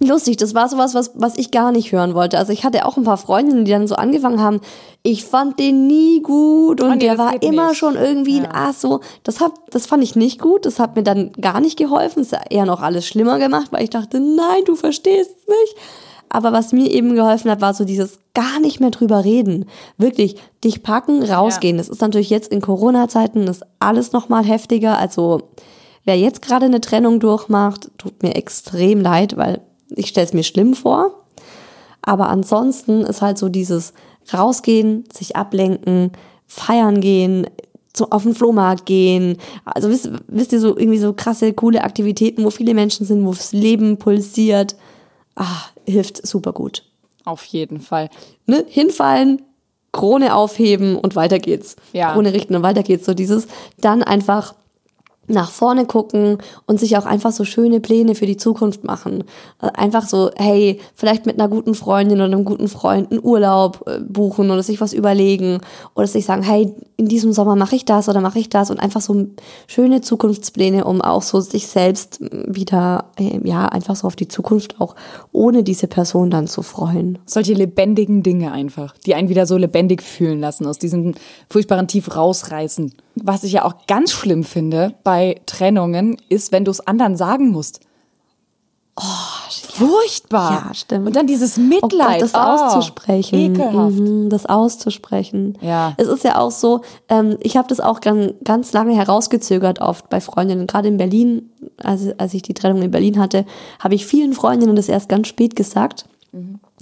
lustig, 0.00 0.36
das 0.36 0.54
war 0.54 0.68
sowas, 0.68 0.94
was, 0.94 1.12
was 1.14 1.36
ich 1.36 1.50
gar 1.50 1.72
nicht 1.72 1.92
hören 1.92 2.14
wollte. 2.14 2.38
Also 2.38 2.52
ich 2.52 2.64
hatte 2.64 2.86
auch 2.86 2.96
ein 2.96 3.04
paar 3.04 3.16
Freundinnen, 3.16 3.64
die 3.64 3.72
dann 3.72 3.86
so 3.86 3.94
angefangen 3.94 4.40
haben, 4.40 4.60
ich 5.02 5.24
fand 5.24 5.58
den 5.58 5.86
nie 5.86 6.20
gut 6.22 6.80
und 6.80 6.90
oh 6.90 6.94
nee, 6.94 7.00
der 7.00 7.18
war 7.18 7.42
immer 7.42 7.68
nicht. 7.68 7.78
schon 7.78 7.96
irgendwie 7.96 8.38
ja. 8.38 8.44
ein 8.44 8.52
Ass 8.52 8.80
so. 8.80 9.00
Das, 9.22 9.40
hat, 9.40 9.52
das 9.70 9.86
fand 9.86 10.02
ich 10.02 10.16
nicht 10.16 10.40
gut, 10.40 10.66
das 10.66 10.78
hat 10.78 10.96
mir 10.96 11.02
dann 11.02 11.32
gar 11.32 11.60
nicht 11.60 11.78
geholfen, 11.78 12.22
es 12.22 12.32
hat 12.32 12.50
eher 12.52 12.66
noch 12.66 12.80
alles 12.80 13.06
schlimmer 13.06 13.38
gemacht, 13.38 13.68
weil 13.70 13.84
ich 13.84 13.90
dachte, 13.90 14.20
nein, 14.20 14.64
du 14.66 14.74
verstehst 14.74 15.30
es 15.30 15.46
nicht. 15.46 15.76
Aber 16.30 16.52
was 16.52 16.72
mir 16.72 16.90
eben 16.90 17.14
geholfen 17.14 17.50
hat, 17.50 17.60
war 17.60 17.74
so 17.74 17.84
dieses 17.84 18.18
gar 18.34 18.60
nicht 18.60 18.80
mehr 18.80 18.90
drüber 18.90 19.24
reden. 19.24 19.66
Wirklich, 19.96 20.36
dich 20.64 20.82
packen, 20.82 21.22
rausgehen. 21.22 21.76
Ja. 21.76 21.82
Das 21.82 21.88
ist 21.88 22.00
natürlich 22.00 22.30
jetzt 22.30 22.52
in 22.52 22.60
Corona-Zeiten 22.60 23.46
ist 23.46 23.64
alles 23.78 24.12
nochmal 24.12 24.44
heftiger. 24.44 24.98
Also 24.98 25.50
wer 26.04 26.18
jetzt 26.18 26.42
gerade 26.42 26.66
eine 26.66 26.80
Trennung 26.80 27.20
durchmacht, 27.20 27.90
tut 27.98 28.22
mir 28.22 28.34
extrem 28.36 29.00
leid, 29.00 29.36
weil 29.36 29.60
ich 29.90 30.08
stelle 30.08 30.26
es 30.26 30.34
mir 30.34 30.44
schlimm 30.44 30.74
vor. 30.74 31.24
Aber 32.02 32.28
ansonsten 32.28 33.02
ist 33.02 33.22
halt 33.22 33.38
so 33.38 33.48
dieses 33.48 33.92
rausgehen, 34.32 35.04
sich 35.12 35.36
ablenken, 35.36 36.12
feiern 36.46 37.00
gehen, 37.00 37.46
so 37.96 38.08
auf 38.10 38.22
den 38.22 38.34
Flohmarkt 38.34 38.86
gehen. 38.86 39.36
Also 39.64 39.90
wisst, 39.90 40.10
wisst 40.28 40.52
ihr 40.52 40.60
so 40.60 40.76
irgendwie 40.76 40.98
so 40.98 41.12
krasse, 41.12 41.52
coole 41.52 41.82
Aktivitäten, 41.82 42.44
wo 42.44 42.50
viele 42.50 42.74
Menschen 42.74 43.04
sind, 43.04 43.24
wo 43.26 43.32
das 43.32 43.52
Leben 43.52 43.98
pulsiert. 43.98 44.76
Ah, 45.34 45.64
hilft 45.88 46.26
super 46.26 46.52
gut. 46.52 46.84
Auf 47.24 47.44
jeden 47.44 47.80
Fall. 47.80 48.10
Ne? 48.46 48.64
Hinfallen, 48.68 49.42
Krone 49.92 50.34
aufheben 50.34 50.96
und 50.96 51.16
weiter 51.16 51.38
geht's. 51.38 51.76
Ja. 51.92 52.12
Krone 52.12 52.32
richten 52.32 52.54
und 52.54 52.62
weiter 52.62 52.82
geht's. 52.82 53.06
So 53.06 53.14
dieses, 53.14 53.48
dann 53.80 54.02
einfach 54.02 54.54
nach 55.28 55.50
vorne 55.50 55.86
gucken 55.86 56.38
und 56.66 56.80
sich 56.80 56.96
auch 56.96 57.06
einfach 57.06 57.32
so 57.32 57.44
schöne 57.44 57.80
Pläne 57.80 58.14
für 58.14 58.26
die 58.26 58.36
Zukunft 58.36 58.84
machen. 58.84 59.24
Einfach 59.58 60.06
so, 60.06 60.30
hey, 60.36 60.80
vielleicht 60.94 61.26
mit 61.26 61.38
einer 61.38 61.48
guten 61.48 61.74
Freundin 61.74 62.18
oder 62.18 62.26
einem 62.26 62.44
guten 62.44 62.68
Freund 62.68 63.10
einen 63.10 63.22
Urlaub 63.22 63.84
äh, 63.86 64.00
buchen 64.00 64.50
oder 64.50 64.62
sich 64.62 64.80
was 64.80 64.92
überlegen 64.92 65.60
oder 65.94 66.06
sich 66.06 66.24
sagen, 66.24 66.42
hey, 66.42 66.74
in 66.96 67.06
diesem 67.06 67.32
Sommer 67.32 67.56
mache 67.56 67.76
ich 67.76 67.84
das 67.84 68.08
oder 68.08 68.20
mache 68.20 68.38
ich 68.38 68.48
das 68.48 68.70
und 68.70 68.80
einfach 68.80 69.00
so 69.00 69.26
schöne 69.66 70.00
Zukunftspläne, 70.00 70.84
um 70.84 71.00
auch 71.00 71.22
so 71.22 71.40
sich 71.40 71.68
selbst 71.68 72.20
wieder, 72.20 73.06
äh, 73.18 73.38
ja, 73.44 73.66
einfach 73.66 73.96
so 73.96 74.06
auf 74.06 74.16
die 74.16 74.28
Zukunft 74.28 74.80
auch 74.80 74.96
ohne 75.32 75.62
diese 75.62 75.86
Person 75.86 76.30
dann 76.30 76.46
zu 76.46 76.62
freuen. 76.62 77.18
Solche 77.26 77.54
lebendigen 77.54 78.22
Dinge 78.22 78.52
einfach, 78.52 78.94
die 79.06 79.14
einen 79.14 79.28
wieder 79.28 79.46
so 79.46 79.56
lebendig 79.56 80.02
fühlen 80.02 80.40
lassen, 80.40 80.66
aus 80.66 80.78
diesem 80.78 81.14
furchtbaren 81.48 81.86
Tief 81.86 82.16
rausreißen. 82.16 82.92
Was 83.24 83.44
ich 83.44 83.52
ja 83.52 83.64
auch 83.64 83.86
ganz 83.86 84.12
schlimm 84.12 84.44
finde 84.44 84.94
bei 85.04 85.40
Trennungen, 85.46 86.16
ist, 86.28 86.52
wenn 86.52 86.64
du 86.64 86.70
es 86.70 86.80
anderen 86.80 87.16
sagen 87.16 87.50
musst. 87.50 87.80
Oh, 88.96 89.02
Furchtbar. 89.78 90.64
Ja, 90.66 90.74
stimmt. 90.74 91.06
Und 91.06 91.14
dann 91.14 91.28
dieses 91.28 91.56
Oh 91.56 91.60
Mitleid. 91.60 92.20
Gott, 92.20 92.22
das 92.22 92.34
oh, 92.34 92.38
auszusprechen. 92.38 93.38
Ekelhaft. 93.38 93.96
Mhm, 93.96 94.28
das 94.28 94.46
auszusprechen. 94.46 95.56
Ja. 95.60 95.94
Es 95.96 96.08
ist 96.08 96.24
ja 96.24 96.38
auch 96.38 96.50
so, 96.50 96.80
ähm, 97.08 97.36
ich 97.40 97.56
habe 97.56 97.68
das 97.68 97.78
auch 97.78 98.00
ganz, 98.00 98.32
ganz 98.42 98.72
lange 98.72 98.96
herausgezögert 98.96 99.80
oft 99.80 100.08
bei 100.08 100.20
Freundinnen. 100.20 100.66
Gerade 100.66 100.88
in 100.88 100.96
Berlin, 100.96 101.50
also 101.82 102.12
als 102.18 102.34
ich 102.34 102.42
die 102.42 102.54
Trennung 102.54 102.82
in 102.82 102.90
Berlin 102.90 103.20
hatte, 103.20 103.44
habe 103.78 103.94
ich 103.94 104.04
vielen 104.04 104.32
Freundinnen 104.32 104.74
das 104.74 104.88
erst 104.88 105.08
ganz 105.08 105.28
spät 105.28 105.54
gesagt. 105.54 106.06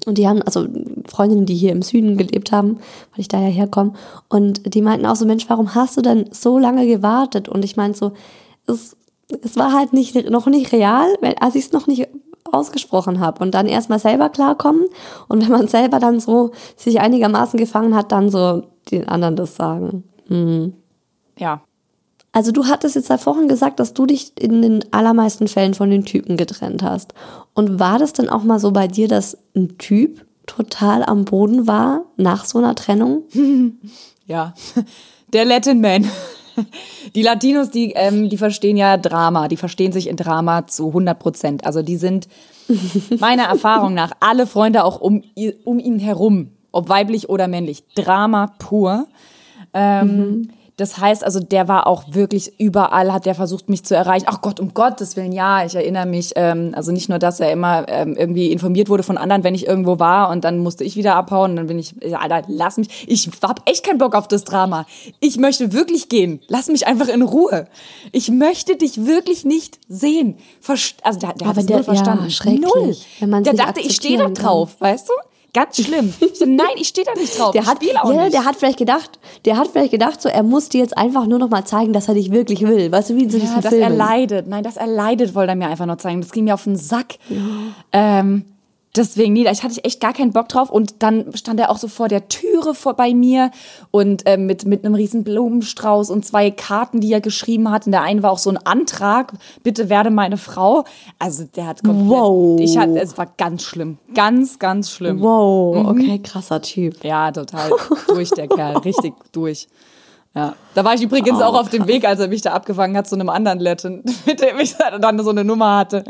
Und 0.05 0.19
die 0.19 0.29
haben, 0.29 0.43
also 0.43 0.67
Freundinnen, 1.09 1.47
die 1.47 1.55
hier 1.55 1.73
im 1.73 1.83
Süden 1.83 2.17
gelebt 2.17 2.53
haben, 2.53 2.77
weil 3.13 3.21
ich 3.21 3.29
daher 3.29 3.51
herkomme, 3.51 3.95
und 4.29 4.75
die 4.75 4.83
meinten 4.83 5.07
auch 5.07 5.17
so, 5.17 5.27
Mensch, 5.27 5.49
warum 5.49 5.75
hast 5.75 5.97
du 5.97 6.03
denn 6.03 6.27
so 6.31 6.59
lange 6.59 6.87
gewartet? 6.87 7.49
Und 7.49 7.65
ich 7.65 7.77
meinte 7.77 7.99
so, 7.99 8.13
es, 8.67 8.97
es 9.43 9.57
war 9.57 9.73
halt 9.73 9.93
nicht, 9.93 10.31
noch 10.31 10.47
nicht 10.47 10.73
real, 10.73 11.09
als 11.41 11.55
ich 11.55 11.67
es 11.67 11.73
noch 11.73 11.87
nicht 11.87 12.09
ausgesprochen 12.53 13.21
habe. 13.21 13.43
Und 13.43 13.55
dann 13.55 13.67
erstmal 13.67 13.99
selber 13.99 14.29
klarkommen. 14.29 14.87
Und 15.29 15.43
wenn 15.43 15.53
man 15.53 15.69
selber 15.69 15.99
dann 15.99 16.21
so 16.21 16.53
sich 16.77 17.01
einigermaßen 17.01 17.59
gefangen 17.59 17.95
hat, 17.95 18.13
dann 18.13 18.31
so 18.31 18.63
den 18.91 19.09
anderen 19.09 19.37
das 19.37 19.57
sagen. 19.57 20.05
Ja. 21.39 21.63
Also 22.37 22.53
du 22.53 22.67
hattest 22.67 22.97
jetzt 22.97 23.09
da 23.09 23.17
vorhin 23.17 23.49
gesagt, 23.49 23.81
dass 23.81 23.95
du 23.95 24.05
dich 24.05 24.39
in 24.39 24.61
den 24.61 24.85
allermeisten 24.93 25.49
Fällen 25.49 25.73
von 25.73 25.89
den 25.89 26.05
Typen 26.05 26.37
getrennt 26.37 26.83
hast. 26.83 27.15
Und 27.55 27.81
war 27.81 27.99
das 27.99 28.13
denn 28.13 28.29
auch 28.29 28.43
mal 28.43 28.61
so 28.61 28.73
bei 28.73 28.89
dir, 28.89 29.09
dass 29.09 29.39
ein 29.55 29.79
Typ 29.79 30.27
total 30.45 31.03
am 31.03 31.25
Boden 31.25 31.67
war 31.67 32.03
nach 32.19 32.45
so 32.45 32.59
einer 32.59 32.75
Trennung? 32.75 33.23
Ja. 34.29 34.55
Der 35.33 35.45
Latin 35.45 35.81
Man. 35.81 36.11
Die 37.15 37.23
Latinos, 37.23 37.71
die, 37.71 37.93
ähm, 37.93 38.29
die 38.29 38.37
verstehen 38.37 38.77
ja 38.77 38.97
Drama. 38.97 39.47
Die 39.47 39.57
verstehen 39.57 39.93
sich 39.93 40.09
in 40.09 40.17
Drama 40.17 40.67
zu 40.67 40.89
100 40.89 41.17
Prozent. 41.17 41.65
Also 41.65 41.83
die 41.83 41.97
sind 41.97 42.27
meiner 43.21 43.45
Erfahrung 43.45 43.95
nach 43.95 44.11
alle 44.19 44.49
Freunde 44.49 44.83
auch 44.83 45.01
um, 45.01 45.23
um 45.65 45.79
ihn 45.79 46.01
herum, 46.01 46.51
ob 46.73 46.89
weiblich 46.89 47.29
oder 47.29 47.47
männlich. 47.47 47.85
Drama 47.95 48.53
pur. 48.59 49.07
Ähm, 49.73 50.51
Das 50.79 50.99
heißt 50.99 51.25
also, 51.25 51.41
der 51.41 51.69
war 51.69 51.87
auch 51.87 52.05
wirklich 52.09 52.61
überall, 52.61 53.11
hat 53.11 53.25
der 53.25 53.35
versucht, 53.35 53.71
mich 53.71 53.83
zu 53.85 53.97
erreichen. 53.97 54.27
Ach 54.29 54.43
Gott, 54.43 54.61
um 54.61 54.75
Gottes 54.75 55.17
Willen, 55.17 55.33
ja, 55.33 55.65
ich 55.65 55.75
erinnere 55.75 56.05
mich. 56.05 56.33
Ähm, 56.37 56.73
also 56.77 56.93
nicht 56.93 57.09
nur, 57.09 57.19
dass 57.19 57.41
er 57.41 57.51
immer 57.51 57.89
ähm, 57.89 58.15
irgendwie 58.15 58.53
informiert 58.53 58.91
wurde 58.91 59.03
von 59.03 59.17
anderen, 59.17 59.43
wenn 59.43 59.55
ich 59.55 59.67
irgendwo 59.67 59.99
war 59.99 60.29
und 60.29 60.45
dann 60.45 60.59
musste 60.59 60.85
ich 60.85 60.95
wieder 60.97 61.15
abhauen 61.15 61.53
und 61.53 61.57
dann 61.57 61.67
bin 61.69 61.79
ich, 61.79 61.95
ja, 62.03 62.19
Alter, 62.19 62.43
lass 62.49 62.77
mich. 62.77 63.07
Ich 63.09 63.27
hab 63.43 63.63
echt 63.69 63.87
keinen 63.87 63.97
Bock 63.99 64.15
auf 64.15 64.29
das 64.29 64.45
Drama. 64.45 64.85
Ich 65.21 65.39
möchte 65.39 65.73
wirklich 65.73 66.11
gehen. 66.11 66.41
Lass 66.49 66.69
mich 66.69 66.87
einfach 66.87 67.09
in 67.09 67.23
Ruhe. 67.23 67.69
Ich 68.13 68.31
möchte 68.31 68.77
dich 68.77 69.07
wirklich 69.07 69.47
nicht 69.47 69.79
sehen. 69.89 70.37
Verst 70.61 70.97
also 71.05 71.19
der, 71.21 71.33
der 71.33 71.49
hat 71.49 71.57
es 71.57 71.65
der- 71.67 71.77
null 71.77 71.85
verstanden. 71.85 72.29
ja, 72.29 72.53
Null. 72.53 73.43
der 73.43 73.55
dachte, 73.55 73.81
ich 73.81 73.95
stehe 73.97 74.19
da 74.19 74.25
akzeptieren 74.25 74.35
kann. 74.35 74.45
drauf, 74.45 74.77
weißt 74.79 75.09
du? 75.09 75.13
Ganz 75.57 75.83
schlimm. 75.83 76.13
Ich 76.21 76.39
so, 76.39 76.45
nein, 76.45 76.67
ich 76.77 76.89
stehe 76.89 77.07
da 77.07 77.19
nicht 77.19 77.39
drauf. 77.39 77.53
Der 77.53 77.63
ich 77.63 77.67
hat, 77.69 77.79
auch 78.03 78.13
ja, 78.13 78.25
nicht. 78.25 78.35
der 78.35 78.45
hat 78.45 78.57
vielleicht 78.57 78.77
gedacht, 78.79 79.19
der 79.47 79.57
hat 79.57 79.69
vielleicht 79.69 79.91
gedacht, 79.91 80.21
so 80.21 80.29
er 80.29 80.43
muss 80.43 80.69
dir 80.69 80.83
jetzt 80.83 80.97
einfach 80.99 81.27
nur 81.27 81.39
noch 81.39 81.49
mal 81.49 81.65
zeigen, 81.65 81.95
dass 81.95 82.09
er 82.09 82.15
dich 82.15 82.31
wirklich 82.31 82.61
will. 82.61 82.93
Weißt 82.93 83.09
du, 83.09 83.17
wie 83.17 83.23
in 83.23 83.31
so 83.31 83.39
Ja, 83.39 83.45
diesen 83.45 83.63
dass 83.63 83.73
er 83.73 83.79
Filmen. 83.87 83.97
leidet. 83.97 84.47
Nein, 84.49 84.63
dass 84.63 84.77
er 84.77 84.87
leidet, 84.87 85.35
wollte 85.35 85.53
er 85.53 85.57
mir 85.57 85.69
einfach 85.69 85.87
nur 85.87 85.97
zeigen. 85.97 86.21
Das 86.21 86.31
ging 86.31 86.45
mir 86.45 86.53
auf 86.55 86.65
den 86.65 86.77
Sack. 86.77 87.15
Ähm, 87.93 88.45
deswegen, 88.97 89.33
nee, 89.33 89.49
ich 89.51 89.63
hatte 89.63 89.83
echt 89.85 90.01
gar 90.01 90.13
keinen 90.13 90.33
Bock 90.33 90.49
drauf. 90.49 90.71
Und 90.71 91.03
dann 91.03 91.35
stand 91.35 91.61
er 91.61 91.71
auch 91.71 91.79
so 91.79 91.89
vor 91.89 92.09
der 92.09 92.29
Türe 92.29 92.75
vor 92.75 92.95
bei 92.95 93.15
mir 93.15 93.51
und 93.91 94.23
ähm, 94.27 94.47
mit, 94.47 94.65
mit 94.67 94.85
einem 94.85 94.95
riesen 94.95 95.25
Blumenstrauß 95.25 96.11
und 96.11 96.25
zwei 96.25 96.51
Karten, 96.51 97.01
die 97.01 97.13
er 97.13 97.21
geschrieben 97.21 97.71
hat. 97.71 97.87
Und 97.87 97.93
der 97.93 98.03
eine 98.03 98.23
war 98.23 98.31
auch 98.33 98.39
so 98.39 98.51
ein 98.51 98.59
Antrag, 98.59 99.33
bitte 99.63 99.89
werde 99.89 100.11
meine 100.11 100.37
Frau. 100.37 100.85
Also 101.19 101.45
der 101.45 101.67
hat 101.67 101.83
komplett, 101.83 102.09
Wow. 102.09 102.61
ich 102.61 102.77
hatte, 102.79 103.01
es 103.01 103.17
war 103.19 103.27
ganz 103.37 103.63
schlimm. 103.63 103.99
Ganz, 104.15 104.59
ganz 104.59 104.91
schlimm. 104.91 105.21
Wow, 105.21 105.77
Mhm. 105.77 105.87
okay, 105.89 106.19
krasser 106.23 106.63
Typ. 106.63 107.03
Ja, 107.05 107.31
total. 107.33 107.71
durch 108.09 108.31
der 108.31 108.49
Kerl, 108.49 108.77
richtig 108.85 109.15
durch. 109.33 109.69
Ja. 110.35 110.55
Da 110.75 110.85
war 110.85 110.93
ich 110.95 111.01
übrigens 111.01 111.39
Oh, 111.41 111.45
auch 111.45 111.61
auf 111.61 111.71
dem 111.71 111.87
Weg, 111.87 112.07
als 112.07 112.21
er 112.21 112.29
mich 112.29 112.43
da 112.43 112.53
abgefangen 112.53 112.95
hat 112.95 113.09
zu 113.09 113.15
einem 113.15 113.31
anderen 113.31 113.59
Latin, 113.59 114.03
mit 114.27 114.43
dem 114.43 114.59
ich 114.59 114.75
dann 115.01 115.19
so 115.25 115.31
eine 115.31 115.45
Nummer 115.45 115.79
hatte. 115.79 116.05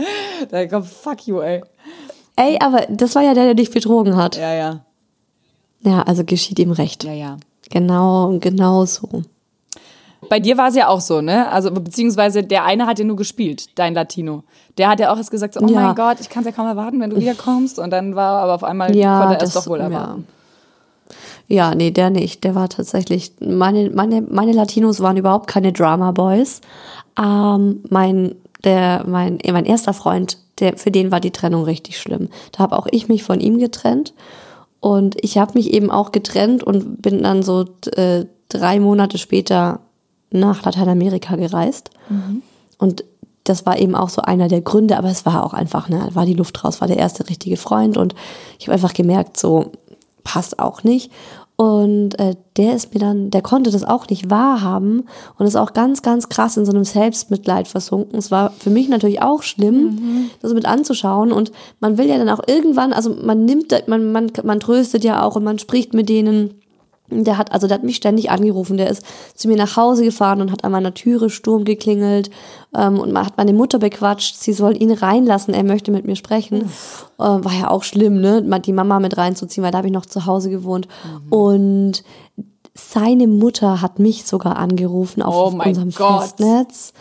Da 0.50 0.66
kommt, 0.66 0.86
fuck 0.86 1.26
you, 1.28 1.38
ey. 1.40 1.62
Ey, 2.36 2.58
aber 2.60 2.86
das 2.90 3.14
war 3.14 3.22
ja 3.22 3.34
der, 3.34 3.44
der 3.44 3.54
dich 3.54 3.70
betrogen 3.70 4.16
hat. 4.16 4.36
Ja, 4.36 4.52
ja, 4.54 4.80
Ja, 5.82 6.02
also 6.02 6.24
geschieht 6.24 6.58
ihm 6.58 6.70
recht. 6.72 7.04
ja, 7.04 7.12
ja. 7.12 7.36
Genau, 7.70 8.38
genau 8.40 8.84
so. 8.84 9.22
Bei 10.28 10.38
dir 10.40 10.56
war 10.56 10.68
es 10.68 10.74
ja 10.76 10.88
auch 10.88 11.00
so, 11.00 11.20
ne? 11.20 11.48
Also, 11.50 11.70
beziehungsweise 11.70 12.42
der 12.42 12.64
eine 12.64 12.86
hat 12.86 12.98
ja 12.98 13.04
nur 13.04 13.16
gespielt, 13.16 13.68
dein 13.78 13.94
Latino. 13.94 14.42
Der 14.78 14.88
hat 14.88 14.98
ja 15.00 15.12
auch 15.12 15.16
erst 15.16 15.30
gesagt, 15.30 15.54
so, 15.54 15.60
oh 15.60 15.66
Ja. 15.68 15.80
mein 15.80 15.94
Gott, 15.94 16.18
ich 16.20 16.28
kann 16.28 16.42
es 16.42 16.46
ja 16.46 16.52
kaum 16.52 16.66
erwarten, 16.66 17.00
wenn 17.00 17.10
du 17.10 17.16
wiederkommst. 17.16 17.78
Und 17.78 17.90
dann 17.90 18.14
war 18.16 18.42
aber 18.42 18.54
auf 18.54 18.64
einmal, 18.64 18.94
Ja, 18.96 19.20
konnte 19.20 19.36
er 19.36 19.42
es 19.42 19.52
doch 19.54 19.66
wohl 19.66 19.78
ja. 19.78 19.84
erwarten. 19.84 20.26
Ja, 21.48 21.74
nee, 21.74 21.90
der 21.92 22.10
nicht. 22.10 22.42
Der 22.44 22.54
war 22.56 22.68
tatsächlich. 22.68 23.32
Meine, 23.40 23.90
meine, 23.90 24.20
meine 24.22 24.52
Latinos 24.52 25.00
waren 25.00 25.16
überhaupt 25.16 25.46
keine 25.48 25.72
Drama 25.72 26.10
Boys. 26.10 26.60
Ähm, 27.20 27.84
mein, 27.88 28.34
der, 28.64 29.04
mein, 29.06 29.38
mein 29.48 29.64
erster 29.64 29.92
Freund, 29.92 30.38
der, 30.58 30.76
für 30.76 30.90
den 30.90 31.10
war 31.10 31.20
die 31.20 31.30
Trennung 31.30 31.64
richtig 31.64 31.98
schlimm. 31.98 32.28
Da 32.52 32.60
habe 32.60 32.78
auch 32.78 32.86
ich 32.90 33.08
mich 33.08 33.22
von 33.22 33.40
ihm 33.40 33.58
getrennt. 33.58 34.14
Und 34.80 35.16
ich 35.22 35.38
habe 35.38 35.52
mich 35.54 35.72
eben 35.72 35.90
auch 35.90 36.12
getrennt 36.12 36.62
und 36.62 37.02
bin 37.02 37.22
dann 37.22 37.42
so 37.42 37.64
äh, 37.96 38.26
drei 38.48 38.78
Monate 38.78 39.18
später 39.18 39.80
nach 40.30 40.64
Lateinamerika 40.64 41.36
gereist. 41.36 41.90
Und 42.78 43.04
das 43.44 43.64
war 43.64 43.78
eben 43.78 43.94
auch 43.94 44.08
so 44.08 44.22
einer 44.22 44.48
der 44.48 44.60
Gründe, 44.60 44.98
aber 44.98 45.08
es 45.08 45.24
war 45.24 45.44
auch 45.44 45.54
einfach, 45.54 45.88
ne, 45.88 46.08
war 46.12 46.26
die 46.26 46.34
Luft 46.34 46.64
raus, 46.64 46.80
war 46.80 46.88
der 46.88 46.98
erste 46.98 47.28
richtige 47.28 47.56
Freund 47.56 47.96
und 47.96 48.14
ich 48.58 48.66
habe 48.66 48.74
einfach 48.74 48.92
gemerkt, 48.92 49.36
so 49.36 49.72
passt 50.24 50.58
auch 50.58 50.82
nicht. 50.82 51.12
Und 51.56 52.18
äh, 52.18 52.34
der 52.58 52.74
ist 52.74 52.92
mir 52.92 53.00
dann, 53.00 53.30
der 53.30 53.40
konnte 53.40 53.70
das 53.70 53.82
auch 53.82 54.08
nicht 54.08 54.28
wahrhaben 54.28 55.04
und 55.38 55.46
ist 55.46 55.56
auch 55.56 55.72
ganz, 55.72 56.02
ganz 56.02 56.28
krass 56.28 56.58
in 56.58 56.66
so 56.66 56.72
einem 56.72 56.84
Selbstmitleid 56.84 57.66
versunken. 57.66 58.18
Es 58.18 58.30
war 58.30 58.50
für 58.50 58.68
mich 58.68 58.90
natürlich 58.90 59.22
auch 59.22 59.42
schlimm, 59.42 60.28
das 60.42 60.52
mit 60.52 60.66
anzuschauen. 60.66 61.32
Und 61.32 61.52
man 61.80 61.96
will 61.96 62.08
ja 62.08 62.18
dann 62.18 62.28
auch 62.28 62.42
irgendwann, 62.46 62.92
also 62.92 63.10
man 63.10 63.46
nimmt, 63.46 63.72
man, 63.86 64.12
man, 64.12 64.30
man 64.44 64.60
tröstet 64.60 65.02
ja 65.02 65.22
auch 65.22 65.36
und 65.36 65.44
man 65.44 65.58
spricht 65.58 65.94
mit 65.94 66.10
denen. 66.10 66.60
Der 67.10 67.38
hat, 67.38 67.52
also 67.52 67.66
der 67.66 67.76
hat 67.76 67.84
mich 67.84 67.96
ständig 67.96 68.30
angerufen. 68.30 68.76
Der 68.76 68.90
ist 68.90 69.04
zu 69.34 69.48
mir 69.48 69.56
nach 69.56 69.76
Hause 69.76 70.04
gefahren 70.04 70.40
und 70.40 70.50
hat 70.50 70.64
an 70.64 70.72
meiner 70.72 70.94
Türe 70.94 71.30
Sturm 71.30 71.64
geklingelt 71.64 72.30
ähm, 72.76 72.98
und 72.98 73.12
man 73.12 73.26
hat 73.26 73.36
meine 73.36 73.52
Mutter 73.52 73.78
bequatscht, 73.78 74.36
sie 74.36 74.52
soll 74.52 74.80
ihn 74.80 74.90
reinlassen, 74.92 75.54
er 75.54 75.64
möchte 75.64 75.90
mit 75.90 76.06
mir 76.06 76.16
sprechen. 76.16 76.70
Ähm, 77.18 77.44
war 77.44 77.52
ja 77.52 77.70
auch 77.70 77.82
schlimm, 77.82 78.20
ne, 78.20 78.42
die 78.60 78.72
Mama 78.72 79.00
mit 79.00 79.16
reinzuziehen, 79.16 79.64
weil 79.64 79.72
da 79.72 79.78
habe 79.78 79.88
ich 79.88 79.92
noch 79.92 80.06
zu 80.06 80.26
Hause 80.26 80.50
gewohnt. 80.50 80.88
Und 81.30 82.02
seine 82.74 83.26
Mutter 83.26 83.80
hat 83.80 83.98
mich 83.98 84.24
sogar 84.26 84.56
angerufen 84.56 85.22
auf, 85.22 85.34
Oh 85.34 85.58
auf 85.58 85.66
unserem 85.66 85.90
Gott. 85.92 86.22
Festnetz. 86.22 86.92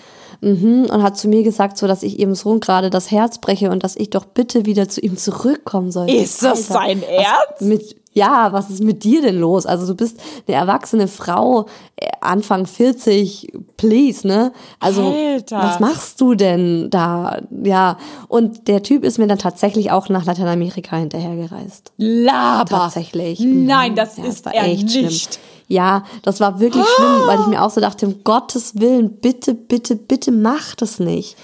Mhm, 0.42 0.88
und 0.92 1.02
hat 1.02 1.18
zu 1.18 1.28
mir 1.28 1.44
gesagt, 1.44 1.78
so 1.78 1.88
dass 1.88 2.04
ich 2.04 2.20
ihrem 2.20 2.36
Sohn 2.36 2.60
gerade 2.60 2.90
das 2.90 3.10
Herz 3.10 3.40
breche 3.40 3.72
und 3.72 3.84
dass 3.84 3.96
ich 3.96 4.10
doch 4.10 4.26
bitte 4.26 4.66
wieder 4.66 4.88
zu 4.88 5.02
ihm 5.02 5.18
zurückkommen 5.18 5.92
soll. 5.92 6.10
Ist 6.10 6.44
das 6.44 6.68
sein 6.68 7.02
Ernst? 7.04 7.62
Mit, 7.62 7.96
ja, 8.18 8.54
was 8.54 8.70
ist 8.70 8.82
mit 8.84 9.04
dir 9.04 9.22
denn 9.22 9.38
los? 9.40 9.66
Also 9.66 9.86
du 9.86 9.94
bist 9.96 10.20
eine 10.48 10.56
erwachsene 10.56 11.08
Frau, 11.08 11.66
äh, 11.98 12.08
Anfang 12.22 12.66
40, 12.66 13.52
please, 13.78 14.26
ne? 14.26 14.54
Also 14.80 15.04
Alter. 15.14 15.58
was 15.60 15.80
machst 15.82 16.22
du 16.22 16.34
denn 16.34 16.90
da? 16.90 17.42
Ja, 17.64 17.98
und 18.30 18.68
der 18.70 18.82
Typ 18.84 19.04
ist 19.04 19.20
mir 19.20 19.28
dann 19.28 19.38
tatsächlich 19.38 19.92
auch 19.92 20.08
nach 20.10 20.26
Lateinamerika 20.26 20.96
hinterhergereist. 20.96 21.92
Laber. 21.98 22.70
Tatsächlich. 22.70 23.40
Nein, 23.42 23.92
Mhm. 23.92 23.96
das 23.96 24.18
Ja, 24.18 24.24
ist 24.24 24.46
war 24.46 24.54
er 24.56 24.64
echt 24.64 24.90
schlimm. 24.92 25.06
nicht. 25.06 25.40
Ja, 25.68 26.04
das 26.24 26.40
war 26.40 26.60
wirklich 26.60 26.86
schlimm, 26.86 27.22
weil 27.26 27.40
ich 27.42 27.48
mir 27.48 27.62
auch 27.64 27.70
so 27.72 27.82
dachte, 27.82 28.06
um 28.08 28.24
Gottes 28.24 28.80
Willen, 28.80 29.18
bitte, 29.20 29.54
bitte, 29.54 29.96
bitte 29.96 30.32
mach 30.32 30.76
das 30.76 31.00
nicht. 31.00 31.36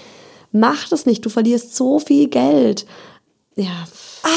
Mach 0.52 0.88
das 0.88 1.06
nicht, 1.06 1.24
du 1.24 1.28
verlierst 1.28 1.74
so 1.76 1.98
viel 1.98 2.28
Geld. 2.28 2.86
Ja. 3.56 3.66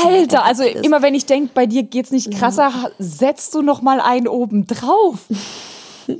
Alter, 0.05 0.43
also 0.45 0.63
immer 0.63 1.01
wenn 1.01 1.13
ich 1.15 1.25
denke, 1.25 1.51
bei 1.53 1.65
dir 1.65 1.83
geht's 1.83 2.11
nicht 2.11 2.31
krasser, 2.37 2.71
setzt 2.99 3.53
du 3.53 3.61
noch 3.61 3.81
mal 3.81 3.99
einen 4.01 4.27
oben 4.27 4.65
drauf. 4.67 5.19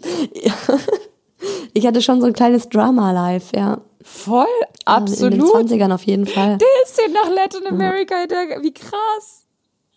Ich 1.74 1.86
hatte 1.86 2.02
schon 2.02 2.22
so 2.22 2.28
ein 2.28 2.34
kleines 2.34 2.70
Drama 2.70 3.12
live, 3.12 3.52
ja. 3.56 3.80
Voll, 4.02 4.46
In 4.48 4.66
den 4.72 4.88
absolut. 4.88 5.34
20ern 5.56 5.94
auf 5.94 6.04
jeden 6.04 6.26
Fall. 6.26 6.58
Der 6.58 6.68
ist 6.84 6.98
ja 7.00 7.08
nach 7.12 7.30
Latin 7.30 7.68
America, 7.68 8.16
hinterher- 8.16 8.62
wie 8.64 8.74
krass. 8.74 9.46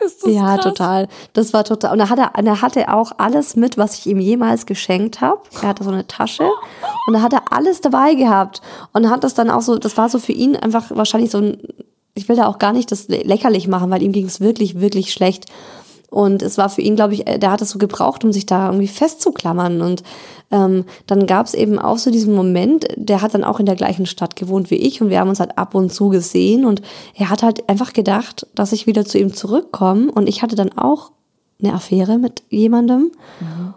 Ist 0.01 0.24
das 0.24 0.32
Ja, 0.32 0.55
krass? 0.57 0.64
total. 0.64 1.09
Das 1.32 1.53
war 1.53 1.64
total. 1.64 1.92
Und 1.92 2.01
er 2.01 2.11
hatte, 2.11 2.28
er 2.34 2.62
hatte 2.62 2.92
auch 2.92 3.12
alles 3.18 3.57
mit, 3.57 3.78
was 3.78 3.99
ich 3.99 4.07
ihm 4.07 4.20
jemals 4.20 4.66
geschenkt 4.66 5.20
habe. 5.20 5.40
Er 5.62 5.68
hatte 5.68 5.84
so 5.84 5.90
eine 5.90 6.07
Tasche 6.07 6.49
und 7.07 7.14
da 7.14 7.22
hat 7.22 7.32
er 7.32 7.53
alles 7.53 7.80
dabei 7.80 8.14
gehabt 8.14 8.61
und 8.92 9.09
hat 9.11 9.24
das 9.24 9.34
dann 9.34 9.51
auch 9.51 9.62
so. 9.62 9.78
Das 9.78 9.97
war 9.97 10.09
so 10.09 10.18
für 10.18 10.32
ihn 10.32 10.55
einfach 10.57 10.84
wahrscheinlich 10.90 11.30
so 11.30 11.38
ein. 11.38 11.59
Ich 12.18 12.28
will 12.28 12.36
da 12.36 12.46
auch 12.46 12.58
gar 12.58 12.72
nicht 12.72 12.92
das 12.92 13.08
lächerlich 13.08 13.68
machen, 13.68 13.90
weil 13.90 14.02
ihm 14.02 14.12
ging 14.12 14.26
es 14.26 14.40
wirklich, 14.40 14.80
wirklich 14.80 15.12
schlecht. 15.12 15.46
Und 16.10 16.42
es 16.42 16.56
war 16.56 16.70
für 16.70 16.80
ihn, 16.80 16.96
glaube 16.96 17.14
ich, 17.14 17.26
äh, 17.26 17.38
der 17.38 17.50
hat 17.52 17.60
es 17.60 17.70
so 17.70 17.78
gebraucht, 17.78 18.24
um 18.24 18.32
sich 18.32 18.46
da 18.46 18.66
irgendwie 18.66 18.88
festzuklammern. 18.88 19.82
Und 19.82 20.02
ähm, 20.50 20.84
dann 21.06 21.26
gab 21.26 21.46
es 21.46 21.54
eben 21.54 21.78
auch 21.78 21.98
so 21.98 22.10
diesen 22.10 22.34
Moment, 22.34 22.86
der 22.96 23.20
hat 23.20 23.34
dann 23.34 23.44
auch 23.44 23.60
in 23.60 23.66
der 23.66 23.76
gleichen 23.76 24.06
Stadt 24.06 24.34
gewohnt 24.34 24.70
wie 24.70 24.76
ich 24.76 25.02
und 25.02 25.10
wir 25.10 25.20
haben 25.20 25.28
uns 25.28 25.40
halt 25.40 25.58
ab 25.58 25.74
und 25.74 25.92
zu 25.92 26.08
gesehen 26.08 26.64
und 26.64 26.80
er 27.14 27.28
hat 27.28 27.42
halt 27.42 27.68
einfach 27.68 27.92
gedacht, 27.92 28.46
dass 28.54 28.72
ich 28.72 28.86
wieder 28.86 29.04
zu 29.04 29.18
ihm 29.18 29.34
zurückkomme 29.34 30.10
und 30.10 30.26
ich 30.26 30.42
hatte 30.42 30.56
dann 30.56 30.72
auch 30.78 31.12
eine 31.62 31.74
Affäre 31.74 32.16
mit 32.16 32.42
jemandem. 32.48 33.10
Mhm. 33.40 33.74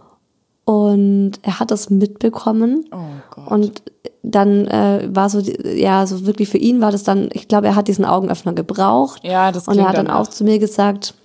Und 0.64 1.32
er 1.42 1.60
hat 1.60 1.72
das 1.72 1.90
mitbekommen. 1.90 2.86
Oh 2.92 2.98
Gott. 3.32 3.52
Und 3.52 3.82
dann 4.24 4.68
äh, 4.68 5.10
war 5.12 5.30
so, 5.30 5.40
ja, 5.40 6.06
so 6.06 6.26
wirklich 6.26 6.50
für 6.50 6.58
ihn 6.58 6.82
war 6.82 6.92
das 6.92 7.04
dann, 7.04 7.30
ich 7.34 7.48
glaube, 7.48 7.68
er 7.68 7.76
hat 7.76 7.88
diesen 7.88 8.06
Augenöffner 8.06 8.54
gebraucht. 8.54 9.24
Ja, 9.24 9.52
das 9.52 9.68
Und 9.68 9.80
er 9.80 9.88
hat 9.88 9.98
dann 9.98 10.10
auch 10.10 10.28
zu 10.28 10.44
mir 10.44 10.60
gesagt, 10.60 11.16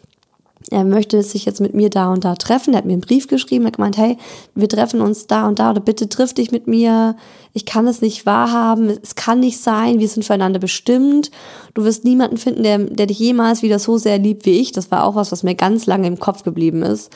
er 0.71 0.85
möchte 0.85 1.23
sich 1.23 1.45
jetzt 1.45 1.61
mit 1.61 1.75
mir 1.75 1.91
da 1.91 2.13
und 2.13 2.25
da 2.25 2.35
treffen. 2.35 2.75
Er 2.75 2.79
hat 2.79 2.87
mir 2.87 2.95
einen 2.95 3.01
Brief 3.01 3.29
geschrieben, 3.29 3.65
er 3.65 3.69
hat 3.69 3.77
gemeint, 3.77 3.99
hey, 3.99 4.17
wir 4.55 4.69
treffen 4.69 5.01
uns 5.01 5.27
da 5.27 5.47
und 5.47 5.59
da 5.59 5.71
oder 5.71 5.81
bitte 5.81 6.09
triff 6.09 6.35
dich 6.35 6.51
mit 6.51 6.67
mir. 6.67 7.17
Ich 7.53 7.67
kann 7.67 7.87
es 7.87 8.01
nicht 8.01 8.27
wahrhaben, 8.27 8.91
es 9.03 9.15
kann 9.15 9.41
nicht 9.41 9.61
sein, 9.61 10.01
wir 10.01 10.09
sind 10.09 10.25
füreinander 10.25 10.59
bestimmt. 10.59 11.31
Du 11.75 11.85
wirst 11.85 12.05
niemanden 12.05 12.37
finden, 12.37 12.63
der, 12.63 12.79
der 12.79 13.07
dich 13.07 13.19
jemals 13.19 13.63
wieder 13.63 13.79
so 13.79 13.97
sehr 13.99 14.19
liebt 14.19 14.47
wie 14.47 14.59
ich. 14.59 14.73
Das 14.73 14.91
war 14.91 15.05
auch 15.05 15.15
was, 15.15 15.31
was 15.31 15.43
mir 15.43 15.55
ganz 15.55 15.87
lange 15.87 16.09
im 16.09 16.19
Kopf 16.19 16.43
geblieben 16.43 16.83
ist. 16.83 17.13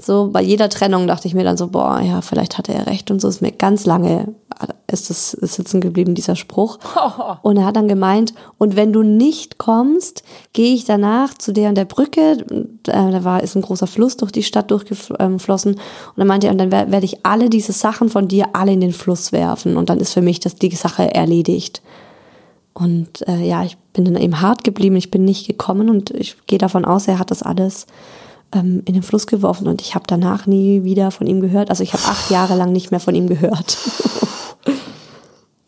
So 0.00 0.30
bei 0.32 0.42
jeder 0.42 0.68
Trennung 0.68 1.06
dachte 1.06 1.28
ich 1.28 1.34
mir 1.34 1.44
dann 1.44 1.56
so, 1.56 1.68
boah, 1.68 2.00
ja, 2.00 2.20
vielleicht 2.20 2.58
hatte 2.58 2.74
er 2.74 2.86
recht 2.86 3.10
und 3.10 3.20
so 3.20 3.28
ist 3.28 3.42
mir 3.42 3.52
ganz 3.52 3.86
lange 3.86 4.34
ist 4.86 5.10
das 5.10 5.32
sitzen 5.32 5.80
geblieben, 5.80 6.14
dieser 6.14 6.36
Spruch. 6.36 6.78
Und 7.42 7.56
er 7.56 7.66
hat 7.66 7.76
dann 7.76 7.88
gemeint, 7.88 8.34
und 8.58 8.76
wenn 8.76 8.92
du 8.92 9.02
nicht 9.02 9.58
kommst, 9.58 10.22
gehe 10.52 10.74
ich 10.74 10.84
danach 10.84 11.34
zu 11.34 11.52
der 11.52 11.68
und 11.68 11.74
der 11.76 11.84
Brücke, 11.84 12.44
da 12.84 13.24
war, 13.24 13.42
ist 13.42 13.56
ein 13.56 13.62
großer 13.62 13.86
Fluss 13.86 14.16
durch 14.16 14.32
die 14.32 14.42
Stadt 14.42 14.70
durchgeflossen. 14.70 15.72
Und 15.74 15.80
dann 16.16 16.26
meinte 16.26 16.46
er, 16.46 16.52
und 16.52 16.58
dann 16.58 16.70
werde 16.70 17.04
ich 17.04 17.24
alle 17.24 17.50
diese 17.50 17.72
Sachen 17.72 18.08
von 18.08 18.28
dir 18.28 18.50
alle 18.52 18.72
in 18.72 18.80
den 18.80 18.92
Fluss 18.92 19.32
werfen. 19.32 19.76
Und 19.76 19.90
dann 19.90 20.00
ist 20.00 20.12
für 20.12 20.22
mich 20.22 20.40
das, 20.40 20.54
die 20.54 20.70
Sache 20.74 21.14
erledigt. 21.14 21.82
Und 22.72 23.26
äh, 23.28 23.46
ja, 23.46 23.64
ich 23.64 23.76
bin 23.92 24.04
dann 24.04 24.16
eben 24.16 24.40
hart 24.40 24.64
geblieben, 24.64 24.96
ich 24.96 25.10
bin 25.10 25.24
nicht 25.24 25.46
gekommen 25.46 25.88
und 25.88 26.10
ich 26.10 26.36
gehe 26.46 26.58
davon 26.58 26.84
aus, 26.84 27.06
er 27.06 27.18
hat 27.18 27.30
das 27.30 27.42
alles 27.42 27.86
ähm, 28.54 28.82
in 28.84 28.94
den 28.94 29.02
Fluss 29.02 29.26
geworfen 29.26 29.66
und 29.66 29.80
ich 29.80 29.94
habe 29.94 30.04
danach 30.06 30.46
nie 30.46 30.84
wieder 30.84 31.10
von 31.10 31.26
ihm 31.26 31.40
gehört. 31.40 31.70
Also 31.70 31.82
ich 31.82 31.92
habe 31.92 32.04
acht 32.04 32.30
Jahre 32.30 32.56
lang 32.56 32.72
nicht 32.72 32.90
mehr 32.90 33.00
von 33.00 33.14
ihm 33.14 33.28
gehört. 33.28 33.78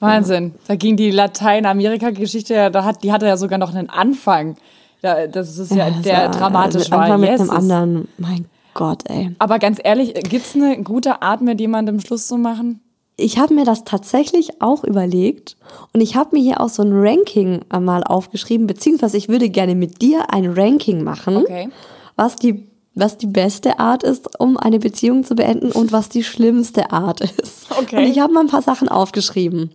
Wahnsinn. 0.01 0.55
Da 0.69 0.77
ging 0.77 0.97
die 0.97 1.11
Lateinamerika-Geschichte, 1.11 2.71
da 2.71 2.85
hat, 2.85 3.03
die 3.03 3.13
hatte 3.13 3.27
ja 3.27 3.37
sogar 3.37 3.59
noch 3.59 3.75
einen 3.75 3.89
Anfang. 3.89 4.57
das 5.03 5.59
ist 5.59 5.73
ja, 5.73 5.89
ja 5.89 5.91
der 5.91 6.29
dramatisch 6.29 6.91
war. 6.91 7.03
Anfang 7.03 7.23
yes. 7.23 7.41
mit 7.41 7.51
einem 7.51 7.51
anderen. 7.51 8.09
Mein 8.19 8.47
Gott, 8.75 9.03
ey. 9.09 9.35
Aber 9.39 9.59
ganz 9.59 9.79
ehrlich, 9.83 10.15
gibt 10.15 10.45
es 10.45 10.55
eine 10.55 10.83
gute 10.83 11.23
Art, 11.23 11.41
mit 11.41 11.61
jemandem 11.61 11.99
Schluss 12.01 12.27
zu 12.27 12.37
machen? 12.37 12.81
Ich 13.19 13.39
habe 13.39 13.55
mir 13.55 13.65
das 13.65 13.85
tatsächlich 13.85 14.61
auch 14.61 14.85
überlegt 14.85 15.57
und 15.95 16.03
ich 16.03 16.17
habe 16.17 16.37
mir 16.37 16.43
hier 16.43 16.61
auch 16.61 16.69
so 16.69 16.83
ein 16.83 16.93
Ranking 16.93 17.61
mal 17.81 18.05
aufgeschrieben, 18.05 18.67
beziehungsweise 18.67 19.17
ich 19.17 19.31
würde 19.31 19.49
gerne 19.49 19.75
mit 19.75 20.03
dir 20.03 20.31
ein 20.35 20.53
Ranking 20.53 21.03
machen, 21.03 21.39
okay. 21.39 21.71
was 22.17 22.37
die 22.37 22.67
was 22.97 23.19
die 23.19 23.27
beste 23.27 23.79
Art 23.79 24.03
ist, 24.03 24.41
um 24.41 24.57
eine 24.57 24.79
Beziehung 24.81 25.23
zu 25.23 25.37
beenden 25.37 25.71
und 25.71 25.93
was 25.93 26.09
die 26.09 26.25
schlimmste 26.25 26.91
Art 26.91 27.21
ist. 27.21 27.71
Okay. 27.71 27.99
Und 27.99 28.11
ich 28.11 28.19
habe 28.19 28.33
mal 28.33 28.41
ein 28.41 28.49
paar 28.49 28.63
Sachen 28.63 28.89
aufgeschrieben. 28.89 29.71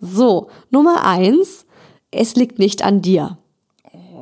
So, 0.00 0.48
Nummer 0.70 1.04
eins, 1.04 1.64
es 2.10 2.34
liegt 2.36 2.58
nicht 2.58 2.82
an 2.82 3.00
dir. 3.00 3.38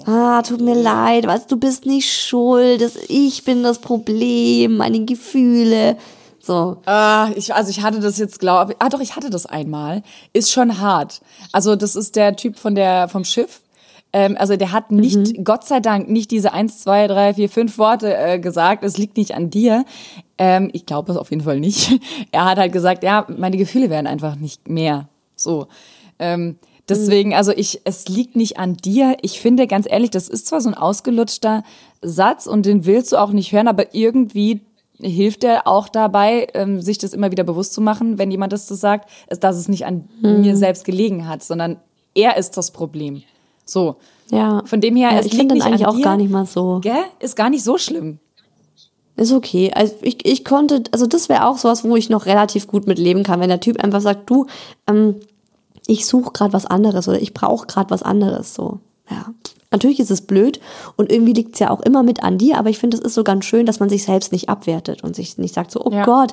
Ah, 0.06 0.42
tut 0.42 0.60
mir 0.60 0.74
leid, 0.74 1.26
weißt 1.26 1.50
du 1.50 1.56
bist 1.56 1.86
nicht 1.86 2.12
schuld, 2.12 2.82
das, 2.82 2.96
ich 3.08 3.44
bin 3.44 3.62
das 3.62 3.78
Problem, 3.78 4.76
meine 4.76 5.04
Gefühle. 5.06 5.96
So. 6.38 6.76
Ah, 6.84 7.30
ich, 7.34 7.54
also 7.54 7.70
ich 7.70 7.80
hatte 7.80 8.00
das 8.00 8.18
jetzt, 8.18 8.38
glaube 8.38 8.76
Ah, 8.78 8.90
doch, 8.90 9.00
ich 9.00 9.16
hatte 9.16 9.30
das 9.30 9.46
einmal. 9.46 10.02
Ist 10.34 10.52
schon 10.52 10.78
hart. 10.78 11.22
Also, 11.52 11.74
das 11.74 11.96
ist 11.96 12.16
der 12.16 12.36
Typ 12.36 12.58
von 12.58 12.74
der, 12.74 13.08
vom 13.08 13.24
Schiff. 13.24 13.62
Ähm, 14.14 14.36
also 14.38 14.56
der 14.56 14.70
hat 14.70 14.92
nicht, 14.92 15.16
mhm. 15.16 15.44
Gott 15.44 15.64
sei 15.64 15.80
Dank, 15.80 16.08
nicht 16.08 16.30
diese 16.30 16.52
eins, 16.52 16.78
zwei, 16.78 17.08
drei, 17.08 17.34
vier, 17.34 17.50
fünf 17.50 17.78
Worte 17.78 18.16
äh, 18.16 18.38
gesagt, 18.38 18.84
es 18.84 18.96
liegt 18.96 19.16
nicht 19.16 19.34
an 19.34 19.50
dir. 19.50 19.84
Ähm, 20.38 20.70
ich 20.72 20.86
glaube 20.86 21.10
es 21.10 21.18
auf 21.18 21.30
jeden 21.30 21.42
Fall 21.42 21.58
nicht. 21.58 21.98
Er 22.30 22.44
hat 22.44 22.58
halt 22.58 22.72
gesagt, 22.72 23.02
ja, 23.02 23.26
meine 23.28 23.56
Gefühle 23.56 23.90
werden 23.90 24.06
einfach 24.06 24.36
nicht 24.36 24.68
mehr. 24.68 25.08
So. 25.34 25.66
Ähm, 26.20 26.56
deswegen, 26.88 27.34
also 27.34 27.50
ich, 27.50 27.80
es 27.84 28.08
liegt 28.08 28.36
nicht 28.36 28.56
an 28.56 28.76
dir. 28.76 29.16
Ich 29.22 29.40
finde, 29.40 29.66
ganz 29.66 29.86
ehrlich, 29.90 30.10
das 30.10 30.28
ist 30.28 30.46
zwar 30.46 30.60
so 30.60 30.68
ein 30.68 30.74
ausgelutschter 30.74 31.64
Satz 32.00 32.46
und 32.46 32.66
den 32.66 32.86
willst 32.86 33.12
du 33.12 33.16
auch 33.16 33.32
nicht 33.32 33.52
hören, 33.52 33.66
aber 33.66 33.94
irgendwie 33.94 34.60
hilft 35.00 35.42
er 35.42 35.66
auch 35.66 35.88
dabei, 35.88 36.46
ähm, 36.54 36.80
sich 36.80 36.98
das 36.98 37.14
immer 37.14 37.32
wieder 37.32 37.42
bewusst 37.42 37.74
zu 37.74 37.80
machen, 37.80 38.16
wenn 38.16 38.30
jemand 38.30 38.52
das 38.52 38.68
so 38.68 38.76
sagt, 38.76 39.10
dass 39.28 39.56
es 39.56 39.68
nicht 39.68 39.86
an 39.86 40.08
mhm. 40.22 40.42
mir 40.42 40.56
selbst 40.56 40.84
gelegen 40.84 41.28
hat, 41.28 41.42
sondern 41.42 41.78
er 42.14 42.36
ist 42.36 42.56
das 42.56 42.70
Problem. 42.70 43.24
So. 43.64 43.96
Ja. 44.30 44.62
Von 44.64 44.80
dem 44.80 44.96
her, 44.96 45.10
ja, 45.12 45.18
es 45.18 45.26
ich 45.26 45.34
finde 45.34 45.56
dann 45.56 45.66
eigentlich 45.66 45.86
auch 45.86 45.96
dir, 45.96 46.02
gar 46.02 46.16
nicht 46.16 46.30
mal 46.30 46.46
so. 46.46 46.80
Gell? 46.82 47.04
Ist 47.20 47.36
gar 47.36 47.50
nicht 47.50 47.64
so 47.64 47.78
schlimm. 47.78 48.18
Ist 49.16 49.32
okay. 49.32 49.70
Also 49.74 49.94
ich, 50.02 50.26
ich 50.26 50.44
konnte, 50.44 50.82
also 50.90 51.06
das 51.06 51.28
wäre 51.28 51.46
auch 51.46 51.58
sowas, 51.58 51.84
wo 51.84 51.94
ich 51.96 52.10
noch 52.10 52.26
relativ 52.26 52.66
gut 52.66 52.86
mit 52.86 52.98
leben 52.98 53.22
kann, 53.22 53.40
wenn 53.40 53.48
der 53.48 53.60
Typ 53.60 53.82
einfach 53.82 54.00
sagt, 54.00 54.28
du, 54.28 54.46
ähm, 54.88 55.16
ich 55.86 56.06
suche 56.06 56.32
gerade 56.32 56.52
was 56.52 56.66
anderes 56.66 57.08
oder 57.08 57.20
ich 57.20 57.34
brauche 57.34 57.66
gerade 57.66 57.90
was 57.90 58.02
anderes. 58.02 58.54
So, 58.54 58.80
ja. 59.10 59.26
Natürlich 59.70 59.98
ist 59.98 60.10
es 60.10 60.22
blöd 60.22 60.60
und 60.96 61.10
irgendwie 61.10 61.32
liegt 61.32 61.54
es 61.54 61.58
ja 61.58 61.70
auch 61.70 61.80
immer 61.80 62.04
mit 62.04 62.22
an 62.22 62.38
dir, 62.38 62.58
aber 62.58 62.70
ich 62.70 62.78
finde, 62.78 62.96
es 62.96 63.02
ist 63.02 63.14
so 63.14 63.24
ganz 63.24 63.44
schön, 63.44 63.66
dass 63.66 63.80
man 63.80 63.88
sich 63.88 64.04
selbst 64.04 64.30
nicht 64.30 64.48
abwertet 64.48 65.02
und 65.02 65.16
sich 65.16 65.36
nicht 65.36 65.52
sagt 65.52 65.72
so, 65.72 65.84
oh 65.84 65.90
ja. 65.90 66.04
Gott, 66.04 66.32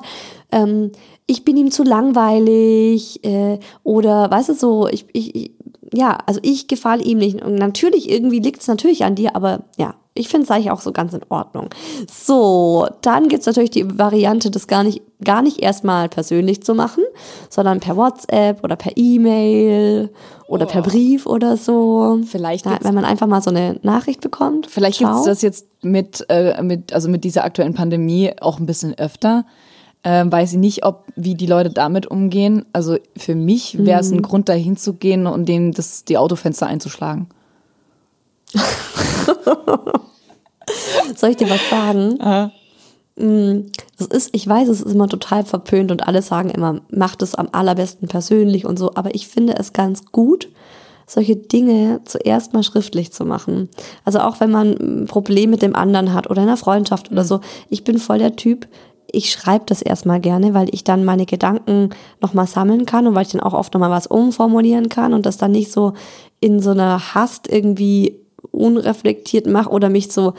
ähm, 0.52 0.92
ich 1.26 1.44
bin 1.44 1.56
ihm 1.56 1.72
zu 1.72 1.82
langweilig 1.82 3.24
äh, 3.24 3.58
oder 3.82 4.30
weißt 4.30 4.50
du 4.50 4.54
so, 4.54 4.86
ich, 4.86 5.06
ich, 5.12 5.50
ja, 5.92 6.18
also 6.26 6.40
ich 6.42 6.68
gefalle 6.68 7.02
ihm 7.02 7.18
nicht. 7.18 7.42
Und 7.42 7.54
natürlich, 7.54 8.10
irgendwie 8.10 8.40
liegt 8.40 8.60
es 8.60 8.68
natürlich 8.68 9.04
an 9.04 9.14
dir, 9.14 9.36
aber 9.36 9.64
ja, 9.76 9.94
ich 10.14 10.28
finde 10.28 10.44
es 10.44 10.50
eigentlich 10.50 10.70
auch 10.70 10.80
so 10.80 10.92
ganz 10.92 11.14
in 11.14 11.22
Ordnung. 11.30 11.70
So, 12.10 12.86
dann 13.00 13.28
gibt 13.28 13.40
es 13.40 13.46
natürlich 13.46 13.70
die 13.70 13.98
Variante, 13.98 14.50
das 14.50 14.66
gar 14.66 14.84
nicht, 14.84 15.00
gar 15.24 15.40
nicht 15.40 15.60
erstmal 15.60 16.10
persönlich 16.10 16.62
zu 16.62 16.74
machen, 16.74 17.04
sondern 17.48 17.80
per 17.80 17.96
WhatsApp 17.96 18.62
oder 18.62 18.76
per 18.76 18.92
E-Mail 18.96 20.10
oder 20.48 20.66
oh. 20.66 20.68
per 20.68 20.82
Brief 20.82 21.24
oder 21.24 21.56
so. 21.56 22.20
Vielleicht, 22.26 22.66
ja, 22.66 22.78
wenn 22.82 22.94
man 22.94 23.06
einfach 23.06 23.26
mal 23.26 23.40
so 23.40 23.48
eine 23.48 23.78
Nachricht 23.82 24.20
bekommt. 24.20 24.66
Vielleicht 24.66 24.98
gibt 24.98 25.12
es 25.12 25.22
das 25.22 25.40
jetzt 25.40 25.66
mit, 25.82 26.26
äh, 26.28 26.62
mit, 26.62 26.92
also 26.92 27.08
mit 27.08 27.24
dieser 27.24 27.44
aktuellen 27.44 27.74
Pandemie 27.74 28.32
auch 28.40 28.58
ein 28.58 28.66
bisschen 28.66 28.96
öfter 28.98 29.46
ähm, 30.04 30.32
weiß 30.32 30.52
ich 30.52 30.58
nicht, 30.58 30.84
ob 30.84 31.04
wie 31.14 31.34
die 31.34 31.46
Leute 31.46 31.70
damit 31.70 32.06
umgehen. 32.06 32.64
Also 32.72 32.96
für 33.16 33.34
mich 33.34 33.78
wäre 33.78 34.00
es 34.00 34.10
ein 34.10 34.18
mhm. 34.18 34.22
Grund, 34.22 34.48
da 34.48 34.52
hinzugehen 34.52 35.26
und 35.26 35.48
denen 35.48 35.72
das, 35.72 36.04
die 36.04 36.18
Autofenster 36.18 36.66
einzuschlagen. 36.66 37.28
Soll 41.16 41.30
ich 41.30 41.36
dir 41.36 41.48
was 41.48 41.70
sagen? 41.70 42.20
Aha. 42.20 42.50
Mm, 43.16 43.70
das 43.98 44.08
ist, 44.08 44.30
ich 44.32 44.46
weiß, 44.46 44.68
es 44.68 44.80
ist 44.80 44.92
immer 44.92 45.08
total 45.08 45.44
verpönt 45.44 45.90
und 45.90 46.06
alle 46.06 46.22
sagen 46.22 46.50
immer, 46.50 46.80
macht 46.90 47.22
es 47.22 47.34
am 47.34 47.48
allerbesten 47.52 48.08
persönlich 48.08 48.64
und 48.64 48.78
so, 48.78 48.92
aber 48.94 49.14
ich 49.14 49.28
finde 49.28 49.54
es 49.56 49.72
ganz 49.72 50.06
gut, 50.12 50.48
solche 51.06 51.36
Dinge 51.36 52.00
zuerst 52.04 52.54
mal 52.54 52.62
schriftlich 52.62 53.12
zu 53.12 53.24
machen. 53.24 53.68
Also 54.04 54.20
auch 54.20 54.40
wenn 54.40 54.50
man 54.50 54.72
ein 54.72 55.06
Problem 55.06 55.50
mit 55.50 55.62
dem 55.62 55.76
anderen 55.76 56.14
hat 56.14 56.30
oder 56.30 56.42
in 56.42 56.48
einer 56.48 56.56
Freundschaft 56.56 57.10
oder 57.12 57.22
mhm. 57.22 57.26
so. 57.26 57.40
Ich 57.68 57.84
bin 57.84 57.98
voll 57.98 58.18
der 58.18 58.36
Typ, 58.36 58.66
ich 59.12 59.30
schreibe 59.30 59.64
das 59.66 59.82
erstmal 59.82 60.20
gerne, 60.20 60.54
weil 60.54 60.68
ich 60.72 60.84
dann 60.84 61.04
meine 61.04 61.26
Gedanken 61.26 61.90
nochmal 62.20 62.46
sammeln 62.46 62.86
kann 62.86 63.06
und 63.06 63.14
weil 63.14 63.26
ich 63.26 63.32
dann 63.32 63.40
auch 63.40 63.52
oft 63.52 63.72
nochmal 63.74 63.90
was 63.90 64.06
umformulieren 64.06 64.88
kann 64.88 65.12
und 65.12 65.26
das 65.26 65.36
dann 65.36 65.52
nicht 65.52 65.70
so 65.70 65.92
in 66.40 66.60
so 66.60 66.70
einer 66.70 67.14
Hast 67.14 67.48
irgendwie 67.48 68.18
unreflektiert 68.50 69.46
mache 69.46 69.70
oder 69.70 69.88
mich 69.88 70.10
so 70.10 70.32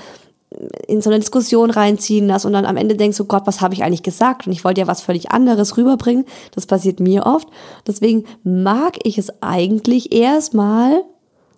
in 0.88 1.01
so 1.01 1.09
eine 1.09 1.19
Diskussion 1.19 1.71
reinziehen 1.71 2.28
lasse 2.28 2.47
und 2.47 2.53
dann 2.53 2.65
am 2.65 2.78
Ende 2.78 2.95
denkst, 2.95 3.17
so 3.17 3.26
Gott, 3.26 3.47
was 3.47 3.61
habe 3.61 3.74
ich 3.74 3.84
eigentlich 3.84 4.03
gesagt? 4.03 4.45
Und 4.45 4.53
ich 4.53 4.63
wollte 4.63 4.82
ja 4.82 4.88
was 4.88 5.01
völlig 5.01 5.32
anderes 5.32 5.78
rüberbringen. 5.78 6.26
Das 6.53 6.67
passiert 6.67 6.99
mir 6.99 7.26
oft. 7.26 7.47
Deswegen 7.88 8.26
mag 8.43 8.99
ich 9.03 9.17
es 9.17 9.41
eigentlich 9.41 10.13
erstmal, 10.13 11.03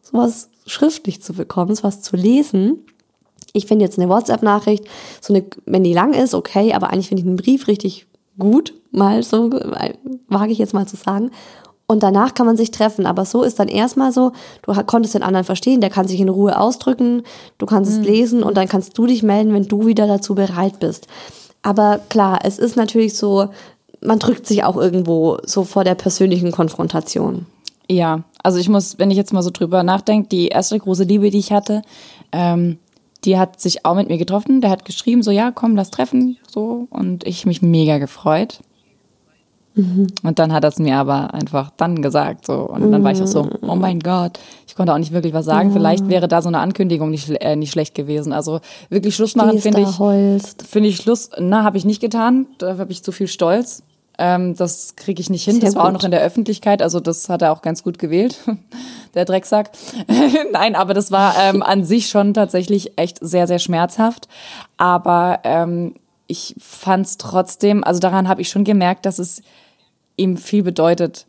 sowas 0.02 0.50
schriftlich 0.66 1.22
zu 1.22 1.34
bekommen, 1.34 1.76
sowas 1.76 2.02
zu 2.02 2.16
lesen 2.16 2.86
ich 3.56 3.66
finde 3.66 3.86
jetzt 3.86 3.98
eine 3.98 4.10
WhatsApp-Nachricht, 4.10 4.86
so 5.22 5.34
eine, 5.34 5.46
wenn 5.66 5.84
die 5.84 5.94
lang 5.94 6.14
ist, 6.14 6.34
okay, 6.34 6.74
aber 6.74 6.90
eigentlich 6.90 7.08
finde 7.08 7.22
ich 7.22 7.28
einen 7.28 7.38
Brief 7.38 7.68
richtig 7.68 8.06
gut, 8.38 8.74
mal 8.92 9.24
so, 9.24 9.50
wage 10.28 10.52
ich 10.52 10.58
jetzt 10.58 10.74
mal 10.74 10.88
zu 10.88 10.98
sagen. 10.98 11.32
Und 11.88 12.02
danach 12.02 12.34
kann 12.34 12.48
man 12.48 12.58
sich 12.58 12.72
treffen. 12.72 13.06
Aber 13.06 13.26
so 13.26 13.44
ist 13.44 13.60
dann 13.60 13.68
erstmal 13.68 14.12
so, 14.12 14.32
du 14.64 14.74
konntest 14.86 15.14
den 15.14 15.24
anderen 15.24 15.46
verstehen, 15.46 15.82
der 15.82 15.92
kann 15.92 16.08
sich 16.08 16.20
in 16.20 16.30
Ruhe 16.30 16.60
ausdrücken, 16.60 17.24
du 17.58 17.66
kannst 17.66 17.92
mhm. 17.92 18.02
es 18.02 18.08
lesen 18.08 18.44
und 18.44 18.58
dann 18.58 18.68
kannst 18.68 18.98
du 18.98 19.06
dich 19.06 19.22
melden, 19.24 19.54
wenn 19.54 19.68
du 19.68 19.86
wieder 19.86 20.08
dazu 20.08 20.36
bereit 20.36 20.80
bist. 20.80 21.08
Aber 21.62 22.00
klar, 22.10 22.40
es 22.44 22.60
ist 22.60 22.76
natürlich 22.76 23.16
so, 23.16 23.50
man 24.02 24.20
drückt 24.20 24.48
sich 24.48 24.64
auch 24.64 24.78
irgendwo 24.78 25.38
so 25.46 25.64
vor 25.64 25.84
der 25.84 25.96
persönlichen 25.96 26.52
Konfrontation. 26.52 27.46
Ja, 27.88 28.24
also 28.42 28.58
ich 28.58 28.68
muss, 28.68 28.98
wenn 28.98 29.12
ich 29.12 29.18
jetzt 29.18 29.34
mal 29.34 29.44
so 29.44 29.52
drüber 29.52 29.84
nachdenke, 29.84 30.30
die 30.30 30.48
erste 30.48 30.78
große 30.78 31.04
Liebe, 31.04 31.30
die 31.30 31.40
ich 31.40 31.52
hatte, 31.52 31.84
ähm, 32.32 32.80
die 33.26 33.38
hat 33.38 33.60
sich 33.60 33.86
auch 33.86 33.96
mit 33.96 34.08
mir 34.08 34.18
getroffen. 34.18 34.62
Der 34.62 34.70
hat 34.70 34.86
geschrieben, 34.86 35.24
so 35.24 35.32
ja, 35.32 35.52
komm, 35.52 35.76
lass 35.76 35.92
treffen, 35.92 36.38
so. 36.48 36.88
Und 36.90 37.26
ich 37.26 37.46
mich 37.46 37.62
mega 37.62 37.98
gefreut. 37.98 38.60
Und 40.24 40.40
dann 40.40 40.54
hat 40.54 40.64
er 40.64 40.70
es 40.70 40.80
mir 40.80 40.96
aber 40.96 41.34
einfach 41.34 41.70
dann 41.76 42.02
gesagt, 42.02 42.46
so. 42.46 42.62
Und 42.62 42.92
dann 42.92 43.04
war 43.04 43.12
ich 43.12 43.22
auch 43.22 43.28
so, 43.28 43.50
oh 43.62 43.76
mein 43.76 44.00
Gott. 44.00 44.40
Ich 44.68 44.76
konnte 44.76 44.94
auch 44.94 44.98
nicht 44.98 45.12
wirklich 45.12 45.34
was 45.34 45.44
sagen. 45.46 45.72
Vielleicht 45.74 46.08
wäre 46.08 46.30
da 46.30 46.42
so 46.42 46.48
eine 46.48 46.60
Ankündigung 46.60 47.10
nicht, 47.10 47.30
äh, 47.30 47.58
nicht 47.58 47.72
schlecht 47.72 47.94
gewesen. 47.94 48.32
Also 48.32 48.62
wirklich 48.90 49.16
Schluss 49.16 49.36
machen, 49.36 49.60
finde 49.60 49.82
ich. 49.82 49.90
Finde 50.66 50.90
ich 50.90 50.96
Schluss, 50.96 51.30
na, 51.38 51.64
habe 51.64 51.78
ich 51.78 51.84
nicht 51.84 52.00
getan. 52.00 52.48
Da 52.58 52.78
habe 52.78 52.92
ich 52.92 53.04
zu 53.04 53.12
viel 53.12 53.28
Stolz. 53.28 53.84
Ähm, 54.18 54.56
das 54.56 54.96
kriege 54.96 55.22
ich 55.22 55.30
nicht 55.30 55.44
hin. 55.44 55.56
Sehr 55.56 55.66
das 55.66 55.76
war 55.76 55.84
auch 55.84 55.88
gut. 55.88 55.94
noch 55.96 56.04
in 56.04 56.12
der 56.12 56.22
Öffentlichkeit, 56.22 56.82
also 56.82 57.00
das 57.00 57.30
hat 57.30 57.42
er 57.42 57.52
auch 57.52 57.62
ganz 57.62 57.84
gut 57.84 58.00
gewählt, 58.00 58.40
der 59.14 59.26
Drecksack. 59.26 59.72
Nein, 60.52 60.76
aber 60.76 60.94
das 60.94 61.12
war 61.12 61.36
ähm, 61.40 61.62
an 61.62 61.84
sich 61.84 62.08
schon 62.08 62.34
tatsächlich 62.34 62.98
echt 62.98 63.20
sehr, 63.22 63.48
sehr 63.48 63.60
schmerzhaft. 63.60 64.28
Aber 64.78 65.40
ähm, 65.44 65.96
ich 66.28 66.56
fand 66.60 67.06
es 67.06 67.18
trotzdem, 67.18 67.84
also 67.84 68.00
daran 68.00 68.28
habe 68.28 68.42
ich 68.42 68.50
schon 68.50 68.64
gemerkt, 68.64 69.06
dass 69.06 69.20
es 69.20 69.42
ihm 70.18 70.38
viel 70.38 70.64
bedeutet. 70.64 71.28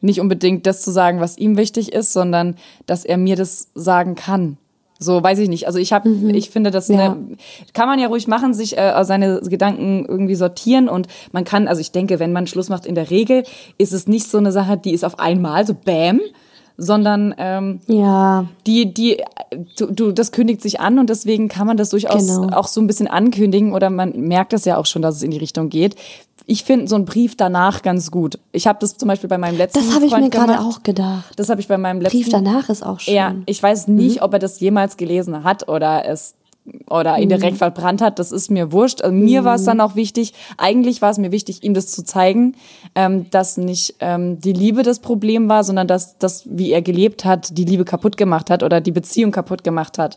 Nicht 0.00 0.20
unbedingt 0.20 0.66
das 0.66 0.82
zu 0.82 0.90
sagen, 0.90 1.20
was 1.20 1.38
ihm 1.38 1.56
wichtig 1.56 1.92
ist, 1.92 2.12
sondern 2.12 2.56
dass 2.86 3.04
er 3.04 3.16
mir 3.16 3.36
das 3.36 3.68
sagen 3.74 4.14
kann. 4.14 4.58
So, 4.98 5.22
weiß 5.22 5.38
ich 5.40 5.48
nicht. 5.48 5.66
Also 5.66 5.78
ich 5.78 5.92
habe, 5.92 6.08
ich 6.08 6.48
finde, 6.50 6.70
das 6.70 6.88
Ja. 6.88 7.10
ne, 7.10 7.36
kann 7.74 7.86
man 7.88 7.98
ja 7.98 8.06
ruhig 8.08 8.28
machen, 8.28 8.54
sich 8.54 8.78
äh, 8.78 8.94
seine 9.04 9.40
Gedanken 9.42 10.06
irgendwie 10.08 10.34
sortieren 10.34 10.88
und 10.88 11.06
man 11.32 11.44
kann, 11.44 11.68
also 11.68 11.80
ich 11.80 11.92
denke, 11.92 12.18
wenn 12.18 12.32
man 12.32 12.46
Schluss 12.46 12.68
macht, 12.70 12.86
in 12.86 12.94
der 12.94 13.10
Regel 13.10 13.44
ist 13.78 13.92
es 13.92 14.06
nicht 14.06 14.26
so 14.28 14.38
eine 14.38 14.52
Sache, 14.52 14.76
die 14.78 14.92
ist 14.92 15.04
auf 15.04 15.18
einmal 15.18 15.66
so 15.66 15.74
Bäm, 15.74 16.20
sondern 16.78 17.34
ähm, 17.38 17.80
Ja, 17.86 18.46
die, 18.66 18.92
die, 18.92 19.22
du, 19.78 19.86
du, 19.86 20.12
das 20.12 20.32
kündigt 20.32 20.60
sich 20.62 20.80
an 20.80 20.98
und 20.98 21.08
deswegen 21.10 21.48
kann 21.48 21.66
man 21.66 21.76
das 21.76 21.90
durchaus 21.90 22.26
Genau. 22.26 22.48
auch 22.56 22.66
so 22.68 22.80
ein 22.80 22.86
bisschen 22.86 23.08
ankündigen 23.08 23.72
oder 23.72 23.90
man 23.90 24.12
merkt 24.12 24.52
das 24.52 24.64
ja 24.64 24.76
auch 24.76 24.86
schon, 24.86 25.02
dass 25.02 25.16
es 25.16 25.22
in 25.22 25.30
die 25.30 25.38
Richtung 25.38 25.68
geht. 25.68 25.94
Ich 26.48 26.62
finde 26.62 26.86
so 26.86 26.94
einen 26.94 27.04
Brief 27.04 27.36
danach 27.36 27.82
ganz 27.82 28.12
gut. 28.12 28.38
Ich 28.52 28.68
habe 28.68 28.78
das 28.80 28.96
zum 28.96 29.08
Beispiel 29.08 29.28
bei 29.28 29.36
meinem 29.36 29.58
letzten 29.58 29.80
das 29.80 29.94
habe 29.94 30.04
ich 30.04 30.12
Freund 30.12 30.24
mir 30.24 30.30
gerade 30.30 30.60
auch 30.60 30.84
gedacht. 30.84 31.32
Das 31.36 31.48
habe 31.48 31.60
ich 31.60 31.66
bei 31.66 31.76
meinem 31.76 32.00
letzten 32.00 32.18
Brief 32.18 32.28
danach 32.28 32.68
ist 32.68 32.86
auch 32.86 33.00
schön. 33.00 33.14
ja, 33.14 33.34
ich 33.46 33.60
weiß 33.60 33.88
nicht, 33.88 34.22
ob 34.22 34.32
er 34.32 34.38
das 34.38 34.60
jemals 34.60 34.96
gelesen 34.96 35.42
hat 35.42 35.68
oder 35.68 36.06
es 36.06 36.34
oder 36.88 37.18
ihn 37.18 37.28
direkt 37.28 37.58
verbrannt 37.58 38.00
hat. 38.00 38.18
Das 38.18 38.32
ist 38.32 38.50
mir 38.50 38.72
wurscht. 38.72 39.02
Also 39.02 39.14
mir 39.14 39.44
war 39.44 39.56
es 39.56 39.64
dann 39.64 39.80
auch 39.80 39.94
wichtig. 39.94 40.34
Eigentlich 40.56 41.02
war 41.02 41.10
es 41.10 41.18
mir 41.18 41.32
wichtig, 41.32 41.62
ihm 41.62 41.74
das 41.74 41.90
zu 41.90 42.04
zeigen, 42.04 42.54
ähm, 42.94 43.30
dass 43.30 43.56
nicht 43.56 43.96
ähm, 44.00 44.40
die 44.40 44.52
Liebe 44.52 44.82
das 44.82 45.00
Problem 45.00 45.48
war, 45.48 45.64
sondern 45.64 45.86
dass 45.86 46.18
das, 46.18 46.44
wie 46.46 46.72
er 46.72 46.82
gelebt 46.82 47.24
hat, 47.24 47.56
die 47.56 47.64
Liebe 47.64 47.84
kaputt 47.84 48.16
gemacht 48.16 48.50
hat 48.50 48.62
oder 48.62 48.80
die 48.80 48.92
Beziehung 48.92 49.30
kaputt 49.30 49.64
gemacht 49.64 49.98
hat. 49.98 50.16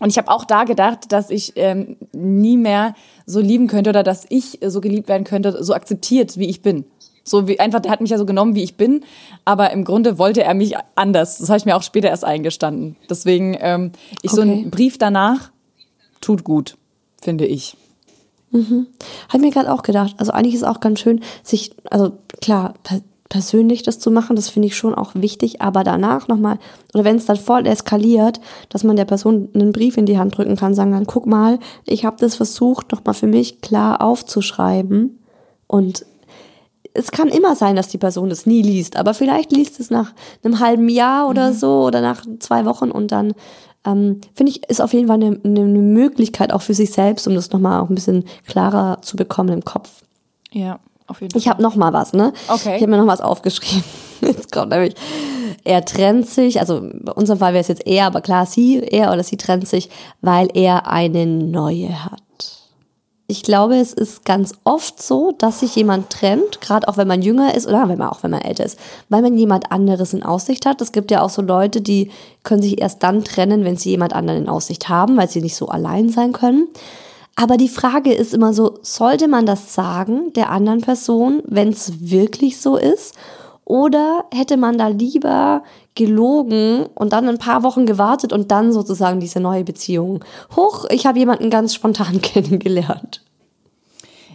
Und 0.00 0.10
ich 0.10 0.18
habe 0.18 0.30
auch 0.30 0.44
da 0.44 0.64
gedacht, 0.64 1.10
dass 1.12 1.30
ich 1.30 1.52
ähm, 1.56 1.96
nie 2.12 2.56
mehr 2.56 2.94
so 3.26 3.40
lieben 3.40 3.66
könnte 3.66 3.90
oder 3.90 4.02
dass 4.02 4.26
ich 4.28 4.58
so 4.64 4.80
geliebt 4.80 5.08
werden 5.08 5.24
könnte, 5.24 5.62
so 5.62 5.74
akzeptiert, 5.74 6.36
wie 6.36 6.46
ich 6.48 6.62
bin. 6.62 6.84
So 7.24 7.46
wie 7.46 7.60
einfach, 7.60 7.80
der 7.80 7.90
hat 7.92 8.00
mich 8.00 8.10
ja 8.10 8.16
so 8.16 8.24
genommen, 8.24 8.54
wie 8.54 8.62
ich 8.62 8.76
bin, 8.76 9.04
aber 9.44 9.70
im 9.72 9.84
Grunde 9.84 10.18
wollte 10.18 10.42
er 10.42 10.54
mich 10.54 10.74
anders. 10.94 11.38
Das 11.38 11.48
habe 11.50 11.58
ich 11.58 11.66
mir 11.66 11.76
auch 11.76 11.82
später 11.82 12.08
erst 12.08 12.24
eingestanden. 12.24 12.96
Deswegen, 13.10 13.56
ähm, 13.60 13.92
ich 14.22 14.30
so 14.30 14.40
Okay. 14.40 14.62
ein 14.64 14.70
Brief 14.70 14.96
danach 14.96 15.50
tut 16.20 16.42
gut, 16.44 16.76
finde 17.20 17.44
ich. 17.46 17.76
Habe 18.50 19.38
mir 19.40 19.50
gerade 19.50 19.70
auch 19.70 19.82
gedacht. 19.82 20.14
Also 20.16 20.32
eigentlich 20.32 20.54
ist 20.54 20.64
auch 20.64 20.80
ganz 20.80 21.00
schön, 21.00 21.20
sich, 21.42 21.72
also 21.90 22.12
klar, 22.40 22.72
persönlich 23.28 23.82
das 23.82 23.98
zu 23.98 24.10
machen, 24.10 24.36
das 24.36 24.48
finde 24.48 24.68
ich 24.68 24.76
schon 24.76 24.94
auch 24.94 25.12
wichtig, 25.14 25.60
aber 25.60 25.84
danach 25.84 26.28
nochmal, 26.28 26.58
oder 26.94 27.04
wenn 27.04 27.16
es 27.16 27.26
dann 27.26 27.36
voll 27.36 27.66
eskaliert, 27.66 28.40
dass 28.68 28.84
man 28.84 28.96
der 28.96 29.04
Person 29.04 29.48
einen 29.54 29.72
Brief 29.72 29.96
in 29.96 30.06
die 30.06 30.18
Hand 30.18 30.36
drücken 30.36 30.56
kann, 30.56 30.74
sagen 30.74 30.92
dann, 30.92 31.06
guck 31.06 31.26
mal, 31.26 31.58
ich 31.84 32.04
habe 32.04 32.16
das 32.18 32.36
versucht, 32.36 32.92
nochmal 32.92 33.14
für 33.14 33.26
mich 33.26 33.60
klar 33.60 34.00
aufzuschreiben. 34.00 35.18
Und 35.66 36.06
es 36.94 37.10
kann 37.10 37.28
immer 37.28 37.54
sein, 37.54 37.76
dass 37.76 37.88
die 37.88 37.98
Person 37.98 38.30
das 38.30 38.46
nie 38.46 38.62
liest, 38.62 38.96
aber 38.96 39.14
vielleicht 39.14 39.52
liest 39.52 39.78
es 39.78 39.90
nach 39.90 40.12
einem 40.42 40.58
halben 40.60 40.88
Jahr 40.88 41.28
oder 41.28 41.52
so 41.52 41.84
oder 41.84 42.00
nach 42.00 42.24
zwei 42.40 42.64
Wochen 42.64 42.90
und 42.90 43.12
dann 43.12 43.34
ähm, 43.84 44.20
finde 44.34 44.50
ich, 44.50 44.68
ist 44.68 44.80
auf 44.80 44.92
jeden 44.92 45.06
Fall 45.06 45.22
eine, 45.22 45.38
eine 45.44 45.64
Möglichkeit 45.64 46.52
auch 46.52 46.62
für 46.62 46.74
sich 46.74 46.90
selbst, 46.90 47.28
um 47.28 47.34
das 47.34 47.52
nochmal 47.52 47.80
auch 47.80 47.88
ein 47.88 47.94
bisschen 47.94 48.24
klarer 48.46 49.00
zu 49.02 49.16
bekommen 49.16 49.50
im 49.50 49.64
Kopf. 49.64 50.02
Ja, 50.50 50.80
auf 51.08 51.20
jeden 51.20 51.32
Fall. 51.32 51.40
Ich 51.40 51.48
habe 51.48 51.62
noch 51.62 51.74
mal 51.74 51.92
was, 51.92 52.12
ne? 52.12 52.32
Okay. 52.48 52.76
Ich 52.76 52.82
habe 52.82 52.90
mir 52.90 52.98
noch 52.98 53.06
was 53.06 53.20
aufgeschrieben. 53.20 53.82
Jetzt 54.20 54.52
kommt 54.52 54.70
nämlich, 54.70 54.94
er 55.64 55.84
trennt 55.84 56.28
sich, 56.28 56.60
also 56.60 56.88
bei 56.92 57.12
unserem 57.12 57.38
Fall 57.38 57.52
wäre 57.52 57.60
es 57.60 57.68
jetzt 57.68 57.86
er, 57.86 58.06
aber 58.06 58.20
klar, 58.20 58.46
sie, 58.46 58.80
er 58.80 59.12
oder 59.12 59.22
sie 59.22 59.36
trennt 59.36 59.68
sich, 59.68 59.90
weil 60.20 60.48
er 60.54 60.88
eine 60.88 61.26
neue 61.26 62.04
hat. 62.04 62.22
Ich 63.30 63.42
glaube, 63.42 63.76
es 63.76 63.92
ist 63.92 64.24
ganz 64.24 64.54
oft 64.64 65.02
so, 65.02 65.32
dass 65.36 65.60
sich 65.60 65.76
jemand 65.76 66.08
trennt, 66.08 66.62
gerade 66.62 66.88
auch 66.88 66.96
wenn 66.96 67.06
man 67.06 67.20
jünger 67.20 67.54
ist 67.54 67.66
oder 67.66 67.86
wenn 67.86 67.98
man 67.98 68.08
auch 68.08 68.22
wenn 68.22 68.30
man 68.30 68.40
älter 68.40 68.64
ist, 68.64 68.78
weil 69.10 69.20
man 69.20 69.36
jemand 69.36 69.70
anderes 69.70 70.14
in 70.14 70.22
Aussicht 70.22 70.64
hat. 70.64 70.80
Es 70.80 70.92
gibt 70.92 71.10
ja 71.10 71.20
auch 71.20 71.28
so 71.28 71.42
Leute, 71.42 71.82
die 71.82 72.10
können 72.42 72.62
sich 72.62 72.80
erst 72.80 73.02
dann 73.02 73.24
trennen, 73.24 73.64
wenn 73.64 73.76
sie 73.76 73.90
jemand 73.90 74.14
anderen 74.14 74.44
in 74.44 74.48
Aussicht 74.48 74.88
haben, 74.88 75.18
weil 75.18 75.28
sie 75.28 75.42
nicht 75.42 75.56
so 75.56 75.68
allein 75.68 76.08
sein 76.08 76.32
können. 76.32 76.68
Aber 77.40 77.56
die 77.56 77.68
Frage 77.68 78.12
ist 78.12 78.34
immer 78.34 78.52
so, 78.52 78.80
sollte 78.82 79.28
man 79.28 79.46
das 79.46 79.72
sagen 79.72 80.32
der 80.32 80.50
anderen 80.50 80.80
Person, 80.80 81.40
wenn 81.46 81.68
es 81.68 82.10
wirklich 82.10 82.60
so 82.60 82.76
ist? 82.76 83.14
Oder 83.64 84.24
hätte 84.34 84.56
man 84.56 84.76
da 84.76 84.88
lieber 84.88 85.62
gelogen 85.94 86.86
und 86.96 87.12
dann 87.12 87.28
ein 87.28 87.38
paar 87.38 87.62
Wochen 87.62 87.86
gewartet 87.86 88.32
und 88.32 88.50
dann 88.50 88.72
sozusagen 88.72 89.20
diese 89.20 89.38
neue 89.38 89.62
Beziehung? 89.62 90.24
Hoch, 90.56 90.86
ich 90.90 91.06
habe 91.06 91.20
jemanden 91.20 91.48
ganz 91.48 91.76
spontan 91.76 92.20
kennengelernt. 92.22 93.22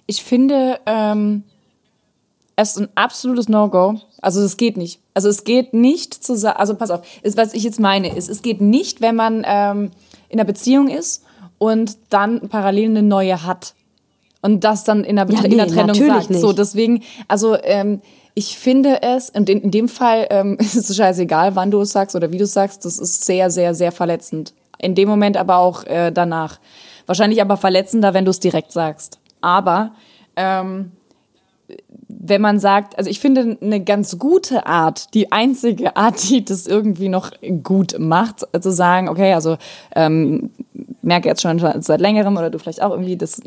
Ich 0.05 0.23
finde, 0.23 0.79
ähm, 0.85 1.43
es 2.55 2.77
ist 2.77 2.83
ein 2.83 2.89
absolutes 2.95 3.49
No-Go. 3.49 3.99
Also 4.21 4.39
es 4.39 4.55
geht 4.55 4.77
nicht. 4.77 5.01
Also 5.13 5.27
es 5.27 5.43
geht 5.43 5.73
nicht 5.73 6.13
zu 6.13 6.37
sagen, 6.37 6.57
also 6.57 6.75
pass 6.75 6.89
auf, 6.89 7.01
ist, 7.21 7.35
was 7.35 7.53
ich 7.53 7.65
jetzt 7.65 7.81
meine, 7.81 8.15
ist, 8.15 8.29
es 8.29 8.41
geht 8.41 8.61
nicht, 8.61 9.01
wenn 9.01 9.17
man 9.17 9.43
ähm, 9.45 9.91
in 10.29 10.39
einer 10.39 10.47
Beziehung 10.47 10.87
ist 10.87 11.25
und 11.57 11.97
dann 12.09 12.49
parallel 12.49 12.89
eine 12.89 13.03
neue 13.03 13.43
hat. 13.43 13.73
Und 14.41 14.63
das 14.63 14.83
dann 14.83 15.03
in 15.03 15.15
der, 15.15 15.27
Ja, 15.29 15.43
in 15.43 15.51
nee, 15.51 15.55
der 15.57 15.67
Trennung 15.67 15.87
natürlich 15.87 16.13
sagt. 16.13 16.29
nicht. 16.31 16.41
So, 16.41 16.51
deswegen, 16.51 17.03
also 17.27 17.57
ähm, 17.63 18.01
ich 18.35 18.57
finde 18.57 19.01
es, 19.01 19.29
und 19.29 19.49
in, 19.49 19.61
in 19.61 19.71
dem 19.71 19.87
Fall 19.87 20.27
ähm, 20.29 20.57
ist 20.59 20.75
es 20.75 20.95
scheißegal, 20.95 21.55
wann 21.55 21.71
du 21.71 21.81
es 21.81 21.91
sagst 21.91 22.15
oder 22.15 22.31
wie 22.31 22.37
du 22.37 22.43
es 22.43 22.53
sagst, 22.53 22.85
das 22.85 22.99
ist 22.99 23.25
sehr, 23.25 23.49
sehr, 23.49 23.73
sehr 23.73 23.91
verletzend. 23.91 24.53
In 24.79 24.95
dem 24.95 25.07
Moment 25.07 25.37
aber 25.37 25.57
auch 25.57 25.85
äh, 25.85 26.11
danach. 26.11 26.59
Wahrscheinlich 27.05 27.41
aber 27.41 27.57
verletzender, 27.57 28.13
wenn 28.13 28.25
du 28.25 28.31
es 28.31 28.39
direkt 28.39 28.71
sagst. 28.71 29.19
Aber 29.41 29.91
ähm, 30.35 30.91
wenn 32.07 32.41
man 32.41 32.59
sagt, 32.59 32.97
also 32.97 33.09
ich 33.09 33.19
finde 33.19 33.57
eine 33.61 33.83
ganz 33.83 34.17
gute 34.17 34.65
Art, 34.65 35.13
die 35.13 35.31
einzige 35.31 35.95
Art, 35.95 36.29
die 36.29 36.43
das 36.43 36.67
irgendwie 36.67 37.09
noch 37.09 37.31
gut 37.63 37.97
macht, 37.99 38.45
zu 38.59 38.71
sagen, 38.71 39.09
okay, 39.09 39.33
also 39.33 39.57
ähm, 39.95 40.51
merke 41.03 41.27
jetzt 41.27 41.41
schon 41.41 41.59
seit 41.81 42.01
längerem 42.01 42.35
oder 42.37 42.49
du 42.49 42.57
vielleicht 42.59 42.81
auch 42.81 42.91
irgendwie, 42.91 43.17
das, 43.17 43.41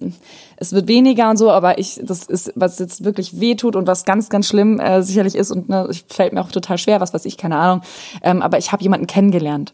es 0.57 0.73
wird 0.73 0.89
weniger 0.89 1.31
und 1.31 1.37
so, 1.37 1.51
aber 1.51 1.79
ich, 1.79 2.01
das 2.03 2.25
ist, 2.25 2.53
was 2.55 2.79
jetzt 2.79 3.05
wirklich 3.05 3.41
wehtut 3.41 3.77
und 3.77 3.87
was 3.87 4.05
ganz, 4.05 4.29
ganz 4.29 4.47
schlimm 4.47 4.79
äh, 4.79 5.03
sicherlich 5.03 5.35
ist 5.35 5.51
und 5.51 5.69
ne, 5.69 5.89
fällt 6.09 6.33
mir 6.33 6.41
auch 6.41 6.53
total 6.53 6.79
schwer, 6.79 7.01
was 7.01 7.15
weiß 7.15 7.25
ich, 7.25 7.37
keine 7.37 7.57
Ahnung, 7.57 7.83
ähm, 8.23 8.43
aber 8.43 8.59
ich 8.59 8.73
habe 8.73 8.83
jemanden 8.83 9.07
kennengelernt. 9.07 9.73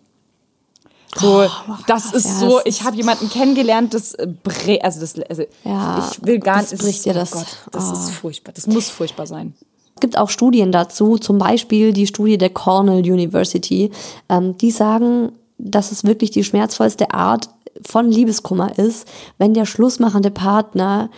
So, 1.15 1.47
das 1.87 2.13
ist 2.13 2.25
ja, 2.25 2.49
so, 2.49 2.57
das 2.59 2.67
ich 2.67 2.85
habe 2.85 2.97
jemanden 2.97 3.29
kennengelernt, 3.29 3.93
das 3.93 4.15
äh, 4.15 4.27
bre 4.27 4.83
also 4.83 5.01
das 5.01 5.19
also 5.29 5.43
Ja, 5.65 6.09
ich 6.11 6.25
will 6.27 6.39
gar 6.39 6.61
das 6.63 6.73
nicht 6.73 6.83
bricht 6.83 7.05
dir 7.05 7.13
das- 7.13 7.35
Oh 7.35 7.39
Gott, 7.39 7.57
das 7.71 7.91
oh. 7.91 7.93
ist 7.93 8.11
furchtbar. 8.11 8.53
Das 8.55 8.67
muss 8.67 8.89
furchtbar 8.89 9.27
sein. 9.27 9.55
Es 9.95 10.01
gibt 10.01 10.17
auch 10.17 10.31
Studien 10.31 10.73
dazu, 10.73 11.19
zum 11.19 11.37
Beispiel 11.37 11.93
die 11.93 12.07
Studie 12.07 12.39
der 12.39 12.49
Cornell 12.51 13.01
University. 13.01 13.91
Ähm, 14.31 14.57
die 14.57 14.71
sagen, 14.71 15.33
dass 15.63 15.93
es 15.93 16.05
wirklich 16.05 16.31
die 16.31 16.45
schmerzvollste 16.45 17.13
Art 17.13 17.49
von 17.83 18.11
Liebeskummer 18.11 18.79
ist, 18.79 19.07
wenn 19.39 19.55
der 19.55 19.65
schlussmachende 19.65 20.31
Partner 20.31 21.11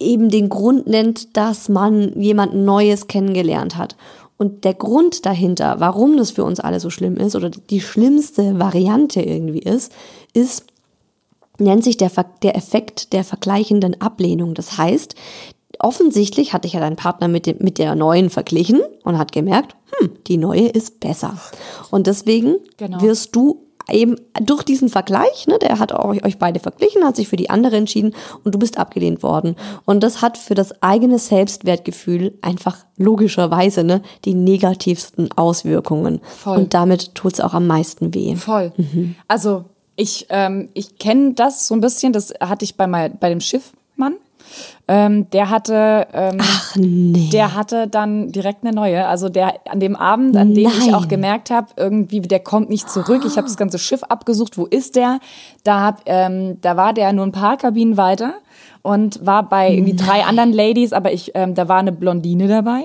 eben 0.00 0.30
den 0.30 0.48
Grund 0.48 0.86
nennt, 0.86 1.36
dass 1.36 1.68
man 1.68 2.20
jemanden 2.20 2.64
Neues 2.64 3.06
kennengelernt 3.06 3.76
hat. 3.76 3.96
Und 4.36 4.64
der 4.64 4.74
Grund 4.74 5.26
dahinter, 5.26 5.80
warum 5.80 6.16
das 6.16 6.30
für 6.30 6.44
uns 6.44 6.60
alle 6.60 6.78
so 6.78 6.90
schlimm 6.90 7.16
ist 7.16 7.34
oder 7.34 7.50
die 7.50 7.80
schlimmste 7.80 8.58
Variante 8.58 9.20
irgendwie 9.20 9.58
ist, 9.58 9.92
ist, 10.32 10.64
nennt 11.58 11.82
sich 11.82 11.96
der, 11.96 12.10
der 12.42 12.56
Effekt 12.56 13.12
der 13.12 13.24
vergleichenden 13.24 14.00
Ablehnung. 14.00 14.54
Das 14.54 14.78
heißt, 14.78 15.16
offensichtlich 15.80 16.52
hatte 16.52 16.66
ich 16.66 16.74
ja 16.74 16.80
deinen 16.80 16.96
Partner 16.96 17.28
mit, 17.28 17.46
dem, 17.46 17.56
mit 17.60 17.78
der 17.78 17.94
neuen 17.94 18.30
verglichen 18.30 18.80
und 19.04 19.18
hat 19.18 19.32
gemerkt, 19.32 19.76
hm, 19.98 20.10
die 20.26 20.36
neue 20.36 20.68
ist 20.68 21.00
besser. 21.00 21.36
Und 21.90 22.06
deswegen 22.06 22.56
Genau. 22.76 23.00
wirst 23.00 23.34
du 23.36 23.64
eben 23.90 24.16
durch 24.42 24.64
diesen 24.64 24.90
Vergleich, 24.90 25.46
ne, 25.46 25.58
der 25.58 25.78
hat 25.78 25.92
euch, 25.92 26.22
euch 26.22 26.38
beide 26.38 26.60
verglichen, 26.60 27.04
hat 27.04 27.16
sich 27.16 27.26
für 27.28 27.36
die 27.36 27.48
andere 27.48 27.76
entschieden 27.76 28.14
und 28.44 28.54
du 28.54 28.58
bist 28.58 28.76
abgelehnt 28.76 29.22
worden. 29.22 29.56
Und 29.86 30.02
das 30.02 30.20
hat 30.20 30.36
für 30.36 30.54
das 30.54 30.82
eigene 30.82 31.18
Selbstwertgefühl 31.18 32.36
einfach 32.42 32.84
logischerweise 32.98 33.84
ne, 33.84 34.02
die 34.26 34.34
negativsten 34.34 35.30
Auswirkungen. 35.36 36.20
Voll. 36.22 36.58
Und 36.58 36.74
damit 36.74 37.14
tut 37.14 37.32
es 37.34 37.40
auch 37.40 37.54
am 37.54 37.66
meisten 37.66 38.12
weh. 38.14 38.36
Voll. 38.36 38.72
Also 39.26 39.64
Ich, 39.96 40.26
ähm, 40.28 40.68
ich 40.74 40.98
kenne 40.98 41.32
das 41.34 41.66
so 41.66 41.74
ein 41.74 41.80
bisschen, 41.80 42.12
das 42.12 42.32
hatte 42.40 42.64
ich 42.64 42.76
bei, 42.76 42.86
mein, 42.86 43.18
bei 43.18 43.30
dem 43.30 43.40
Schiffmann. 43.98 44.16
Ähm, 44.90 45.28
der 45.30 45.50
hatte, 45.50 46.06
ähm, 46.14 46.38
Ach 46.40 46.74
nee. 46.76 47.28
der 47.30 47.54
hatte 47.54 47.86
dann 47.86 48.32
direkt 48.32 48.64
eine 48.64 48.74
neue. 48.74 49.06
Also 49.06 49.28
der 49.28 49.54
an 49.68 49.78
dem 49.78 49.94
Abend, 49.94 50.36
an 50.36 50.54
dem 50.54 50.68
ich 50.68 50.86
Nein. 50.86 50.94
auch 50.94 51.08
gemerkt 51.08 51.50
habe, 51.50 51.68
irgendwie 51.76 52.20
der 52.20 52.40
kommt 52.40 52.70
nicht 52.70 52.88
zurück. 52.88 53.24
Ich 53.26 53.36
habe 53.36 53.46
das 53.46 53.58
ganze 53.58 53.78
Schiff 53.78 54.02
abgesucht. 54.04 54.56
Wo 54.56 54.64
ist 54.64 54.96
der? 54.96 55.20
Da 55.64 55.80
hab, 55.80 56.02
ähm, 56.06 56.58
da 56.62 56.78
war 56.78 56.94
der 56.94 57.12
nur 57.12 57.26
ein 57.26 57.32
paar 57.32 57.58
Kabinen 57.58 57.98
weiter 57.98 58.34
und 58.80 59.26
war 59.26 59.46
bei 59.46 59.70
irgendwie 59.74 59.96
drei 59.96 60.24
anderen 60.24 60.52
Ladies, 60.52 60.94
aber 60.94 61.12
ich, 61.12 61.32
ähm, 61.34 61.54
da 61.54 61.68
war 61.68 61.78
eine 61.78 61.92
Blondine 61.92 62.48
dabei. 62.48 62.84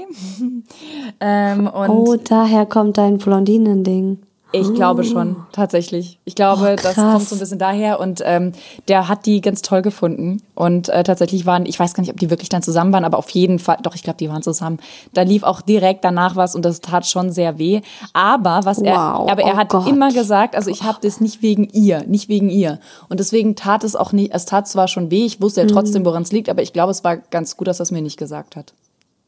ähm, 1.22 1.68
und 1.68 1.90
oh, 1.90 2.18
daher 2.22 2.66
kommt 2.66 2.98
dein 2.98 3.20
Blondinen-Ding. 3.20 4.18
Ich 4.54 4.74
glaube 4.74 5.04
schon, 5.04 5.36
tatsächlich. 5.52 6.20
Ich 6.26 6.36
glaube, 6.36 6.76
Oh, 6.80 6.82
das 6.82 6.96
kommt 6.96 7.22
so 7.28 7.36
ein 7.36 7.40
bisschen 7.40 7.60
daher 7.60 8.00
und 8.00 8.22
ähm, 8.24 8.54
der 8.88 9.08
hat 9.10 9.26
die 9.26 9.42
ganz 9.42 9.62
toll 9.62 9.82
gefunden. 9.82 10.42
Und 10.56 10.90
äh, 10.90 11.04
tatsächlich 11.04 11.46
waren, 11.46 11.66
ich 11.66 11.80
weiß 11.80 11.94
gar 11.94 12.02
nicht, 12.02 12.12
ob 12.12 12.20
die 12.20 12.30
wirklich 12.30 12.50
dann 12.50 12.62
zusammen 12.62 12.94
waren, 12.94 13.04
aber 13.06 13.18
auf 13.18 13.30
jeden 13.32 13.60
Fall, 13.60 13.78
doch, 13.82 13.96
ich 13.96 14.04
glaube, 14.04 14.18
die 14.18 14.30
waren 14.30 14.44
zusammen. 14.44 14.78
Da 15.14 15.24
lief 15.24 15.44
auch 15.44 15.62
direkt 15.62 16.06
danach 16.06 16.36
was 16.36 16.56
und 16.56 16.64
das 16.64 16.80
tat 16.82 17.06
schon 17.08 17.32
sehr 17.32 17.58
weh. 17.58 17.82
Aber 18.14 18.62
was 18.64 18.78
er, 18.78 18.94
Wow, 18.96 19.30
aber 19.32 19.42
er 19.44 19.56
oh 19.56 19.58
hat 19.58 19.70
Gott. 19.70 19.88
immer 19.88 20.12
gesagt, 20.12 20.56
also 20.56 20.70
ich 20.70 20.84
habe 20.84 21.00
das 21.02 21.20
nicht 21.20 21.42
wegen 21.42 21.66
ihr, 21.74 22.04
nicht 22.08 22.30
wegen 22.30 22.50
ihr. 22.50 22.80
Und 23.10 23.20
deswegen 23.20 23.56
tat 23.56 23.84
es 23.84 23.96
auch 23.96 24.12
nicht, 24.14 24.34
es 24.34 24.46
tat 24.46 24.68
zwar 24.68 24.88
schon 24.88 25.10
weh, 25.12 25.26
ich 25.26 25.42
wusste 25.42 25.62
ja 25.62 25.66
Mhm. 25.66 25.72
trotzdem, 25.72 26.06
woran 26.06 26.24
es 26.24 26.32
liegt, 26.32 26.50
aber 26.50 26.62
ich 26.62 26.74
glaube, 26.74 26.92
es 26.92 27.04
war 27.04 27.18
ganz 27.18 27.58
gut, 27.58 27.68
dass 27.68 27.80
er 27.80 27.84
es 27.84 27.92
mir 27.92 28.02
nicht 28.02 28.18
gesagt 28.18 28.56
hat. 28.56 28.74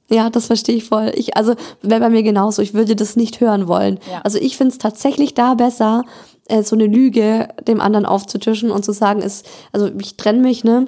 Ja, 0.09 0.29
das 0.29 0.47
verstehe 0.47 0.75
ich 0.75 0.85
voll. 0.85 1.11
Ich, 1.15 1.35
also 1.35 1.55
wäre 1.81 1.99
bei 1.99 2.09
mir 2.09 2.23
genauso. 2.23 2.61
Ich 2.61 2.73
würde 2.73 2.95
das 2.95 3.15
nicht 3.15 3.41
hören 3.41 3.67
wollen. 3.67 3.99
Ja. 4.11 4.21
Also 4.23 4.37
ich 4.37 4.57
finde 4.57 4.71
es 4.71 4.77
tatsächlich 4.77 5.33
da 5.33 5.55
besser, 5.55 6.03
äh, 6.47 6.63
so 6.63 6.75
eine 6.75 6.85
Lüge 6.85 7.49
dem 7.67 7.81
anderen 7.81 8.05
aufzutischen 8.05 8.71
und 8.71 8.85
zu 8.85 8.91
sagen, 8.91 9.21
ist, 9.21 9.47
also 9.71 9.89
ich 9.99 10.15
trenne 10.17 10.41
mich, 10.41 10.63
ne? 10.63 10.87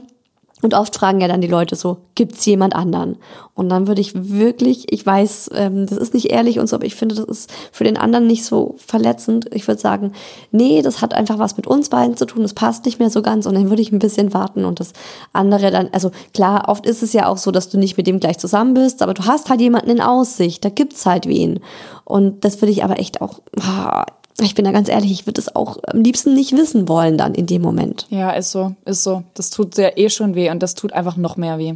Und 0.64 0.74
oft 0.74 0.96
fragen 0.96 1.22
ja 1.22 1.28
dann 1.28 1.42
die 1.42 1.48
Leute 1.48 1.76
so, 1.76 1.98
gibt's 2.16 2.44
jemand 2.46 2.76
anderen? 2.76 3.18
Und 3.54 3.70
dann 3.70 3.88
würde 3.88 4.02
ich 4.02 4.14
wirklich, 4.16 4.92
ich 4.92 5.06
weiß, 5.06 5.52
ähm, 5.54 5.86
das 5.86 6.00
ist 6.00 6.16
nicht 6.16 6.32
ehrlich 6.32 6.58
und 6.58 6.68
so, 6.68 6.76
aber 6.76 6.86
ich 6.86 6.96
finde, 6.96 7.14
das 7.14 7.26
ist 7.26 7.54
für 7.72 7.84
den 7.84 7.96
anderen 7.96 8.26
nicht 8.26 8.44
so 8.44 8.76
verletzend. 8.78 9.54
Ich 9.54 9.68
würde 9.68 9.80
sagen, 9.80 10.14
nee, 10.52 10.82
das 10.82 11.02
hat 11.02 11.14
einfach 11.14 11.38
was 11.38 11.58
mit 11.58 11.68
uns 11.68 11.90
beiden 11.90 12.18
zu 12.18 12.26
tun, 12.26 12.42
das 12.42 12.56
passt 12.56 12.86
nicht 12.86 13.00
mehr 13.00 13.12
so 13.12 13.22
ganz 13.22 13.46
und 13.46 13.54
dann 13.54 13.70
würde 13.70 13.84
ich 13.84 13.92
ein 13.92 14.00
bisschen 14.00 14.34
warten 14.34 14.66
und 14.66 14.80
das 14.80 14.94
andere 15.32 15.70
dann, 15.70 15.90
also 15.92 16.10
klar, 16.34 16.70
oft 16.70 16.88
ist 16.88 17.04
es 17.04 17.14
ja 17.14 17.28
auch 17.28 17.38
so, 17.38 17.52
dass 17.52 17.70
du 17.70 17.78
nicht 17.78 17.98
mit 17.98 18.08
dem 18.08 18.20
gleich 18.20 18.40
zusammen 18.40 18.74
bist, 18.74 19.04
aber 19.04 19.14
du 19.14 19.26
hast 19.26 19.52
halt 19.52 19.62
jemanden 19.62 19.92
in 19.92 20.02
Aussicht, 20.02 20.66
da 20.66 20.70
gibt's 20.70 21.06
halt 21.06 21.28
wen. 21.28 21.60
Und 22.04 22.46
das 22.46 22.62
würde 22.62 22.72
ich 22.72 22.84
aber 22.84 23.00
echt 23.00 23.22
auch, 23.22 23.42
ah, 23.60 24.06
ich 24.40 24.54
bin 24.56 24.66
da 24.66 24.72
ganz 24.72 24.88
ehrlich, 24.88 25.12
ich 25.12 25.26
würde 25.26 25.42
es 25.42 25.56
auch 25.56 25.78
am 25.88 26.02
liebsten 26.02 26.34
nicht 26.34 26.52
wissen 26.54 26.88
wollen 26.88 27.18
dann 27.18 27.34
in 27.34 27.48
dem 27.48 27.62
Moment. 27.62 28.06
Ja, 28.10 28.32
ist 28.32 28.52
so, 28.52 28.76
ist 28.86 29.04
so. 29.04 29.24
Das 29.34 29.50
tut 29.50 29.78
ja 29.78 29.90
eh 29.96 30.10
schon 30.10 30.36
weh 30.36 30.52
und 30.52 30.62
das 30.62 30.76
tut 30.76 30.94
einfach 30.94 31.18
noch 31.18 31.38
mehr 31.38 31.58
weh. 31.58 31.74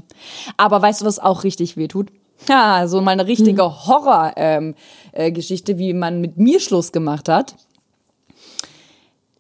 Aber 0.58 0.82
weißt 0.82 1.02
du, 1.02 1.06
was 1.06 1.18
auch 1.20 1.44
richtig 1.44 1.76
weh 1.76 1.88
tut? 1.88 2.10
Ja, 2.48 2.88
so 2.88 3.02
mal 3.02 3.12
eine 3.12 3.28
richtige 3.28 3.64
Horror-Geschichte, 3.64 4.42
ähm, 4.42 4.76
äh, 5.12 5.32
Geschichte, 5.32 5.78
wie 5.78 5.94
man 5.94 6.22
mit 6.22 6.38
mir 6.38 6.60
Schluss 6.60 6.92
gemacht 6.92 7.30
hat. 7.30 7.56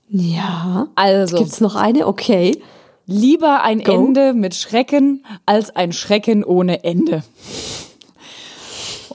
Ja. 0.10 0.88
Also, 0.96 1.38
Gibt's 1.38 1.62
noch 1.62 1.76
eine? 1.76 2.08
Okay. 2.08 2.62
lieber 3.08 3.64
ein 3.64 3.84
Go. 3.84 3.94
Ende 3.94 4.34
mit 4.34 4.56
Schrecken 4.56 5.26
als 5.46 5.76
ein 5.76 5.94
Schrecken 5.94 6.44
ohne 6.44 6.84
Ende. 6.84 7.24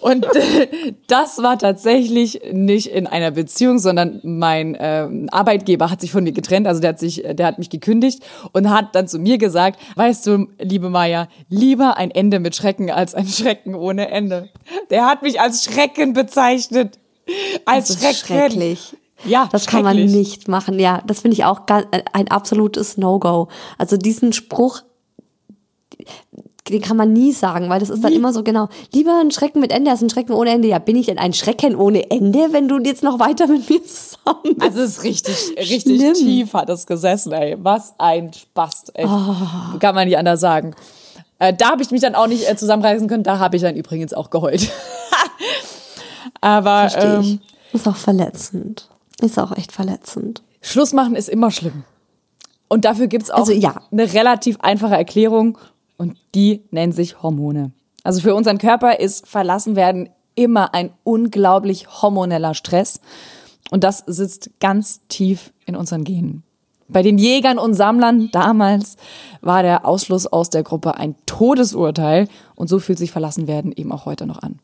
Und 0.00 0.24
äh, 0.36 0.94
das 1.08 1.38
war 1.42 1.58
tatsächlich 1.58 2.40
nicht 2.52 2.86
in 2.88 3.06
einer 3.06 3.30
Beziehung, 3.30 3.78
sondern 3.78 4.20
mein 4.22 4.76
ähm, 4.78 5.28
Arbeitgeber 5.30 5.90
hat 5.90 6.00
sich 6.00 6.10
von 6.12 6.24
mir 6.24 6.32
getrennt, 6.32 6.66
also 6.66 6.80
der 6.80 6.90
hat 6.90 6.98
sich, 6.98 7.22
der 7.28 7.46
hat 7.46 7.58
mich 7.58 7.70
gekündigt 7.70 8.22
und 8.52 8.70
hat 8.70 8.94
dann 8.94 9.08
zu 9.08 9.18
mir 9.18 9.38
gesagt, 9.38 9.80
weißt 9.96 10.26
du, 10.26 10.48
liebe 10.58 10.90
Maya, 10.90 11.28
lieber 11.48 11.96
ein 11.96 12.10
Ende 12.10 12.40
mit 12.40 12.54
Schrecken 12.56 12.90
als 12.90 13.14
ein 13.14 13.26
Schrecken 13.26 13.74
ohne 13.74 14.10
Ende. 14.10 14.48
Der 14.90 15.06
hat 15.06 15.22
mich 15.22 15.40
als 15.40 15.64
Schrecken 15.64 16.12
bezeichnet. 16.12 16.98
Als 17.64 17.88
Das 17.88 17.96
ist 17.96 18.02
Schrecken. 18.20 18.26
schrecklich. 18.52 18.96
Ja, 19.24 19.48
Das 19.50 19.66
kann 19.66 19.82
man 19.82 19.96
nicht 19.96 20.46
machen. 20.46 20.78
Ja, 20.78 21.02
das 21.06 21.20
finde 21.20 21.34
ich 21.34 21.44
auch 21.44 21.62
ein 22.12 22.28
absolutes 22.28 22.98
No-Go. 22.98 23.48
Also 23.78 23.96
diesen 23.96 24.32
Spruch, 24.34 24.82
den 26.68 26.80
kann 26.80 26.96
man 26.96 27.12
nie 27.12 27.32
sagen, 27.32 27.68
weil 27.68 27.80
das 27.80 27.90
ist 27.90 28.02
dann 28.02 28.12
immer 28.12 28.32
so 28.32 28.42
genau, 28.42 28.68
lieber 28.92 29.20
ein 29.20 29.30
Schrecken 29.30 29.60
mit 29.60 29.70
Ende 29.70 29.90
als 29.90 30.02
ein 30.02 30.10
Schrecken 30.10 30.32
ohne 30.32 30.50
Ende. 30.50 30.68
Ja, 30.68 30.78
bin 30.78 30.96
ich 30.96 31.06
denn 31.06 31.18
ein 31.18 31.32
Schrecken 31.32 31.76
ohne 31.76 32.10
Ende, 32.10 32.48
wenn 32.52 32.68
du 32.68 32.78
jetzt 32.78 33.02
noch 33.02 33.18
weiter 33.18 33.46
mit 33.46 33.68
mir 33.68 33.82
zusammen 33.84 34.56
bist? 34.56 34.62
Also 34.62 34.80
es 34.80 34.98
ist 34.98 35.04
richtig, 35.04 35.54
richtig 35.58 36.00
Schlimm. 36.00 36.14
tief 36.14 36.54
hat 36.54 36.68
es 36.68 36.86
gesessen, 36.86 37.32
ey. 37.32 37.56
Was 37.58 37.94
ein 37.98 38.32
Spast, 38.32 38.92
echt. 38.94 39.08
Oh. 39.08 39.78
Kann 39.78 39.94
man 39.94 40.08
nicht 40.08 40.18
anders 40.18 40.40
sagen. 40.40 40.74
Äh, 41.38 41.54
da 41.54 41.70
habe 41.70 41.82
ich 41.82 41.90
mich 41.90 42.00
dann 42.00 42.14
auch 42.14 42.26
nicht 42.26 42.48
äh, 42.48 42.56
zusammenreißen 42.56 43.08
können. 43.08 43.22
Da 43.22 43.38
habe 43.38 43.56
ich 43.56 43.62
dann 43.62 43.76
übrigens 43.76 44.14
auch 44.14 44.30
geheult. 44.30 44.70
Aber 46.40 46.88
ähm, 46.96 47.40
Ist 47.72 47.86
auch 47.88 47.96
verletzend. 47.96 48.88
Ist 49.20 49.38
auch 49.38 49.56
echt 49.56 49.72
verletzend. 49.72 50.42
Schluss 50.60 50.92
machen 50.92 51.14
ist 51.14 51.28
immer 51.28 51.50
schlimm. 51.50 51.84
Und 52.68 52.84
dafür 52.84 53.06
gibt's 53.06 53.30
auch 53.30 53.40
Also, 53.40 53.52
ja. 53.52 53.80
eine 53.92 54.12
relativ 54.12 54.58
einfache 54.60 54.94
Erklärung 54.94 55.58
und 55.96 56.16
die 56.34 56.62
nennt 56.70 56.94
sich 56.94 57.22
Hormone. 57.22 57.72
Also 58.02 58.20
für 58.20 58.34
unseren 58.34 58.58
Körper 58.58 59.00
ist 59.00 59.26
verlassen 59.26 59.76
werden 59.76 60.08
immer 60.34 60.74
ein 60.74 60.90
unglaublich 61.02 62.02
hormoneller 62.02 62.54
Stress 62.54 63.00
und 63.70 63.82
das 63.82 64.04
sitzt 64.06 64.50
ganz 64.60 65.00
tief 65.08 65.52
in 65.64 65.74
unseren 65.74 66.04
Genen. 66.04 66.42
Bei 66.88 67.02
den 67.02 67.18
Jägern 67.18 67.58
und 67.58 67.74
Sammlern 67.74 68.30
damals 68.30 68.96
war 69.40 69.62
der 69.62 69.84
Ausschluss 69.84 70.26
aus 70.26 70.50
der 70.50 70.62
Gruppe 70.62 70.96
ein 70.96 71.16
Todesurteil 71.26 72.28
und 72.54 72.68
so 72.68 72.78
fühlt 72.78 72.98
sich 72.98 73.10
verlassen 73.10 73.48
werden 73.48 73.72
eben 73.72 73.90
auch 73.90 74.06
heute 74.06 74.26
noch 74.26 74.40
an. 74.40 74.60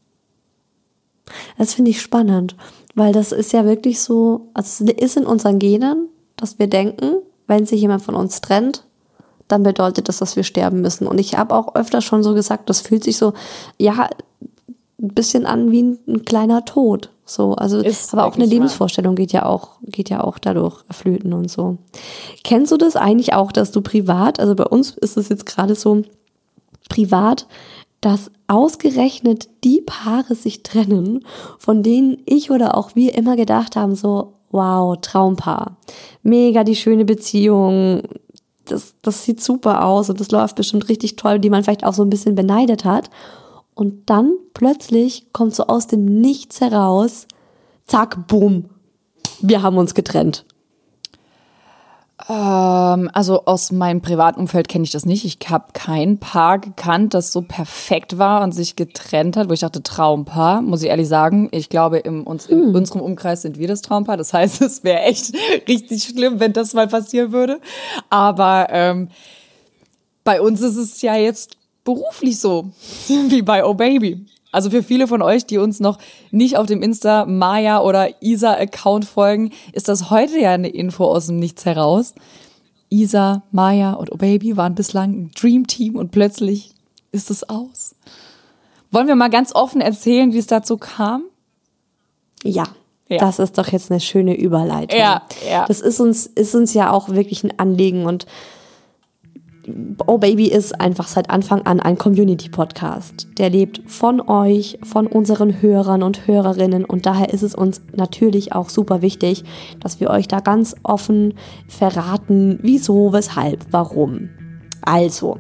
Das 1.59 1.75
finde 1.75 1.91
ich 1.91 2.01
spannend, 2.01 2.57
weil 2.95 3.13
das 3.13 3.33
ist 3.33 3.53
ja 3.53 3.65
wirklich 3.65 4.01
so, 4.01 4.51
also 4.55 4.85
es 4.85 4.93
ist 4.93 5.17
in 5.17 5.27
unseren 5.27 5.59
Genen, 5.59 6.09
dass 6.37 6.59
wir 6.59 6.69
denken, 6.69 7.15
wenn 7.47 7.67
sich 7.67 7.81
jemand 7.81 8.03
von 8.03 8.15
uns 8.15 8.41
trennt, 8.41 8.85
dann 9.53 9.63
bedeutet 9.63 10.09
das, 10.09 10.19
dass 10.19 10.35
wir 10.35 10.45
sterben 10.45 10.81
müssen. 10.81 11.07
Und 11.07 11.19
ich 11.19 11.37
habe 11.37 11.55
auch 11.55 11.75
öfter 11.75 12.01
schon 12.01 12.23
so 12.23 12.35
gesagt, 12.35 12.71
das 12.71 12.81
fühlt 12.81 13.05
sich 13.05 13.19
so, 13.19 13.35
ja, 13.79 14.09
ein 15.01 15.09
bisschen 15.15 15.47
an 15.47 15.71
wie 15.71 15.83
ein, 15.83 15.99
ein 16.09 16.25
kleiner 16.25 16.65
Tod. 16.65 17.11
So, 17.25 17.55
also, 17.55 17.81
Ist 17.81 18.13
aber 18.15 18.25
auch 18.25 18.35
eine 18.35 18.45
wahr. 18.45 18.51
Lebensvorstellung 18.51 19.15
geht 19.15 19.33
ja 19.33 19.45
auch, 19.45 19.79
geht 19.83 20.09
ja 20.09 20.25
auch 20.25 20.39
dadurch 20.39 20.83
flöten 20.91 21.33
und 21.35 21.51
so. 21.51 21.79
Kennst 22.45 22.73
du 22.73 22.77
das 22.79 22.97
eigentlich 22.97 23.35
auch, 23.35 23.53
dass 23.53 23.73
du 23.73 23.83
privat, 23.83 24.41
also 24.41 24.55
bei 24.55 24.65
uns 24.65 24.93
ist 24.97 25.17
es 25.17 25.29
jetzt 25.29 25.45
gerade 25.45 25.75
so, 25.75 26.03
privat, 26.89 27.47
dass 28.01 28.31
ausgerechnet 28.49 29.49
die 29.65 29.83
Paare 29.83 30.35
sich 30.35 30.63
trennen, 30.63 31.25
von 31.59 31.83
denen 31.83 32.19
ich 32.25 32.51
oder 32.51 32.77
auch 32.77 32.95
wir 32.97 33.15
immer 33.15 33.37
gedacht 33.37 33.77
haben, 33.77 33.95
so, 33.95 34.35
wow, 34.51 34.97
Traumpaar. 35.01 35.77
Mega 36.23 36.65
die 36.65 36.77
schöne 36.77 37.05
Beziehung. 37.05 38.03
Das, 38.67 38.95
das 39.03 39.25
sieht 39.25 39.43
super 39.43 39.85
aus 39.85 40.09
und 40.09 40.21
das 40.21 40.31
läuft 40.31 40.57
bestimmt 40.57 40.89
richtig 40.89 41.17
toll, 41.17 41.39
die 41.39 41.51
man 41.51 41.65
vielleicht 41.65 41.85
auch 41.85 41.95
so 41.95 42.03
ein 42.03 42.11
bisschen 42.11 42.35
beneidet 42.35 42.85
hat. 42.85 43.11
Und 43.75 44.09
dann 44.11 44.35
plötzlich 44.55 45.33
kommt 45.33 45.55
so 45.55 45.67
aus 45.67 45.87
dem 45.87 46.05
Nichts 46.05 46.61
heraus, 46.61 47.27
zack, 47.87 48.29
boom, 48.29 48.67
wir 49.41 49.63
haben 49.63 49.79
uns 49.79 49.95
getrennt. 49.95 50.45
Ähm, 52.29 53.11
also 53.13 53.45
aus 53.47 53.73
meinem 53.73 54.01
privaten 54.01 54.41
Umfeld 54.41 54.69
kenne 54.69 54.85
ich 54.85 54.91
das 54.91 55.07
nicht. 55.07 55.25
Ich 55.25 55.39
habe 55.49 55.67
kein 55.73 56.19
Paar 56.19 56.59
gekannt, 56.59 57.15
das 57.15 57.33
so 57.33 57.43
perfekt 57.43 58.19
war 58.19 58.43
und 58.43 58.53
sich 58.53 58.77
getrennt 58.77 59.37
hat, 59.37 59.49
wo 59.49 59.53
ich 59.53 59.61
dachte, 59.61 59.83
Traumpaar, 59.83 60.63
muss 60.63 60.83
ich 60.83 60.89
ehrlich 60.89 61.09
sagen. 61.09 61.49
Ich 61.53 61.69
glaube, 61.69 61.99
im, 61.99 62.27
uns, 62.27 62.47
in 62.47 62.75
unserem 62.75 63.01
Umkreis 63.01 63.43
sind 63.43 63.59
wir 63.59 63.69
das 63.69 63.83
Traumpaar. 63.83 64.17
Das 64.17 64.33
heißt, 64.33 64.63
es 64.63 64.85
wäre 64.85 65.01
echt 65.01 65.35
richtig 65.69 66.05
schlimm, 66.05 66.41
wenn 66.41 66.53
das 66.53 66.75
mal 66.75 66.89
passieren 66.89 67.33
würde. 67.33 67.61
Aber 68.11 68.69
ähm, 68.71 69.09
bei 70.25 70.41
uns 70.41 70.61
ist 70.61 70.77
es 70.77 71.03
ja 71.03 71.17
jetzt 71.17 71.57
beruflich 71.85 72.39
so, 72.39 72.71
wie 73.09 73.43
bei 73.43 73.65
Oh 73.65 73.75
Baby. 73.75 74.27
Also 74.53 74.71
für 74.71 74.83
viele 74.83 75.09
von 75.09 75.23
euch, 75.23 75.47
die 75.47 75.59
uns 75.59 75.81
noch 75.81 75.99
nicht 76.31 76.57
auf 76.59 76.67
dem 76.67 76.83
Insta 76.83 77.25
Maya 77.25 77.81
oder 77.81 78.23
Isa 78.23 78.53
Account 78.53 79.05
folgen, 79.07 79.51
ist 79.73 79.89
das 79.89 80.11
heute 80.11 80.39
ja 80.39 80.51
eine 80.53 80.69
Info 80.69 81.05
aus 81.07 81.27
dem 81.27 81.39
Nichts 81.39 81.65
heraus. 81.65 82.15
Isa, 82.91 83.43
Maya 83.51 83.95
und 83.95 84.13
Oh 84.13 84.17
Baby 84.19 84.57
waren 84.59 84.75
bislang 84.75 85.11
ein 85.13 85.31
Dream 85.35 85.67
Team 85.67 85.97
und 85.97 86.11
plötzlich 86.11 86.73
ist 87.11 87.31
es 87.31 87.49
aus. 87.49 87.95
Wollen 88.91 89.07
wir 89.09 89.15
mal 89.17 89.31
ganz 89.31 89.55
offen 89.55 89.81
erzählen, 89.81 90.35
wie 90.35 90.39
es 90.39 90.47
dazu 90.47 90.77
kam? 90.77 91.23
Ja, 92.45 92.65
Ja. 93.09 93.17
das 93.19 93.39
ist 93.39 93.57
doch 93.57 93.69
jetzt 93.69 93.91
eine 93.91 94.01
schöne 94.01 94.35
Überleitung. 94.37 94.99
Ja, 94.99 95.23
ja. 95.49 95.65
Das 95.67 95.81
ist 95.81 96.01
uns, 96.01 96.27
ist 96.27 96.55
uns 96.55 96.75
ja 96.75 96.91
auch 96.91 97.09
wirklich 97.09 97.43
ein 97.45 97.59
Anliegen 97.59 98.05
und 98.05 98.27
Oh 100.07 100.19
Baby 100.19 100.47
ist 100.49 100.81
einfach 100.81 101.07
seit 101.07 101.31
Anfang 101.31 101.63
an 101.63 101.79
ein 101.79 101.97
Community-Podcast. 101.97 103.29
Der 103.39 103.49
lebt 103.49 103.83
von 103.87 104.21
euch, 104.21 104.79
von 104.83 105.07
unseren 105.07 105.63
Hörern 105.63 106.03
und 106.03 106.27
Hörerinnen 106.27 106.85
und 106.85 107.07
daher 107.07 107.33
ist 107.33 107.43
es 107.43 107.55
uns 107.55 107.81
natürlich 107.95 108.53
auch 108.53 108.69
super 108.69 109.03
wichtig, 109.03 109.45
dass 109.79 110.01
wir 110.01 110.11
euch 110.11 110.27
da 110.27 110.41
ganz 110.41 110.75
offen 110.83 111.35
verraten, 111.69 112.59
wieso, 112.63 113.13
weshalb, 113.13 113.67
warum. 113.71 114.31
Also, 114.83 115.39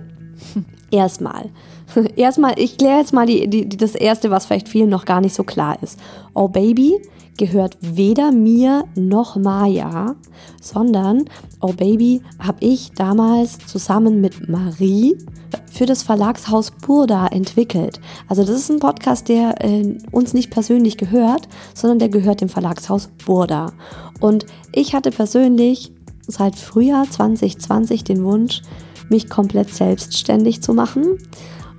erstmal. 0.90 1.50
Erstmal, 2.16 2.54
ich 2.58 2.78
kläre 2.78 3.00
jetzt 3.00 3.12
mal 3.12 3.26
die, 3.26 3.48
die, 3.48 3.68
das 3.68 3.94
Erste, 3.94 4.30
was 4.30 4.46
vielleicht 4.46 4.68
vielen 4.68 4.88
noch 4.88 5.04
gar 5.04 5.20
nicht 5.20 5.34
so 5.34 5.44
klar 5.44 5.76
ist. 5.82 5.98
Oh 6.34 6.48
Baby 6.48 7.00
gehört 7.38 7.76
weder 7.80 8.32
mir 8.32 8.84
noch 8.94 9.36
Maya, 9.36 10.16
sondern 10.60 11.24
Oh 11.60 11.72
Baby 11.72 12.22
habe 12.38 12.58
ich 12.60 12.92
damals 12.92 13.58
zusammen 13.66 14.20
mit 14.20 14.48
Marie 14.48 15.16
für 15.70 15.86
das 15.86 16.02
Verlagshaus 16.02 16.70
Burda 16.70 17.28
entwickelt. 17.28 18.00
Also 18.28 18.42
das 18.42 18.56
ist 18.56 18.70
ein 18.70 18.80
Podcast, 18.80 19.28
der 19.28 19.64
äh, 19.64 19.96
uns 20.10 20.34
nicht 20.34 20.50
persönlich 20.50 20.96
gehört, 20.96 21.48
sondern 21.74 21.98
der 21.98 22.08
gehört 22.08 22.40
dem 22.40 22.48
Verlagshaus 22.48 23.08
Burda. 23.24 23.72
Und 24.20 24.46
ich 24.72 24.94
hatte 24.94 25.10
persönlich 25.10 25.92
seit 26.26 26.56
Frühjahr 26.56 27.10
2020 27.10 28.04
den 28.04 28.24
Wunsch, 28.24 28.62
mich 29.08 29.28
komplett 29.28 29.72
selbstständig 29.72 30.62
zu 30.62 30.74
machen. 30.74 31.18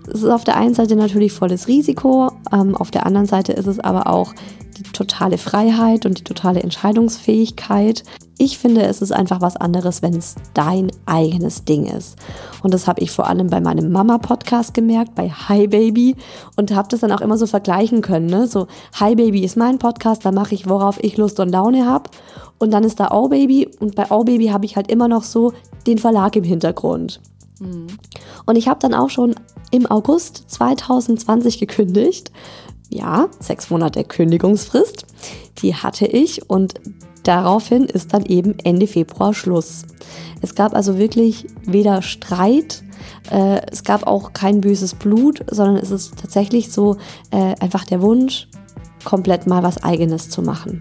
Es 0.08 0.22
ist 0.22 0.30
auf 0.30 0.44
der 0.44 0.58
einen 0.58 0.74
Seite 0.74 0.96
natürlich 0.96 1.32
volles 1.32 1.68
Risiko, 1.68 2.32
ähm, 2.52 2.76
auf 2.76 2.92
der 2.92 3.06
anderen 3.06 3.26
Seite 3.26 3.54
ist 3.54 3.68
es 3.68 3.80
aber 3.80 4.08
auch 4.08 4.34
die 4.78 4.84
totale 4.84 5.38
Freiheit 5.38 6.06
und 6.06 6.20
die 6.20 6.24
totale 6.24 6.62
Entscheidungsfähigkeit. 6.62 8.04
Ich 8.38 8.58
finde, 8.58 8.82
es 8.84 9.02
ist 9.02 9.12
einfach 9.12 9.42
was 9.42 9.56
anderes, 9.56 10.02
wenn 10.02 10.16
es 10.16 10.36
dein 10.54 10.92
eigenes 11.06 11.66
Ding 11.66 11.86
ist. 11.86 12.18
Und 12.64 12.74
das 12.74 12.88
habe 12.88 13.02
ich 13.02 13.12
vor 13.12 13.28
allem 13.28 13.48
bei 13.48 13.62
meinem 13.62 13.92
Mama-Podcast 13.92 14.74
gemerkt, 14.74 15.16
bei 15.16 15.30
Hi 15.30 15.68
Baby 15.68 16.16
und 16.56 16.74
habe 16.76 16.90
das 16.90 17.02
dann 17.02 17.12
auch 17.12 17.22
immer 17.22 17.38
so 17.38 17.46
vergleichen 17.46 18.02
können. 18.02 18.26
Ne? 18.26 18.48
So, 18.48 18.68
Hi 19.00 19.16
Baby 19.16 19.44
ist 19.44 19.56
mein 19.56 19.78
Podcast, 19.78 20.26
da 20.26 20.32
mache 20.32 20.56
ich, 20.56 20.68
worauf 20.68 21.02
ich 21.04 21.18
Lust 21.18 21.40
und 21.40 21.50
Laune 21.50 21.86
habe. 21.86 22.10
Und 22.58 22.72
dann 22.72 22.84
ist 22.84 23.00
da 23.00 23.12
Oh 23.12 23.30
Baby 23.30 23.70
und 23.80 23.96
bei 23.96 24.08
Oh 24.10 24.24
Baby 24.24 24.48
habe 24.48 24.66
ich 24.66 24.76
halt 24.76 24.90
immer 24.90 25.08
noch 25.08 25.24
so 25.24 25.54
den 25.86 25.98
Verlag 25.98 26.36
im 26.36 26.44
Hintergrund. 26.44 27.22
Mhm. 27.64 27.88
Und 28.46 28.56
ich 28.56 28.68
habe 28.68 28.80
dann 28.80 28.94
auch 28.94 29.10
schon 29.10 29.36
im 29.72 29.86
August 29.86 30.44
2020 30.50 31.60
gekündigt 31.60 32.32
ja, 32.94 33.28
sechs 33.40 33.70
Monate 33.70 34.04
Kündigungsfrist, 34.04 35.06
die 35.60 35.76
hatte 35.76 36.06
ich 36.06 36.50
und 36.50 36.76
daraufhin 37.24 37.86
ist 37.86 38.14
dann 38.14 38.26
eben 38.26 38.58
Ende 38.60 38.88
Februar 38.88 39.34
Schluss. 39.34 39.84
Es 40.42 40.56
gab 40.56 40.76
also 40.76 40.98
wirklich 40.98 41.48
weder 41.66 42.02
Streit, 42.02 42.84
äh, 43.32 43.62
es 43.72 43.84
gab 43.84 44.06
auch 44.06 44.34
kein 44.34 44.62
böses 44.62 44.94
Blut, 44.94 45.44
sondern 45.50 45.78
es 45.78 45.92
ist 45.92 46.18
tatsächlich 46.18 46.72
so 46.72 46.98
äh, 47.32 47.56
einfach 47.60 47.86
der 47.86 48.02
Wunsch, 48.02 48.48
komplett 49.04 49.48
mal 49.48 49.64
was 49.64 49.84
eigenes 49.84 50.30
zu 50.30 50.42
machen. 50.42 50.80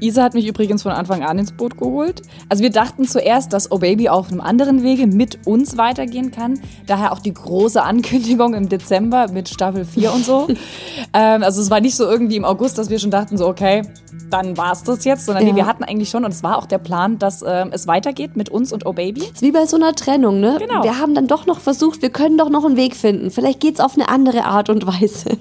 Isa 0.00 0.22
hat 0.22 0.34
mich 0.34 0.46
übrigens 0.46 0.82
von 0.82 0.92
Anfang 0.92 1.22
an 1.22 1.38
ins 1.38 1.52
Boot 1.52 1.76
geholt. 1.78 2.22
Also 2.48 2.62
wir 2.62 2.70
dachten 2.70 3.06
zuerst, 3.06 3.52
dass 3.52 3.70
Oh 3.70 3.78
Baby 3.78 4.08
auf 4.08 4.30
einem 4.30 4.40
anderen 4.40 4.82
Wege 4.82 5.06
mit 5.06 5.46
uns 5.46 5.76
weitergehen 5.76 6.30
kann. 6.30 6.58
Daher 6.86 7.12
auch 7.12 7.18
die 7.18 7.34
große 7.34 7.82
Ankündigung 7.82 8.54
im 8.54 8.68
Dezember 8.68 9.30
mit 9.30 9.48
Staffel 9.48 9.84
4 9.84 10.12
und 10.12 10.24
so. 10.24 10.48
ähm, 11.12 11.42
also 11.42 11.60
es 11.60 11.70
war 11.70 11.80
nicht 11.80 11.96
so 11.96 12.04
irgendwie 12.04 12.36
im 12.36 12.44
August, 12.44 12.78
dass 12.78 12.90
wir 12.90 12.98
schon 12.98 13.10
dachten, 13.10 13.36
so 13.36 13.46
okay, 13.46 13.82
dann 14.30 14.56
war 14.56 14.72
es 14.72 14.82
das 14.82 15.04
jetzt, 15.04 15.26
sondern 15.26 15.46
ja. 15.46 15.52
nee, 15.52 15.56
wir 15.56 15.66
hatten 15.66 15.84
eigentlich 15.84 16.08
schon, 16.08 16.24
und 16.24 16.32
es 16.32 16.42
war 16.42 16.56
auch 16.56 16.66
der 16.66 16.78
Plan, 16.78 17.18
dass 17.18 17.42
ähm, 17.46 17.70
es 17.72 17.86
weitergeht 17.86 18.36
mit 18.36 18.48
uns 18.48 18.72
und 18.72 18.86
Oh 18.86 18.92
Baby. 18.92 19.22
ist 19.22 19.42
wie 19.42 19.52
bei 19.52 19.66
so 19.66 19.76
einer 19.76 19.94
Trennung, 19.94 20.40
ne? 20.40 20.56
Genau. 20.58 20.82
Wir 20.82 20.98
haben 20.98 21.14
dann 21.14 21.26
doch 21.26 21.46
noch 21.46 21.60
versucht, 21.60 22.02
wir 22.02 22.10
können 22.10 22.38
doch 22.38 22.48
noch 22.48 22.64
einen 22.64 22.76
Weg 22.76 22.96
finden. 22.96 23.30
Vielleicht 23.30 23.60
geht 23.60 23.74
es 23.74 23.80
auf 23.80 23.94
eine 23.94 24.08
andere 24.08 24.44
Art 24.44 24.70
und 24.70 24.86
Weise. 24.86 25.36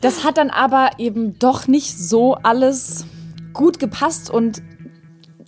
Das 0.00 0.24
hat 0.24 0.38
dann 0.38 0.50
aber 0.50 0.90
eben 0.98 1.38
doch 1.38 1.66
nicht 1.66 1.98
so 1.98 2.36
alles 2.42 3.04
gut 3.52 3.78
gepasst 3.78 4.30
und 4.30 4.62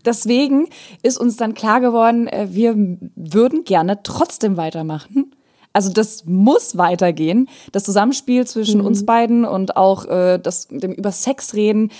deswegen 0.05 0.69
ist 1.03 1.19
uns 1.19 1.37
dann 1.37 1.55
klar 1.55 1.81
geworden, 1.81 2.27
äh, 2.29 2.49
wir 2.51 2.75
würden 3.17 3.65
gerne 3.65 4.03
trotzdem 4.03 4.57
weitermachen. 4.57 5.35
Also 5.73 5.93
das 5.93 6.25
muss 6.27 6.77
weitergehen. 6.77 7.49
Das 7.73 7.85
Zusammenspiel 7.85 8.47
zwischen 8.47 8.81
mhm. 8.81 8.87
uns 8.87 9.07
beiden 9.07 9.45
und 9.45 9.77
auch 9.77 10.05
äh, 10.07 10.39
das 10.39 10.67
dem 10.69 10.93
über 10.93 11.13
Sex 11.13 11.55
reden 11.55 11.91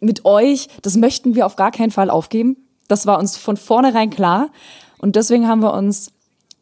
mit 0.00 0.24
euch, 0.24 0.68
das 0.82 0.96
möchten 0.96 1.34
wir 1.34 1.46
auf 1.46 1.56
gar 1.56 1.70
keinen 1.70 1.90
Fall 1.90 2.10
aufgeben. 2.10 2.56
Das 2.88 3.06
war 3.06 3.18
uns 3.18 3.36
von 3.36 3.56
vornherein 3.56 4.10
klar 4.10 4.50
und 4.98 5.16
deswegen 5.16 5.48
haben 5.48 5.62
wir 5.62 5.72
uns 5.72 6.12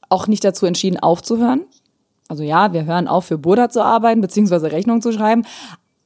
auch 0.08 0.28
nicht 0.28 0.44
dazu 0.44 0.66
entschieden 0.66 1.00
aufzuhören. 1.00 1.62
Also 2.28 2.44
ja, 2.44 2.72
wir 2.72 2.84
hören 2.84 3.08
auf 3.08 3.24
für 3.24 3.38
Buddha 3.38 3.68
zu 3.68 3.82
arbeiten 3.82 4.20
beziehungsweise 4.20 4.70
Rechnungen 4.70 5.02
zu 5.02 5.12
schreiben, 5.12 5.44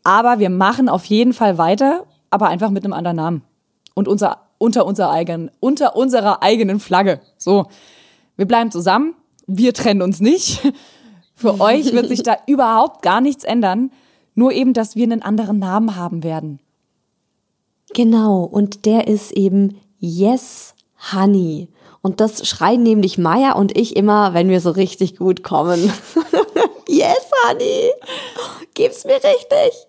aber 0.02 0.38
wir 0.38 0.50
machen 0.50 0.88
auf 0.88 1.04
jeden 1.04 1.34
Fall 1.34 1.58
weiter 1.58 2.06
aber 2.30 2.48
einfach 2.48 2.70
mit 2.70 2.84
einem 2.84 2.92
anderen 2.92 3.16
Namen. 3.16 3.42
Und 3.94 4.08
unser, 4.08 4.42
unter, 4.58 4.86
unser 4.86 5.10
eigen, 5.10 5.50
unter 5.60 5.96
unserer 5.96 6.42
eigenen 6.42 6.80
Flagge. 6.80 7.20
So, 7.38 7.66
wir 8.36 8.46
bleiben 8.46 8.70
zusammen, 8.70 9.14
wir 9.46 9.72
trennen 9.72 10.02
uns 10.02 10.20
nicht. 10.20 10.60
Für 11.34 11.60
euch 11.60 11.92
wird 11.92 12.08
sich 12.08 12.22
da 12.22 12.36
überhaupt 12.46 13.02
gar 13.02 13.20
nichts 13.20 13.44
ändern. 13.44 13.90
Nur 14.34 14.52
eben, 14.52 14.72
dass 14.74 14.96
wir 14.96 15.04
einen 15.04 15.22
anderen 15.22 15.58
Namen 15.58 15.96
haben 15.96 16.22
werden. 16.22 16.60
Genau, 17.94 18.42
und 18.42 18.84
der 18.84 19.06
ist 19.06 19.32
eben 19.32 19.80
Yes 19.98 20.74
Honey. 21.12 21.68
Und 22.02 22.20
das 22.20 22.46
schreien 22.46 22.82
nämlich 22.82 23.18
Maya 23.18 23.52
und 23.52 23.76
ich 23.76 23.96
immer, 23.96 24.34
wenn 24.34 24.48
wir 24.48 24.60
so 24.60 24.70
richtig 24.70 25.16
gut 25.16 25.42
kommen. 25.42 25.92
yes, 26.88 27.30
Honey, 27.44 27.90
gib's 28.74 29.04
mir 29.04 29.16
richtig. 29.16 29.86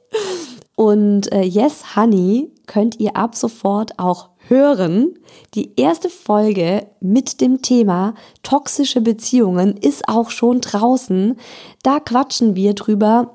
Und 0.75 1.31
äh, 1.31 1.41
Yes 1.41 1.95
Honey 1.95 2.51
könnt 2.67 2.99
ihr 2.99 3.15
ab 3.15 3.35
sofort 3.35 3.97
auch 3.97 4.29
hören. 4.47 5.15
Die 5.55 5.71
erste 5.75 6.09
Folge 6.09 6.87
mit 6.99 7.41
dem 7.41 7.61
Thema 7.61 8.13
toxische 8.43 9.01
Beziehungen 9.01 9.75
ist 9.75 10.07
auch 10.07 10.29
schon 10.29 10.61
draußen. 10.61 11.35
Da 11.83 11.99
quatschen 11.99 12.55
wir 12.55 12.75
drüber, 12.75 13.33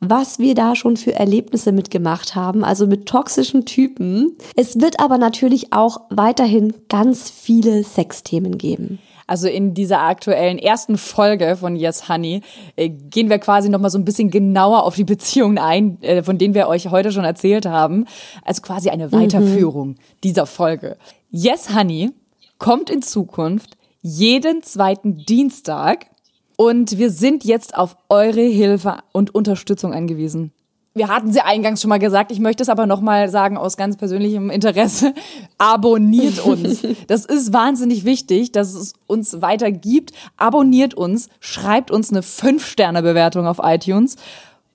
was 0.00 0.38
wir 0.38 0.54
da 0.54 0.74
schon 0.74 0.96
für 0.96 1.14
Erlebnisse 1.14 1.72
mitgemacht 1.72 2.34
haben, 2.34 2.64
also 2.64 2.86
mit 2.86 3.06
toxischen 3.06 3.64
Typen. 3.64 4.36
Es 4.56 4.80
wird 4.80 5.00
aber 5.00 5.16
natürlich 5.16 5.72
auch 5.72 6.02
weiterhin 6.10 6.74
ganz 6.88 7.30
viele 7.30 7.84
Sexthemen 7.84 8.58
geben. 8.58 8.98
Also 9.32 9.48
in 9.48 9.72
dieser 9.72 10.02
aktuellen 10.02 10.58
ersten 10.58 10.98
Folge 10.98 11.56
von 11.56 11.74
Yes 11.74 12.06
Honey 12.06 12.42
äh, 12.76 12.90
gehen 12.90 13.30
wir 13.30 13.38
quasi 13.38 13.70
noch 13.70 13.80
mal 13.80 13.88
so 13.88 13.96
ein 13.96 14.04
bisschen 14.04 14.30
genauer 14.30 14.82
auf 14.82 14.94
die 14.94 15.04
Beziehungen 15.04 15.56
ein, 15.56 15.96
äh, 16.02 16.22
von 16.22 16.36
denen 16.36 16.52
wir 16.52 16.68
euch 16.68 16.90
heute 16.90 17.12
schon 17.12 17.24
erzählt 17.24 17.64
haben. 17.64 18.04
Also 18.44 18.60
quasi 18.60 18.90
eine 18.90 19.06
mhm. 19.06 19.12
Weiterführung 19.12 19.88
mhm. 19.88 19.96
dieser 20.22 20.44
Folge. 20.44 20.98
Yes 21.30 21.74
Honey 21.74 22.10
kommt 22.58 22.90
in 22.90 23.00
Zukunft 23.00 23.78
jeden 24.02 24.62
zweiten 24.62 25.24
Dienstag 25.24 26.08
und 26.56 26.98
wir 26.98 27.08
sind 27.08 27.42
jetzt 27.42 27.74
auf 27.74 27.96
eure 28.10 28.42
Hilfe 28.42 28.98
und 29.12 29.34
Unterstützung 29.34 29.94
angewiesen 29.94 30.52
wir 30.94 31.08
hatten 31.08 31.32
sie 31.32 31.40
eingangs 31.40 31.80
schon 31.80 31.88
mal 31.88 31.98
gesagt, 31.98 32.30
ich 32.30 32.40
möchte 32.40 32.62
es 32.62 32.68
aber 32.68 32.86
nochmal 32.86 33.28
sagen 33.28 33.56
aus 33.56 33.76
ganz 33.76 33.96
persönlichem 33.96 34.50
Interesse. 34.50 35.14
Abonniert 35.58 36.44
uns. 36.44 36.82
Das 37.06 37.24
ist 37.24 37.52
wahnsinnig 37.52 38.04
wichtig, 38.04 38.52
dass 38.52 38.74
es 38.74 38.94
uns 39.06 39.42
weiter 39.42 39.70
gibt. 39.70 40.12
Abonniert 40.36 40.94
uns, 40.94 41.28
schreibt 41.40 41.90
uns 41.90 42.10
eine 42.10 42.20
5-Sterne-Bewertung 42.20 43.46
auf 43.46 43.60
iTunes 43.62 44.16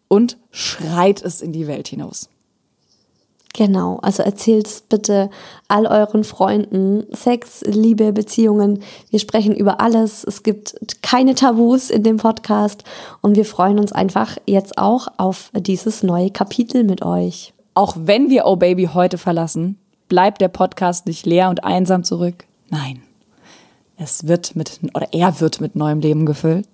und 0.07 0.37
schreit 0.51 1.21
es 1.21 1.41
in 1.41 1.51
die 1.51 1.67
Welt 1.67 1.87
hinaus. 1.87 2.29
Genau, 3.57 3.97
also 4.03 4.21
erzählt 4.21 4.83
bitte 4.87 5.31
all 5.67 5.87
euren 5.87 6.23
Freunden 6.23 7.07
Sex, 7.11 7.63
Liebe, 7.65 8.13
Beziehungen. 8.13 8.83
Wir 9.09 9.17
sprechen 9.17 9.55
über 9.55 9.81
alles. 9.81 10.23
Es 10.23 10.43
gibt 10.43 10.75
keine 11.01 11.33
Tabus 11.33 11.89
in 11.89 12.03
dem 12.03 12.17
Podcast 12.17 12.83
und 13.21 13.35
wir 13.35 13.45
freuen 13.45 13.79
uns 13.79 13.91
einfach 13.91 14.37
jetzt 14.45 14.77
auch 14.77 15.07
auf 15.17 15.49
dieses 15.55 16.03
neue 16.03 16.29
Kapitel 16.29 16.83
mit 16.83 17.01
euch. 17.01 17.51
Auch 17.73 17.95
wenn 17.97 18.29
wir 18.29 18.45
Oh 18.45 18.57
Baby 18.57 18.91
heute 18.93 19.17
verlassen, 19.17 19.79
bleibt 20.07 20.39
der 20.39 20.49
Podcast 20.49 21.07
nicht 21.07 21.25
leer 21.25 21.49
und 21.49 21.63
einsam 21.63 22.03
zurück. 22.03 22.45
Nein. 22.69 23.01
Es 23.97 24.27
wird 24.27 24.55
mit, 24.55 24.79
oder 24.93 25.07
er 25.13 25.41
wird 25.41 25.61
mit 25.61 25.75
neuem 25.75 25.99
Leben 25.99 26.27
gefüllt. 26.27 26.67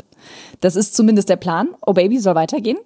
Das 0.60 0.76
ist 0.76 0.98
zumindest 0.98 1.30
der 1.30 1.38
Plan. 1.38 1.70
Oh 1.86 1.94
Baby 1.94 2.20
soll 2.20 2.36
weitergehen 2.36 2.78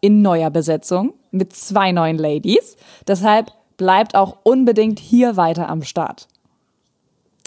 in 0.00 0.22
neuer 0.22 0.50
Besetzung 0.50 1.14
mit 1.30 1.54
zwei 1.54 1.92
neuen 1.92 2.18
Ladies. 2.18 2.76
Deshalb 3.06 3.52
bleibt 3.76 4.14
auch 4.14 4.38
unbedingt 4.42 4.98
hier 4.98 5.36
weiter 5.36 5.68
am 5.68 5.82
Start. 5.82 6.28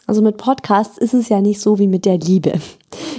Also 0.08 0.22
mit 0.22 0.38
Podcasts 0.38 0.98
ist 0.98 1.14
es 1.14 1.30
ja 1.30 1.42
nicht 1.42 1.62
so 1.62 1.80
wie 1.80 1.88
mit 1.88 2.06
der 2.06 2.18
Liebe. 2.18 2.60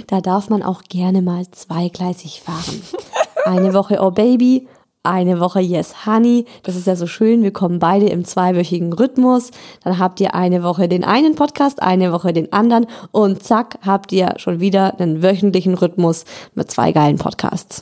Da 0.07 0.21
darf 0.21 0.49
man 0.49 0.61
auch 0.61 0.83
gerne 0.83 1.21
mal 1.21 1.49
zweigleisig 1.49 2.41
fahren. 2.41 2.81
Eine 3.45 3.73
Woche 3.73 3.99
Oh 4.01 4.11
Baby, 4.11 4.67
eine 5.03 5.39
Woche 5.41 5.59
Yes 5.59 6.05
Honey. 6.05 6.45
Das 6.63 6.75
ist 6.75 6.87
ja 6.87 6.95
so 6.95 7.07
schön. 7.07 7.43
Wir 7.43 7.51
kommen 7.51 7.79
beide 7.79 8.07
im 8.07 8.23
zweiwöchigen 8.23 8.93
Rhythmus. 8.93 9.51
Dann 9.83 9.99
habt 9.99 10.21
ihr 10.21 10.33
eine 10.33 10.63
Woche 10.63 10.87
den 10.87 11.03
einen 11.03 11.35
Podcast, 11.35 11.81
eine 11.81 12.13
Woche 12.13 12.31
den 12.31 12.53
anderen 12.53 12.87
und 13.11 13.43
zack, 13.43 13.79
habt 13.85 14.13
ihr 14.13 14.35
schon 14.37 14.61
wieder 14.61 14.99
einen 14.99 15.21
wöchentlichen 15.21 15.73
Rhythmus 15.73 16.23
mit 16.55 16.71
zwei 16.71 16.93
geilen 16.93 17.17
Podcasts. 17.17 17.81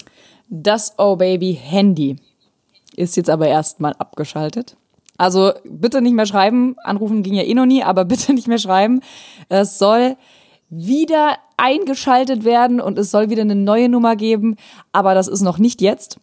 Das 0.54 0.96
Oh 0.98 1.16
Baby 1.16 1.58
Handy 1.60 2.18
ist 2.98 3.16
jetzt 3.16 3.30
aber 3.30 3.48
erstmal 3.48 3.94
abgeschaltet. 3.94 4.76
Also 5.18 5.54
bitte 5.64 6.02
nicht 6.02 6.14
mehr 6.14 6.26
schreiben. 6.26 6.76
Anrufen 6.84 7.24
ging 7.24 7.36
ja 7.36 7.44
eh 7.44 7.54
noch 7.54 7.66
nie, 7.66 7.84
aber 7.84 8.04
bitte 8.12 8.34
nicht 8.34 8.50
mehr 8.50 8.58
schreiben. 8.58 9.00
Es 9.48 9.80
soll 9.80 10.18
wieder 10.70 11.38
eingeschaltet 11.56 12.44
werden 12.44 12.82
und 12.82 13.00
es 13.00 13.12
soll 13.12 13.30
wieder 13.30 13.44
eine 13.44 13.56
neue 13.56 13.88
Nummer 13.88 14.18
geben, 14.18 14.58
aber 14.92 15.14
das 15.14 15.30
ist 15.30 15.42
noch 15.42 15.58
nicht 15.58 15.82
jetzt. 15.82 16.20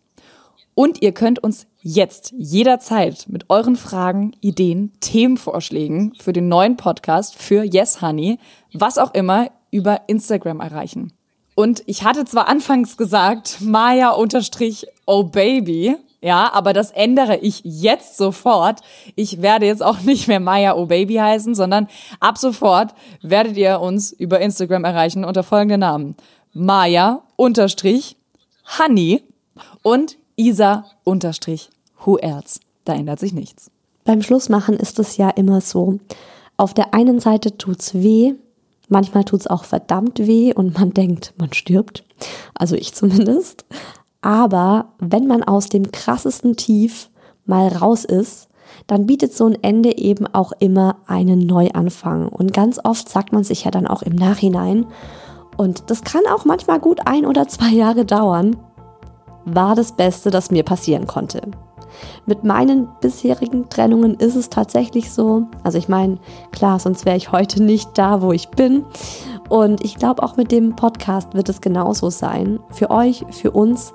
Und 0.75 1.01
ihr 1.01 1.13
könnt 1.13 1.43
uns 1.43 1.67
jetzt 1.81 2.35
jederzeit 2.37 3.27
mit 3.29 3.49
euren 3.49 3.77
Fragen, 3.77 4.33
Ideen, 4.43 4.93
Themenvorschlägen 5.01 6.13
für 6.21 6.35
den 6.35 6.49
neuen 6.49 6.77
Podcast 6.77 7.35
für 7.35 7.65
Yes 7.65 8.03
Honey, 8.03 8.39
was 8.75 8.99
auch 8.99 9.15
immer, 9.15 9.51
über 9.71 10.03
Instagram 10.07 10.61
erreichen. 10.61 11.15
Und 11.59 11.83
ich 11.87 12.05
hatte 12.05 12.25
zwar 12.25 12.47
anfangs 12.47 12.97
gesagt, 12.97 13.57
Maya 13.61 14.11
unterstrich 14.11 14.87
Oh 15.07 15.25
Baby, 15.25 15.97
ja, 16.21 16.53
aber 16.53 16.73
das 16.73 16.93
ändere 16.93 17.39
ich 17.39 17.63
jetzt 17.65 18.17
sofort. 18.17 18.79
Ich 19.17 19.43
werde 19.43 19.67
jetzt 19.67 19.83
auch 19.83 19.99
nicht 20.03 20.29
mehr 20.29 20.39
Maya 20.39 20.77
Oh 20.77 20.87
Baby 20.87 21.17
heißen, 21.17 21.57
sondern 21.57 21.89
ab 22.21 22.39
sofort 22.39 22.95
werdet 23.23 23.57
ihr 23.57 23.81
uns 23.81 24.13
über 24.13 24.39
Instagram 24.39 24.85
erreichen 24.85 25.25
unter 25.25 25.43
folgenden 25.43 25.81
Namen. 25.81 26.15
Maya 26.53 27.23
unterstrich 27.35 28.15
Honey 28.79 29.25
und 29.83 30.17
Isa 30.37 30.85
unterstrich 31.03 31.71
who 32.05 32.19
else. 32.19 32.61
Da 32.85 32.95
ändert 32.95 33.19
sich 33.19 33.33
nichts. 33.33 33.73
Beim 34.05 34.23
Schlussmachen 34.23 34.77
ist 34.77 35.01
es 35.01 35.17
ja 35.17 35.29
immer 35.31 35.61
so. 35.61 35.99
Auf 36.57 36.73
der 36.73 36.95
einen 36.95 37.19
Seite 37.19 37.59
tut's 37.59 37.95
weh, 37.95 38.35
manchmal 38.89 39.25
tut's 39.25 39.47
auch 39.47 39.65
verdammt 39.65 40.19
weh 40.19 40.53
und 40.53 40.79
man 40.79 40.91
denkt, 40.91 41.35
man 41.39 41.53
stirbt. 41.53 42.05
Also 42.55 42.77
ich 42.77 42.95
zumindest. 42.95 43.65
Aber 44.21 44.93
wenn 44.99 45.27
man 45.27 45.43
aus 45.43 45.69
dem 45.69 45.93
krassesten 45.93 46.57
Tief 46.57 47.11
mal 47.47 47.69
raus 47.69 48.05
ist, 48.05 48.49
dann 48.87 49.07
bietet 49.07 49.35
so 49.35 49.47
ein 49.47 49.63
Ende 49.63 49.97
eben 49.97 50.27
auch 50.27 50.53
immer 50.59 50.97
einen 51.07 51.41
Neuanfang. 51.41 52.29
Und 52.29 52.53
ganz 52.53 52.81
oft 52.83 53.09
sagt 53.09 53.33
man 53.33 53.45
sich 53.45 53.65
ja 53.65 53.71
dann 53.71 53.87
auch 53.87 54.03
im 54.03 54.15
Nachhinein, 54.15 54.87
und 55.57 55.91
das 55.91 56.05
kann 56.05 56.23
auch 56.33 56.45
manchmal 56.45 56.79
gut 56.79 57.01
ein 57.07 57.27
oder 57.27 57.49
zwei 57.49 57.71
Jahre 57.71 58.05
dauern, 58.05 58.57
war 59.45 59.75
das 59.75 59.93
Beste, 59.93 60.31
das 60.31 60.53
mir 60.53 60.63
passieren 60.63 61.07
konnte. 61.09 61.43
Mit 62.27 62.45
meinen 62.45 62.89
bisherigen 63.01 63.69
Trennungen 63.69 64.15
ist 64.15 64.37
es 64.37 64.51
tatsächlich 64.51 65.11
so. 65.11 65.45
Also 65.63 65.79
ich 65.79 65.89
meine, 65.89 66.19
klar, 66.53 66.79
sonst 66.79 67.05
wäre 67.05 67.17
ich 67.17 67.33
heute 67.33 67.63
nicht 67.63 67.91
da, 67.95 68.23
wo 68.23 68.33
ich 68.33 68.49
bin. 68.49 68.85
Und 69.49 69.85
ich 69.85 69.97
glaube, 69.97 70.23
auch 70.23 70.37
mit 70.37 70.53
dem 70.53 70.77
Podcast 70.77 71.35
wird 71.35 71.49
es 71.49 71.61
genauso 71.61 72.11
sein. 72.11 72.61
Für 72.71 72.91
euch, 72.91 73.25
für 73.31 73.51
uns. 73.51 73.93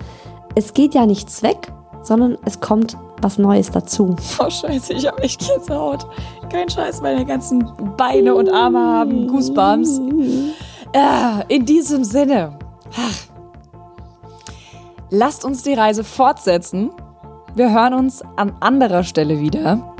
Es 0.55 0.73
geht 0.73 0.93
ja 0.93 1.05
nichts 1.05 1.43
weg, 1.43 1.71
sondern 2.01 2.37
es 2.45 2.59
kommt 2.59 2.97
was 3.21 3.37
Neues 3.37 3.71
dazu. 3.71 4.15
Oh 4.39 4.49
scheiße, 4.49 4.93
ich 4.93 5.07
habe 5.07 5.21
echt 5.23 5.47
Gänsehaut. 5.47 6.05
Kein 6.51 6.69
Scheiß, 6.69 7.01
meine 7.01 7.25
ganzen 7.25 7.71
Beine 7.97 8.35
und 8.35 8.49
Arme 8.49 8.79
haben 8.79 9.27
Goosebumps. 9.27 9.99
Äh, 10.95 11.55
in 11.55 11.65
diesem 11.65 12.03
Sinne. 12.03 12.55
Ach, 12.95 13.33
Lasst 15.15 15.45
uns 15.45 15.61
die 15.61 15.75
Reise 15.75 16.03
fortsetzen. 16.03 16.89
Wir 17.55 17.71
hören 17.71 17.93
uns 17.93 18.23
an 18.35 18.53
anderer 18.61 19.03
Stelle 19.03 19.39
wieder. 19.39 19.93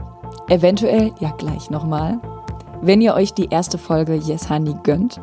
Eventuell 0.47 1.11
ja 1.19 1.29
gleich 1.37 1.69
nochmal, 1.69 2.19
wenn 2.81 2.99
ihr 2.99 3.13
euch 3.13 3.33
die 3.33 3.49
erste 3.49 3.77
Folge 3.77 4.15
Yes 4.15 4.49
Honey 4.49 4.75
gönnt. 4.81 5.21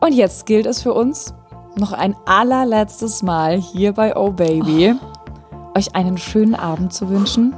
Und 0.00 0.14
jetzt 0.14 0.46
gilt 0.46 0.66
es 0.66 0.82
für 0.82 0.92
uns, 0.92 1.34
noch 1.76 1.92
ein 1.92 2.16
allerletztes 2.26 3.22
Mal 3.22 3.56
hier 3.56 3.92
bei 3.92 4.16
Oh 4.16 4.32
Baby, 4.32 4.94
oh. 4.94 5.78
euch 5.78 5.94
einen 5.94 6.18
schönen 6.18 6.56
Abend 6.56 6.92
zu 6.92 7.08
wünschen. 7.08 7.54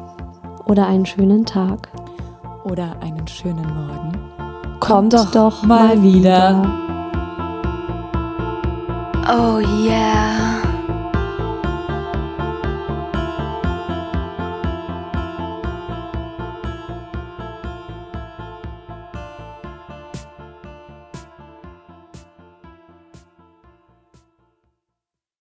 Oder 0.67 0.87
einen 0.87 1.07
schönen 1.07 1.47
Tag. 1.47 1.89
Oder 2.65 2.97
einen 3.01 3.27
schönen 3.27 3.67
Morgen. 3.67 4.13
Kommt, 4.79 4.81
Kommt 4.81 5.15
doch, 5.15 5.31
doch, 5.31 5.63
mal 5.63 6.03
wieder. 6.03 6.63
wieder. 6.63 6.73
Oh 9.27 9.59
yeah. 9.59 10.50